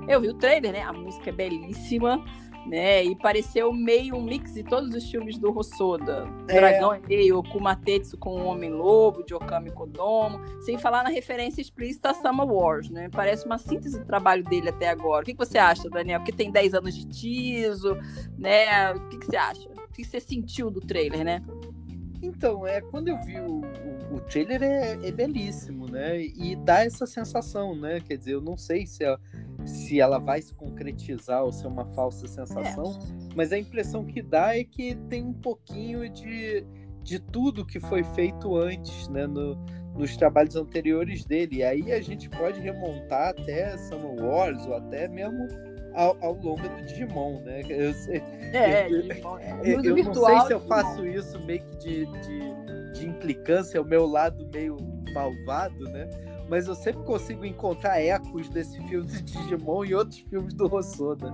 [0.08, 0.82] Eu vi o trailer, né?
[0.82, 2.24] A música é belíssima
[2.66, 3.04] né?
[3.04, 6.26] E pareceu meio um mix de todos os filmes do Rossoda.
[6.48, 6.54] É.
[6.54, 12.10] Dragão é meio Kumatetsu com o Homem-Lobo, de Okami Kodomo, sem falar na referência explícita
[12.10, 13.08] a Summer Wars, né?
[13.10, 15.22] Parece uma síntese do trabalho dele até agora.
[15.22, 16.20] O que, você acha, Daniel?
[16.20, 17.96] Porque tem 10 anos de tiso,
[18.38, 18.92] né?
[18.92, 19.68] O que, que você acha?
[19.68, 21.42] O que você sentiu do trailer, né?
[22.22, 26.20] Então, é quando eu vi o, o, o trailer é, é, belíssimo, né?
[26.20, 28.00] E dá essa sensação, né?
[28.00, 29.16] Quer dizer, eu não sei se, é,
[29.64, 33.34] se ela vai se concretizar ou se é uma falsa sensação, é.
[33.34, 36.64] mas a impressão que dá é que tem um pouquinho de,
[37.02, 39.26] de tudo que foi feito antes, né?
[39.26, 39.56] No,
[39.94, 41.56] nos trabalhos anteriores dele.
[41.56, 45.48] E aí a gente pode remontar até Summer Wars ou até mesmo
[45.94, 47.62] ao, ao longo do Digimon, né?
[47.68, 48.22] Eu, sei,
[48.52, 49.60] é, eu, Digimon, é.
[49.64, 53.84] eu, eu não sei se eu faço isso meio que de, de, de implicância, o
[53.84, 54.76] meu lado meio
[55.12, 56.08] malvado, né?
[56.50, 61.32] Mas eu sempre consigo encontrar ecos desse filme de Digimon e outros filmes do Hosoda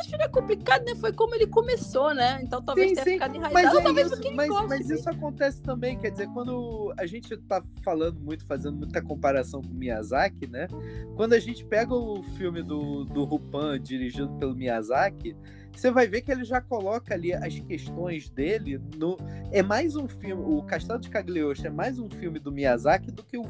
[0.00, 0.94] acho que é complicado, né?
[0.94, 2.40] Foi como ele começou, né?
[2.42, 3.12] Então talvez sim, tenha sim.
[3.12, 7.06] ficado enraizado, mas é talvez isso, mas, mas isso acontece também, quer dizer, quando a
[7.06, 10.68] gente tá falando muito, fazendo muita comparação com Miyazaki, né?
[11.16, 15.36] Quando a gente pega o filme do, do Rupan dirigido pelo Miyazaki,
[15.80, 19.16] você vai ver que ele já coloca ali as questões dele no
[19.52, 23.22] é mais um filme o Castelo de Cagliostro é mais um filme do Miyazaki do
[23.22, 23.46] que um,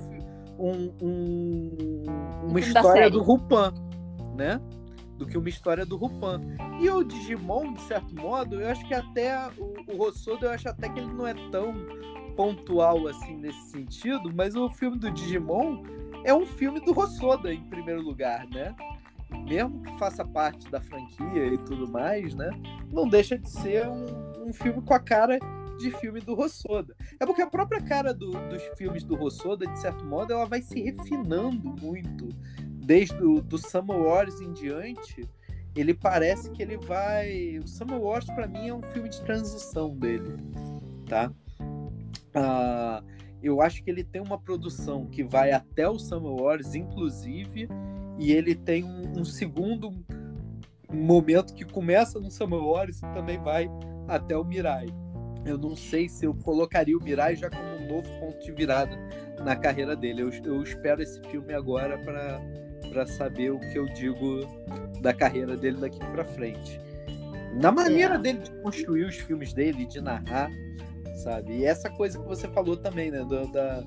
[0.59, 2.03] um, um
[2.49, 3.73] uma história do Rupan
[4.37, 4.61] né
[5.17, 6.41] do que uma história do Rupan.
[6.81, 10.69] E o Digimon, de certo modo, eu acho que até o, o Rossodo, eu acho
[10.69, 11.75] até que ele não é tão
[12.37, 15.83] pontual assim nesse sentido, mas o filme do Digimon
[16.23, 18.75] é um filme do Rossoda em primeiro lugar, né?
[19.49, 22.51] Mesmo que faça parte da franquia e tudo mais, né?
[22.93, 25.39] Não deixa de ser um, um filme com a cara
[25.79, 26.95] de filme do Rossoda.
[27.21, 30.63] É porque a própria cara do, dos filmes do Rossoda, de certo modo, ela vai
[30.63, 32.29] se refinando muito
[32.87, 35.29] desde o do Summer Wars em diante,
[35.75, 37.59] ele parece que ele vai.
[37.59, 40.37] O Summer Wars para mim é um filme de transição dele,
[41.07, 41.33] tá?
[41.61, 43.05] Uh,
[43.43, 47.69] eu acho que ele tem uma produção que vai até o Summer Wars, inclusive,
[48.19, 49.93] e ele tem um, um segundo
[50.93, 53.69] momento que começa no Summer Wars e também vai
[54.09, 54.87] até o Mirai.
[55.45, 58.97] Eu não sei se eu colocaria o Mirai já como um novo ponto de virada
[59.45, 60.23] na carreira dele.
[60.23, 64.41] Eu, eu espero esse filme agora para saber o que eu digo
[65.01, 66.81] da carreira dele daqui para frente.
[67.61, 68.19] Na maneira é.
[68.19, 70.51] dele de construir os filmes dele, de narrar,
[71.23, 71.59] sabe?
[71.59, 73.25] E essa coisa que você falou também, né?
[73.53, 73.83] Da,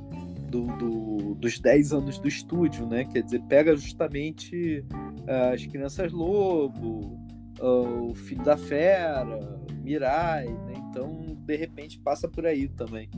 [0.50, 3.06] do, do, dos 10 anos do estúdio, né?
[3.06, 7.20] Quer dizer, pega justamente uh, as Crianças Lobo,
[7.60, 9.26] uh, o Filho da Fera,
[9.82, 10.74] Mirai, né?
[10.90, 13.10] Então, de repente, passa por aí também.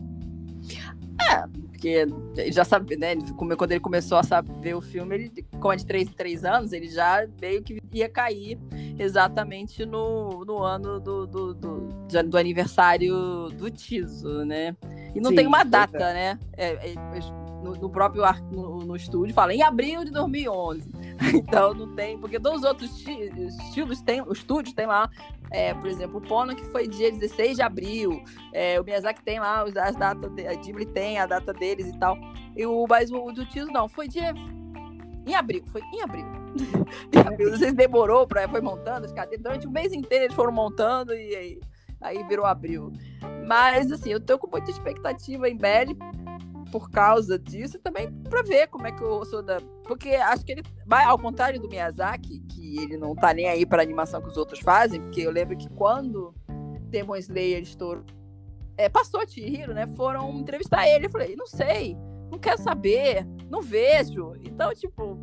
[1.30, 2.06] É, porque
[2.52, 3.16] já sabe, né?
[3.36, 6.88] Quando ele começou a saber o filme, ele, com de 3 em 3 anos, ele
[6.88, 8.60] já veio que ia cair
[8.98, 11.88] exatamente no, no ano do, do, do,
[12.28, 14.76] do aniversário do Tiso, né?
[15.14, 16.14] E não Sim, tem uma data, é.
[16.14, 16.40] né?
[16.58, 16.96] É, é,
[17.62, 20.90] no, no, próprio no, no, estúdio fala em abril de 2011.
[21.34, 25.08] Então não tem, porque todos os outros estilos tem, o estúdio tem lá,
[25.52, 29.40] é, por exemplo, o Pono que foi dia 16 de abril, é, o Miyazaki tem
[29.40, 32.18] lá as datas, a Ghibli tem a data deles e tal.
[32.58, 34.34] E o mas o do Tiso não, foi dia
[35.28, 36.26] em abril, foi em abril.
[37.14, 40.52] em abril, vocês demorou para foi montando as cadeiras durante o mês inteiro eles foram
[40.52, 41.60] montando e aí,
[42.02, 42.92] aí virou abril.
[43.48, 45.98] Mas assim, eu tô com muita expectativa em Belly
[46.72, 49.58] por causa disso e também para ver como é que o Soda.
[49.84, 53.84] Porque acho que ele ao contrário do Miyazaki, que ele não tá nem aí para
[53.84, 56.34] animação que os outros fazem, porque eu lembro que quando
[56.90, 58.04] Demon Slayer estourou,
[58.78, 59.86] é, passou a Chihiro, né?
[59.96, 61.06] Foram entrevistar ele.
[61.06, 61.98] Eu falei, não sei,
[62.32, 64.34] não quero saber, não vejo.
[64.42, 65.20] Então, tipo,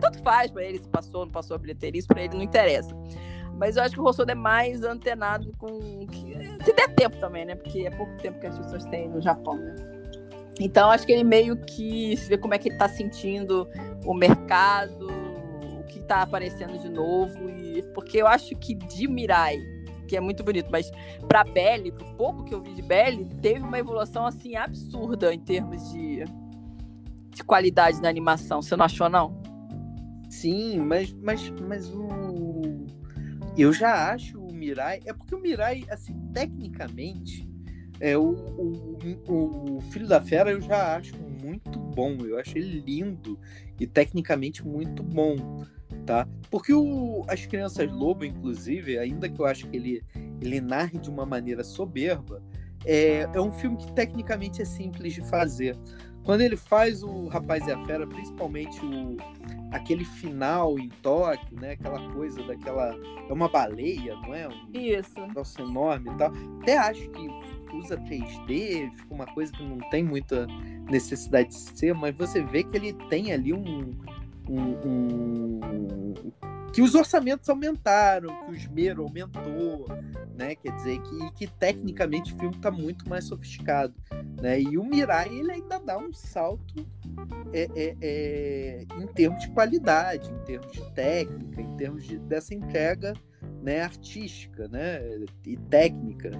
[0.00, 2.94] tanto faz para ele se passou, não passou a bilheteria, isso para ele não interessa.
[3.60, 6.06] Mas eu acho que o Rossodo é mais antenado com.
[6.64, 7.54] Se der tempo também, né?
[7.54, 9.74] Porque é pouco tempo que as pessoas têm no Japão, né?
[10.58, 13.68] Então, acho que ele meio que se vê como é que ele está sentindo
[14.06, 15.08] o mercado,
[15.78, 17.50] o que está aparecendo de novo.
[17.50, 19.58] E, porque eu acho que de Mirai,
[20.08, 20.90] que é muito bonito, mas
[21.28, 25.38] para Belly, pro pouco que eu vi de Belly, teve uma evolução assim absurda em
[25.38, 26.24] termos de,
[27.28, 28.62] de qualidade da animação.
[28.62, 29.38] Você não achou, não?
[30.30, 32.59] Sim, mas, mas, mas o.
[33.60, 35.00] Eu já acho o Mirai.
[35.04, 37.46] É porque o Mirai, assim, tecnicamente,
[38.00, 42.16] é, o, o, o Filho da Fera eu já acho muito bom.
[42.24, 43.38] Eu acho ele lindo
[43.78, 45.62] e tecnicamente muito bom,
[46.06, 46.26] tá?
[46.50, 50.02] Porque o, as Crianças Lobo, inclusive, ainda que eu acho que ele,
[50.40, 52.42] ele narre de uma maneira soberba,
[52.86, 55.76] é, é um filme que tecnicamente é simples de fazer.
[56.24, 59.16] Quando ele faz o Rapaz e a Fera, principalmente o,
[59.72, 61.72] aquele final em Tóquio, né?
[61.72, 62.94] Aquela coisa daquela.
[63.28, 64.48] É uma baleia, não é?
[64.48, 65.14] Um Isso.
[65.18, 66.32] Um enorme e tal.
[66.60, 67.28] Até acho que
[67.76, 70.46] usa 3D, fica uma coisa que não tem muita
[70.90, 73.92] necessidade de ser, mas você vê que ele tem ali um,
[74.48, 76.32] um, um
[76.72, 79.86] que os orçamentos aumentaram, que o esmero aumentou,
[80.36, 80.54] né?
[80.54, 83.94] Quer dizer que, que tecnicamente o filme está muito mais sofisticado,
[84.40, 84.60] né?
[84.60, 86.86] E o Mirai ele ainda dá um salto
[87.52, 92.54] é, é, é, em termos de qualidade, em termos de técnica, em termos de, dessa
[92.54, 93.12] entrega
[93.62, 95.00] né, artística, né,
[95.46, 96.30] e técnica,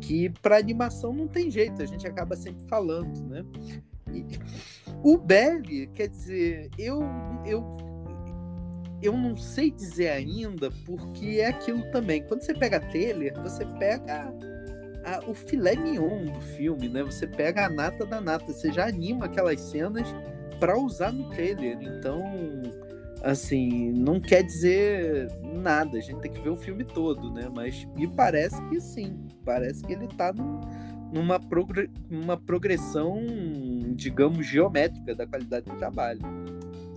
[0.00, 3.44] que para animação não tem jeito, a gente acaba sempre falando, né?
[4.12, 4.24] E
[5.02, 7.00] o Belly, quer dizer, eu
[7.44, 7.62] eu
[9.02, 12.22] eu não sei dizer ainda, porque é aquilo também.
[12.26, 14.32] Quando você pega trailer, você pega
[15.06, 17.02] a, o filé mignon do filme, né?
[17.02, 20.06] Você pega a nata da nata, você já anima aquelas cenas
[20.58, 21.78] para usar no trailer.
[21.80, 22.22] Então,
[23.22, 27.48] assim, não quer dizer nada, a gente tem que ver o filme todo, né?
[27.54, 30.60] Mas me parece que sim, parece que ele tá num,
[31.12, 33.24] numa progr uma progressão,
[33.94, 36.20] digamos, geométrica da qualidade do trabalho.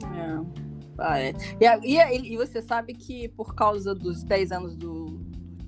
[0.04, 0.70] É.
[0.98, 1.34] Ah, é.
[1.62, 5.18] E, e, e, você sabe que por causa dos 10 anos do,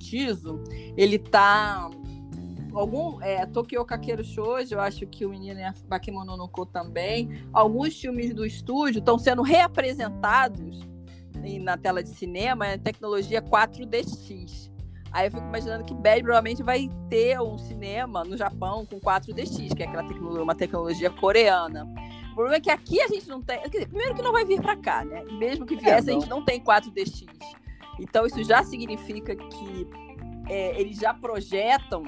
[0.02, 0.62] Tiso,
[0.98, 1.90] ele tá
[2.74, 7.44] algum é, Tokyo Kakeru Shoujo, eu acho que o menino é Bakemononoko também.
[7.52, 10.80] Alguns filmes do estúdio estão sendo reapresentados
[11.62, 14.70] na tela de cinema em tecnologia 4DX.
[15.12, 19.76] Aí eu fico imaginando que Bad provavelmente vai ter um cinema no Japão com 4DX,
[19.76, 21.86] que é aquela tecnologia, uma tecnologia coreana.
[22.32, 23.62] O problema é que aqui a gente não tem.
[23.70, 25.26] Dizer, primeiro que não vai vir para cá, né?
[25.28, 27.26] E mesmo que é, viesse, é, a gente não tem 4DX.
[28.00, 29.88] Então isso já significa que
[30.48, 32.04] é, eles já projetam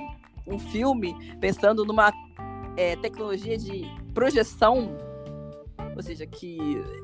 [0.48, 2.12] um filme pensando numa
[2.78, 3.84] é, tecnologia de
[4.14, 4.96] projeção,
[5.96, 6.58] ou seja, que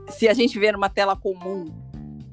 [0.10, 1.66] se a gente vê numa tela comum,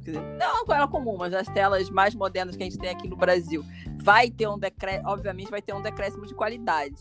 [0.02, 3.16] dizer, não tela comum, mas as telas mais modernas que a gente tem aqui no
[3.16, 3.64] Brasil,
[3.98, 6.96] vai ter um decréscimo, obviamente vai ter um decréscimo de qualidade.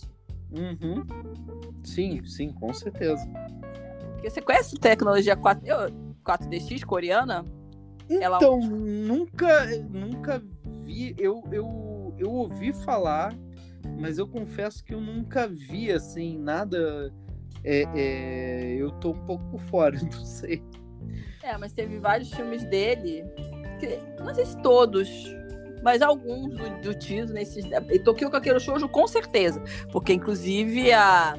[0.51, 1.05] Uhum.
[1.83, 3.27] Sim, sim, com certeza.
[4.13, 5.63] Porque você conhece tecnologia 4,
[6.23, 7.45] 4DX coreana?
[8.09, 8.37] Ela...
[8.37, 10.41] Então, nunca, nunca
[10.83, 11.15] vi.
[11.17, 13.33] Eu, eu, eu ouvi falar,
[13.99, 17.13] mas eu confesso que eu nunca vi assim nada.
[17.63, 20.63] É, é, eu tô um pouco por fora, não sei.
[21.41, 23.23] É, mas teve vários filmes dele,
[23.79, 25.07] que, não sei se todos,
[25.83, 27.63] mas alguns do, do Tiso nesses.
[27.91, 29.63] E Tokyo Kakeru Shoujo, com certeza.
[29.91, 31.37] Porque, inclusive, a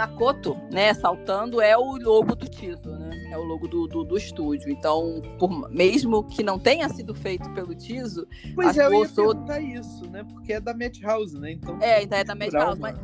[0.00, 3.10] Makoto, né, saltando, é o logo do Tiso, né?
[3.30, 4.70] É o logo do, do, do estúdio.
[4.70, 8.26] Então, por, mesmo que não tenha sido feito pelo Tiso.
[8.54, 10.24] Pois é, eu ia perguntar isso, né?
[10.24, 11.52] Porque é da Madhouse, né?
[11.52, 12.80] Então, é, ainda é da Madhouse.
[12.80, 12.98] Mas,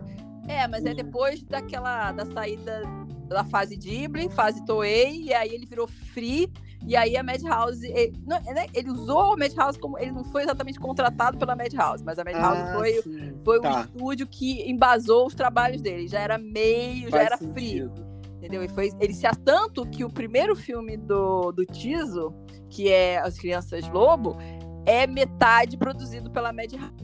[0.48, 2.82] é, mas é depois daquela da saída
[3.28, 6.50] da fase Ghibli, fase Toei, e aí ele virou Free
[6.86, 10.44] e aí a Madhouse, ele, não, né, ele usou a Madhouse como ele não foi
[10.44, 13.02] exatamente contratado pela Madhouse, mas a Madhouse ah, foi,
[13.44, 13.70] foi tá.
[13.70, 16.06] o estúdio que embasou os trabalhos dele.
[16.06, 17.92] Já era meio, Faz já era frio.
[18.36, 18.62] Entendeu?
[18.62, 22.32] E foi, ele se tanto que o primeiro filme do, do Tiso,
[22.70, 24.36] que é As Crianças Lobo,
[24.84, 26.94] é metade produzido pela Madhouse.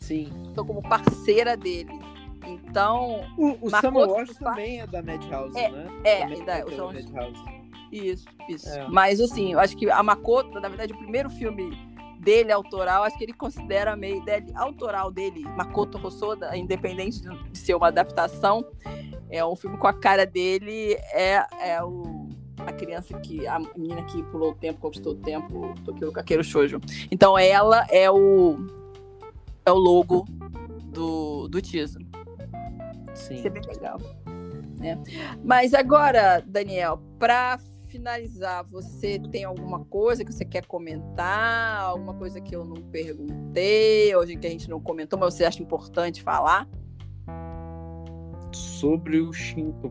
[0.00, 0.30] Sim.
[0.50, 1.90] Então, como parceira dele.
[2.46, 3.20] Então.
[3.36, 5.86] O, o Samuel também é da Madhouse, é, né?
[6.04, 7.65] É, é, é o Madhouse.
[7.90, 8.68] Isso, isso.
[8.68, 8.88] É.
[8.88, 11.76] Mas assim, eu acho que a Makoto, na verdade, o primeiro filme
[12.20, 17.74] dele autoral, acho que ele considera meio dele, autoral dele, Makoto Hosoda, independente de ser
[17.74, 18.66] uma adaptação,
[19.30, 24.02] é um filme com a cara dele, é, é o, a criança que, a menina
[24.04, 26.80] que pulou o tempo, conquistou o tempo, Tokyo Kakeru Shoujo.
[27.10, 28.58] Então ela é o,
[29.64, 30.24] é o logo
[30.84, 31.98] do, do Tiso.
[33.14, 33.34] Sim.
[33.36, 33.98] Isso é bem legal.
[34.78, 35.00] Né?
[35.44, 37.58] Mas agora, Daniel, para
[37.96, 41.80] finalizar, você tem alguma coisa que você quer comentar?
[41.80, 45.62] Alguma coisa que eu não perguntei, hoje que a gente não comentou, mas você acha
[45.62, 46.68] importante falar?
[48.52, 49.30] Sobre o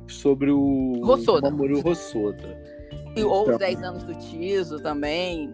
[0.08, 1.50] sobre o Rossoda.
[1.50, 2.64] Mamoru Rossoda.
[3.16, 5.54] E, ou os 10 então anos do Tiso também.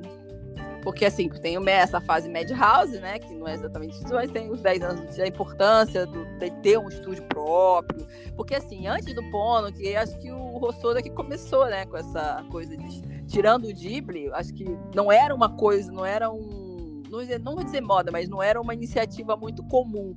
[0.81, 3.19] Porque, assim, tem essa fase Madhouse, né?
[3.19, 6.77] Que não é exatamente isso, mas tem os 10 anos da importância do, de ter
[6.79, 8.07] um estúdio próprio.
[8.35, 11.85] Porque, assim, antes do Pono, que acho que o Rossoda que começou, né?
[11.85, 13.01] Com essa coisa de...
[13.27, 17.03] Tirando o Ghibli, acho que não era uma coisa, não era um...
[17.09, 20.15] Não, não vou dizer moda, mas não era uma iniciativa muito comum.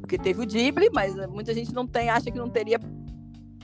[0.00, 2.80] Porque teve o Ghibli, mas muita gente não tem, acha que não teria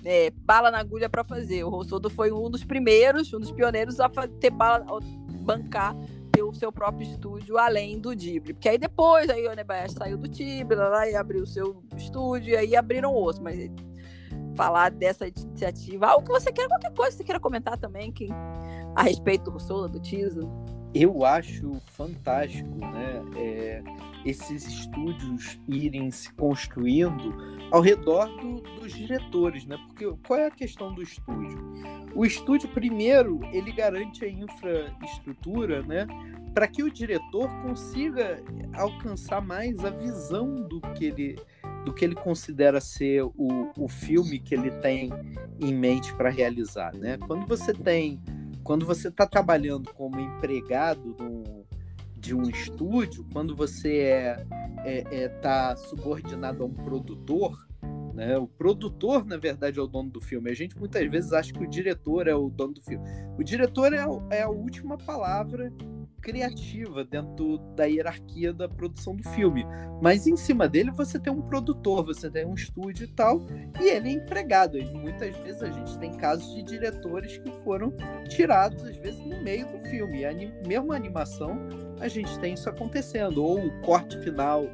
[0.04, 1.64] é, bala na agulha para fazer.
[1.64, 5.00] O Rossodo foi um dos primeiros, um dos pioneiros a ter bala, a
[5.42, 5.96] bancar
[6.40, 8.54] ter o seu próprio estúdio além do Ghibli.
[8.54, 12.54] Porque aí depois, aí o Onebayashi saiu do Ghibli lá, e abriu o seu estúdio,
[12.54, 13.42] e aí abriram outro.
[13.42, 13.70] Mas
[14.54, 18.28] falar dessa iniciativa, algo que você quer, qualquer coisa que você queira comentar também, que,
[18.96, 20.48] a respeito do Russola, do Tiso.
[20.94, 23.22] Eu acho fantástico, né?
[23.36, 23.82] É,
[24.24, 27.32] esses estúdios irem se construindo
[27.70, 29.78] ao redor do, dos diretores, né?
[29.86, 31.58] Porque qual é a questão do estúdio?
[32.14, 36.06] O estúdio, primeiro, ele garante a infraestrutura, né?
[36.52, 38.42] Para que o diretor consiga
[38.74, 41.36] alcançar mais a visão do que ele,
[41.84, 45.10] do que ele considera ser o, o filme que ele tem
[45.60, 47.16] em mente para realizar, né?
[47.18, 48.20] Quando você tem,
[48.70, 51.16] quando você está trabalhando como empregado
[52.16, 54.46] de um estúdio, quando você é,
[54.84, 57.66] é, é tá subordinado a um produtor,
[58.14, 58.38] né?
[58.38, 60.52] O produtor, na verdade, é o dono do filme.
[60.52, 63.04] A gente muitas vezes acha que o diretor é o dono do filme.
[63.36, 65.72] O diretor é, é a última palavra
[66.20, 69.64] criativa dentro da hierarquia da produção do filme.
[70.02, 73.40] Mas em cima dele você tem um produtor, você tem um estúdio e tal,
[73.80, 74.78] e ele é empregado.
[74.78, 77.92] E muitas vezes a gente tem casos de diretores que foram
[78.28, 80.22] tirados, às vezes, no meio do filme.
[80.22, 81.58] E mesmo a animação,
[82.00, 83.44] a gente tem isso acontecendo.
[83.44, 84.64] Ou o corte final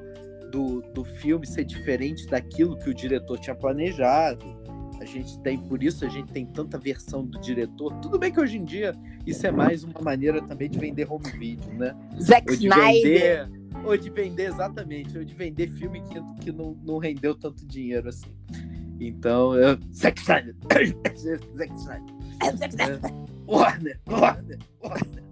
[0.50, 4.65] do, do filme ser diferente daquilo que o diretor tinha planejado.
[5.00, 7.92] A gente tem, por isso a gente tem tanta versão do diretor.
[8.00, 8.94] Tudo bem que hoje em dia
[9.26, 11.94] isso é mais uma maneira também de vender home video, né?
[12.20, 13.46] Zack ou de Snyder.
[13.46, 17.66] Vender, ou de vender, exatamente, ou de vender filme que, que não, não rendeu tanto
[17.66, 18.30] dinheiro assim.
[18.98, 19.78] Então, eu...
[19.92, 20.54] Zack Snyder.
[21.56, 22.14] Zack Snyder.
[22.42, 25.22] É, Warner, Warner, Warner.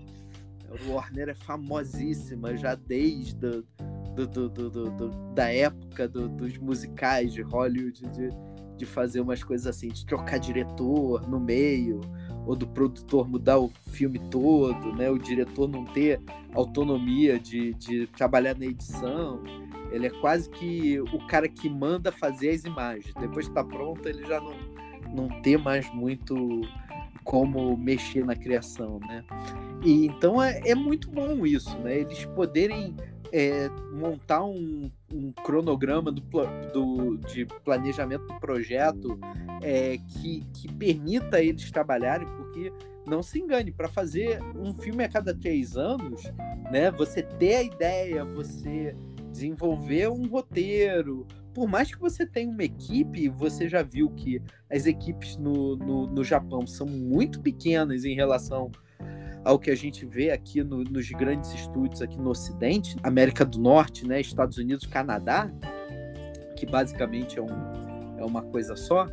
[0.86, 7.43] O Warner é famosíssima já desde do, do, do, do da época dos musicais de
[7.43, 8.31] Hollywood, de,
[8.76, 12.01] de fazer umas coisas assim, de trocar diretor no meio,
[12.46, 15.10] ou do produtor mudar o filme todo, né?
[15.10, 16.20] O diretor não ter
[16.52, 19.42] autonomia de, de trabalhar na edição.
[19.90, 23.14] Ele é quase que o cara que manda fazer as imagens.
[23.18, 24.56] Depois que tá pronto, ele já não,
[25.14, 26.62] não ter mais muito
[27.22, 29.24] como mexer na criação, né?
[29.82, 32.01] E então é, é muito bom isso, né?
[32.01, 32.94] Eles poderem
[33.36, 36.23] é, montar um, um cronograma do,
[36.73, 39.19] do, de planejamento do projeto
[39.61, 42.73] é, que, que permita eles trabalharem, porque
[43.05, 46.23] não se engane, para fazer um filme a cada três anos,
[46.70, 48.97] né, você ter a ideia, você
[49.32, 54.40] desenvolver um roteiro, por mais que você tenha uma equipe, você já viu que
[54.70, 58.70] as equipes no, no, no Japão são muito pequenas em relação
[59.44, 63.58] ao que a gente vê aqui no, nos grandes estúdios aqui no Ocidente, América do
[63.58, 65.50] Norte, né, Estados Unidos, Canadá,
[66.56, 69.06] que basicamente é, um, é uma coisa só.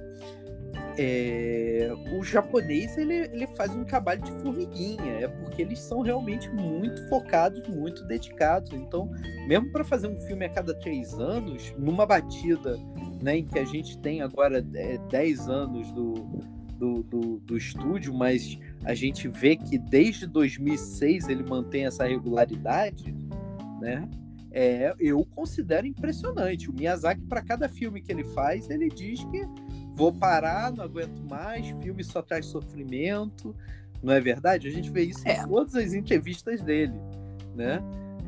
[0.98, 6.50] É, o japonês ele, ele faz um trabalho de formiguinha, é porque eles são realmente
[6.50, 8.72] muito focados, muito dedicados.
[8.72, 9.10] Então,
[9.48, 12.78] mesmo para fazer um filme a cada três anos, numa batida
[13.22, 16.14] né, em que a gente tem agora é, 10 anos do,
[16.82, 23.16] do, do, do estúdio, mas a gente vê que desde 2006 ele mantém essa regularidade,
[23.80, 24.10] né?
[24.52, 26.72] É, eu considero impressionante.
[26.72, 29.46] O Miyazaki, para cada filme que ele faz, ele diz que
[29.96, 33.56] vou parar, não aguento mais, filme só traz sofrimento.
[34.02, 34.68] Não é verdade?
[34.68, 35.38] A gente vê isso é.
[35.38, 37.00] em todas as entrevistas dele,
[37.56, 37.80] né?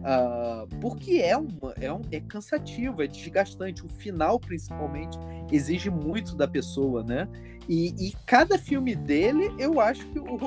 [0.04, 3.86] Uh, porque é, uma, é, um, é cansativo, é desgastante.
[3.86, 5.18] O final, principalmente,
[5.50, 7.28] exige muito da pessoa, né?
[7.70, 10.38] E, e cada filme dele, eu acho que o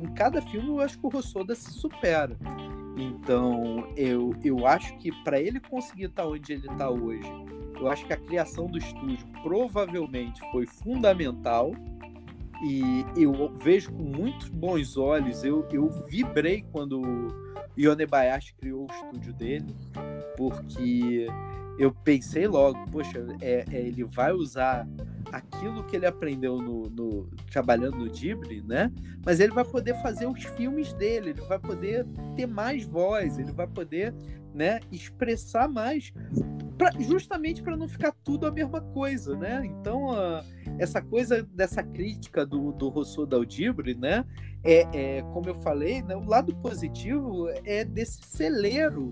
[0.00, 2.36] em cada filme eu acho que o Rossoda se supera.
[2.96, 7.28] Então, eu, eu acho que para ele conseguir estar onde ele está hoje,
[7.80, 11.72] eu acho que a criação do estúdio provavelmente foi fundamental.
[12.64, 17.02] E eu vejo com muitos bons olhos, eu, eu vibrei quando
[17.78, 19.74] Yonebayashi criou o estúdio dele,
[20.36, 21.26] porque
[21.78, 24.86] eu pensei logo, poxa, é, é, ele vai usar
[25.32, 28.92] aquilo que ele aprendeu no, no, trabalhando no Ghibli, né?
[29.24, 33.52] Mas ele vai poder fazer os filmes dele, ele vai poder ter mais voz, ele
[33.52, 34.14] vai poder,
[34.54, 36.12] né, expressar mais,
[36.76, 39.62] pra, justamente para não ficar tudo a mesma coisa, né?
[39.64, 40.44] Então, uh,
[40.78, 44.24] essa coisa dessa crítica do, do Rousseau da Ghibli, né?
[44.64, 49.10] É, é, como eu falei, né, o lado positivo é desse celeiro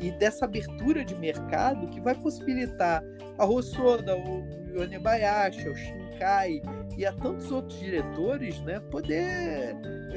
[0.00, 3.04] e dessa abertura de mercado que vai possibilitar
[3.36, 4.42] a Rossoda, o
[4.74, 6.62] Yonebayashi, ao Shinkai
[6.96, 9.76] e a tantos outros diretores, né, poder,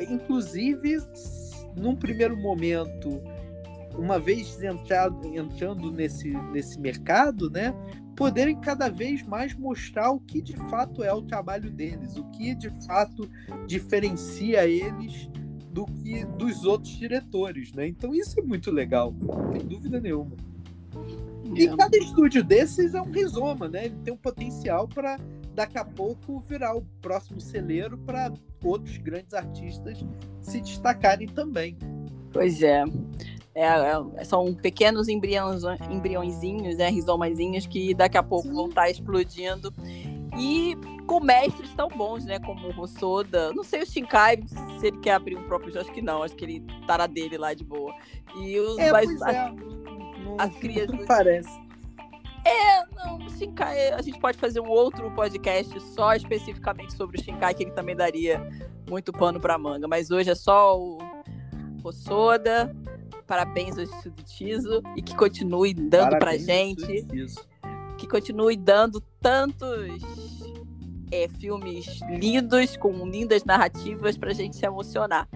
[0.09, 0.97] inclusive,
[1.75, 3.21] num primeiro momento,
[3.97, 7.73] uma vez entrado, entrando nesse, nesse mercado, né,
[8.19, 12.53] poderem cada vez mais mostrar o que de fato é o trabalho deles, o que
[12.53, 13.29] de fato
[13.65, 15.29] diferencia eles
[15.71, 17.87] do que dos outros diretores, né?
[17.87, 20.35] Então isso é muito legal, não tem dúvida nenhuma.
[21.55, 23.85] E cada estúdio desses é um rizoma, né?
[23.85, 25.17] Ele tem um potencial para
[25.55, 30.05] daqui a pouco virar o próximo celeiro para outros grandes artistas
[30.41, 31.77] se destacarem também.
[32.31, 32.83] Pois é.
[33.55, 38.53] É, é, são pequenos embriões, embriõezinhos, né, rizomazinhos que daqui a pouco Sim.
[38.53, 39.73] vão estar tá explodindo.
[40.37, 43.51] E com mestres tão bons, né, como o Rossoda.
[43.51, 44.39] Não sei o Shinkai,
[44.79, 47.37] se ele quer abrir um próprio, acho que não, acho que ele tá na dele
[47.37, 47.93] lá de boa.
[48.37, 49.53] E os é, mas, é
[50.37, 50.87] as crias.
[50.93, 51.49] Não parece.
[52.45, 57.21] É, não, o Shinkai, a gente pode fazer um outro podcast só especificamente sobre o
[57.23, 58.41] Shinkai, que ele também daria
[58.89, 59.87] muito pano pra manga.
[59.89, 60.97] Mas hoje é só o,
[61.87, 62.75] o Soda.
[63.25, 67.05] Parabéns ao Instituto Tiso e que continue dando Parabéns pra gente.
[67.97, 70.01] Que continue dando tantos
[71.11, 75.27] é, filmes lindos, com lindas narrativas pra gente se emocionar.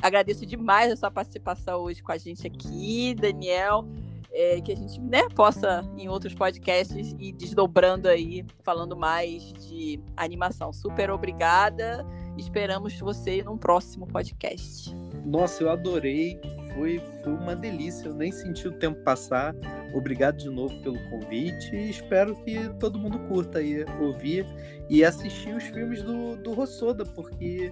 [0.00, 3.86] Agradeço demais a sua participação hoje com a gente aqui, Daniel
[4.32, 10.00] é, que a gente né, possa, em outros podcasts, ir desdobrando aí, falando mais de
[10.16, 10.72] animação.
[10.72, 12.04] Super obrigada.
[12.36, 14.90] Esperamos você num próximo podcast.
[15.24, 16.40] Nossa, eu adorei.
[16.74, 18.08] Foi, foi uma delícia.
[18.08, 19.54] Eu nem senti o tempo passar.
[19.92, 24.46] Obrigado de novo pelo convite e espero que todo mundo curta aí ouvir
[24.88, 27.70] e assistir os filmes do, do Rossoda, porque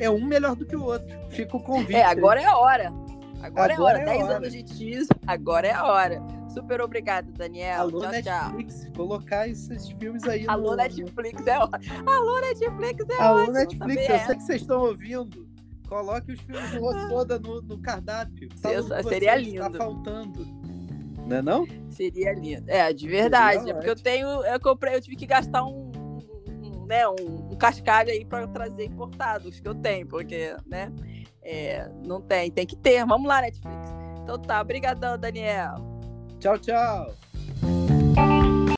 [0.00, 1.16] é um melhor do que o outro.
[1.30, 1.94] Fica o convite.
[1.94, 2.92] É, agora é a hora.
[3.42, 3.98] Agora, agora é a hora.
[3.98, 4.36] É 10 hora.
[4.36, 6.22] anos de teaser, agora é a hora.
[6.52, 7.80] Super obrigado, Daniel.
[7.82, 8.92] Alô, tchau, Netflix, tchau.
[8.96, 10.46] colocar esses filmes aí.
[10.48, 10.76] Alô, no...
[10.76, 12.10] Netflix é ótimo.
[12.10, 13.52] Alô, Netflix é Alô, ótimo.
[13.54, 15.49] Netflix, eu sei que vocês estão ouvindo.
[15.90, 18.48] Coloque os filmes do Rossoda no, no cardápio.
[18.62, 19.68] Tá seria lindo.
[19.68, 20.46] Tá faltando.
[21.26, 21.66] Não é não?
[21.90, 22.70] Seria lindo.
[22.70, 23.68] É, de verdade.
[23.68, 24.28] É porque eu tenho.
[24.44, 25.90] Eu comprei, eu tive que gastar um,
[26.46, 30.92] um né, um, um cascalho aí para trazer importados que eu tenho, porque, né?
[31.42, 33.04] É, não tem, tem que ter.
[33.04, 33.90] Vamos lá, Netflix.
[34.22, 35.74] Então tá, obrigadão, Daniel.
[36.38, 37.16] Tchau, tchau.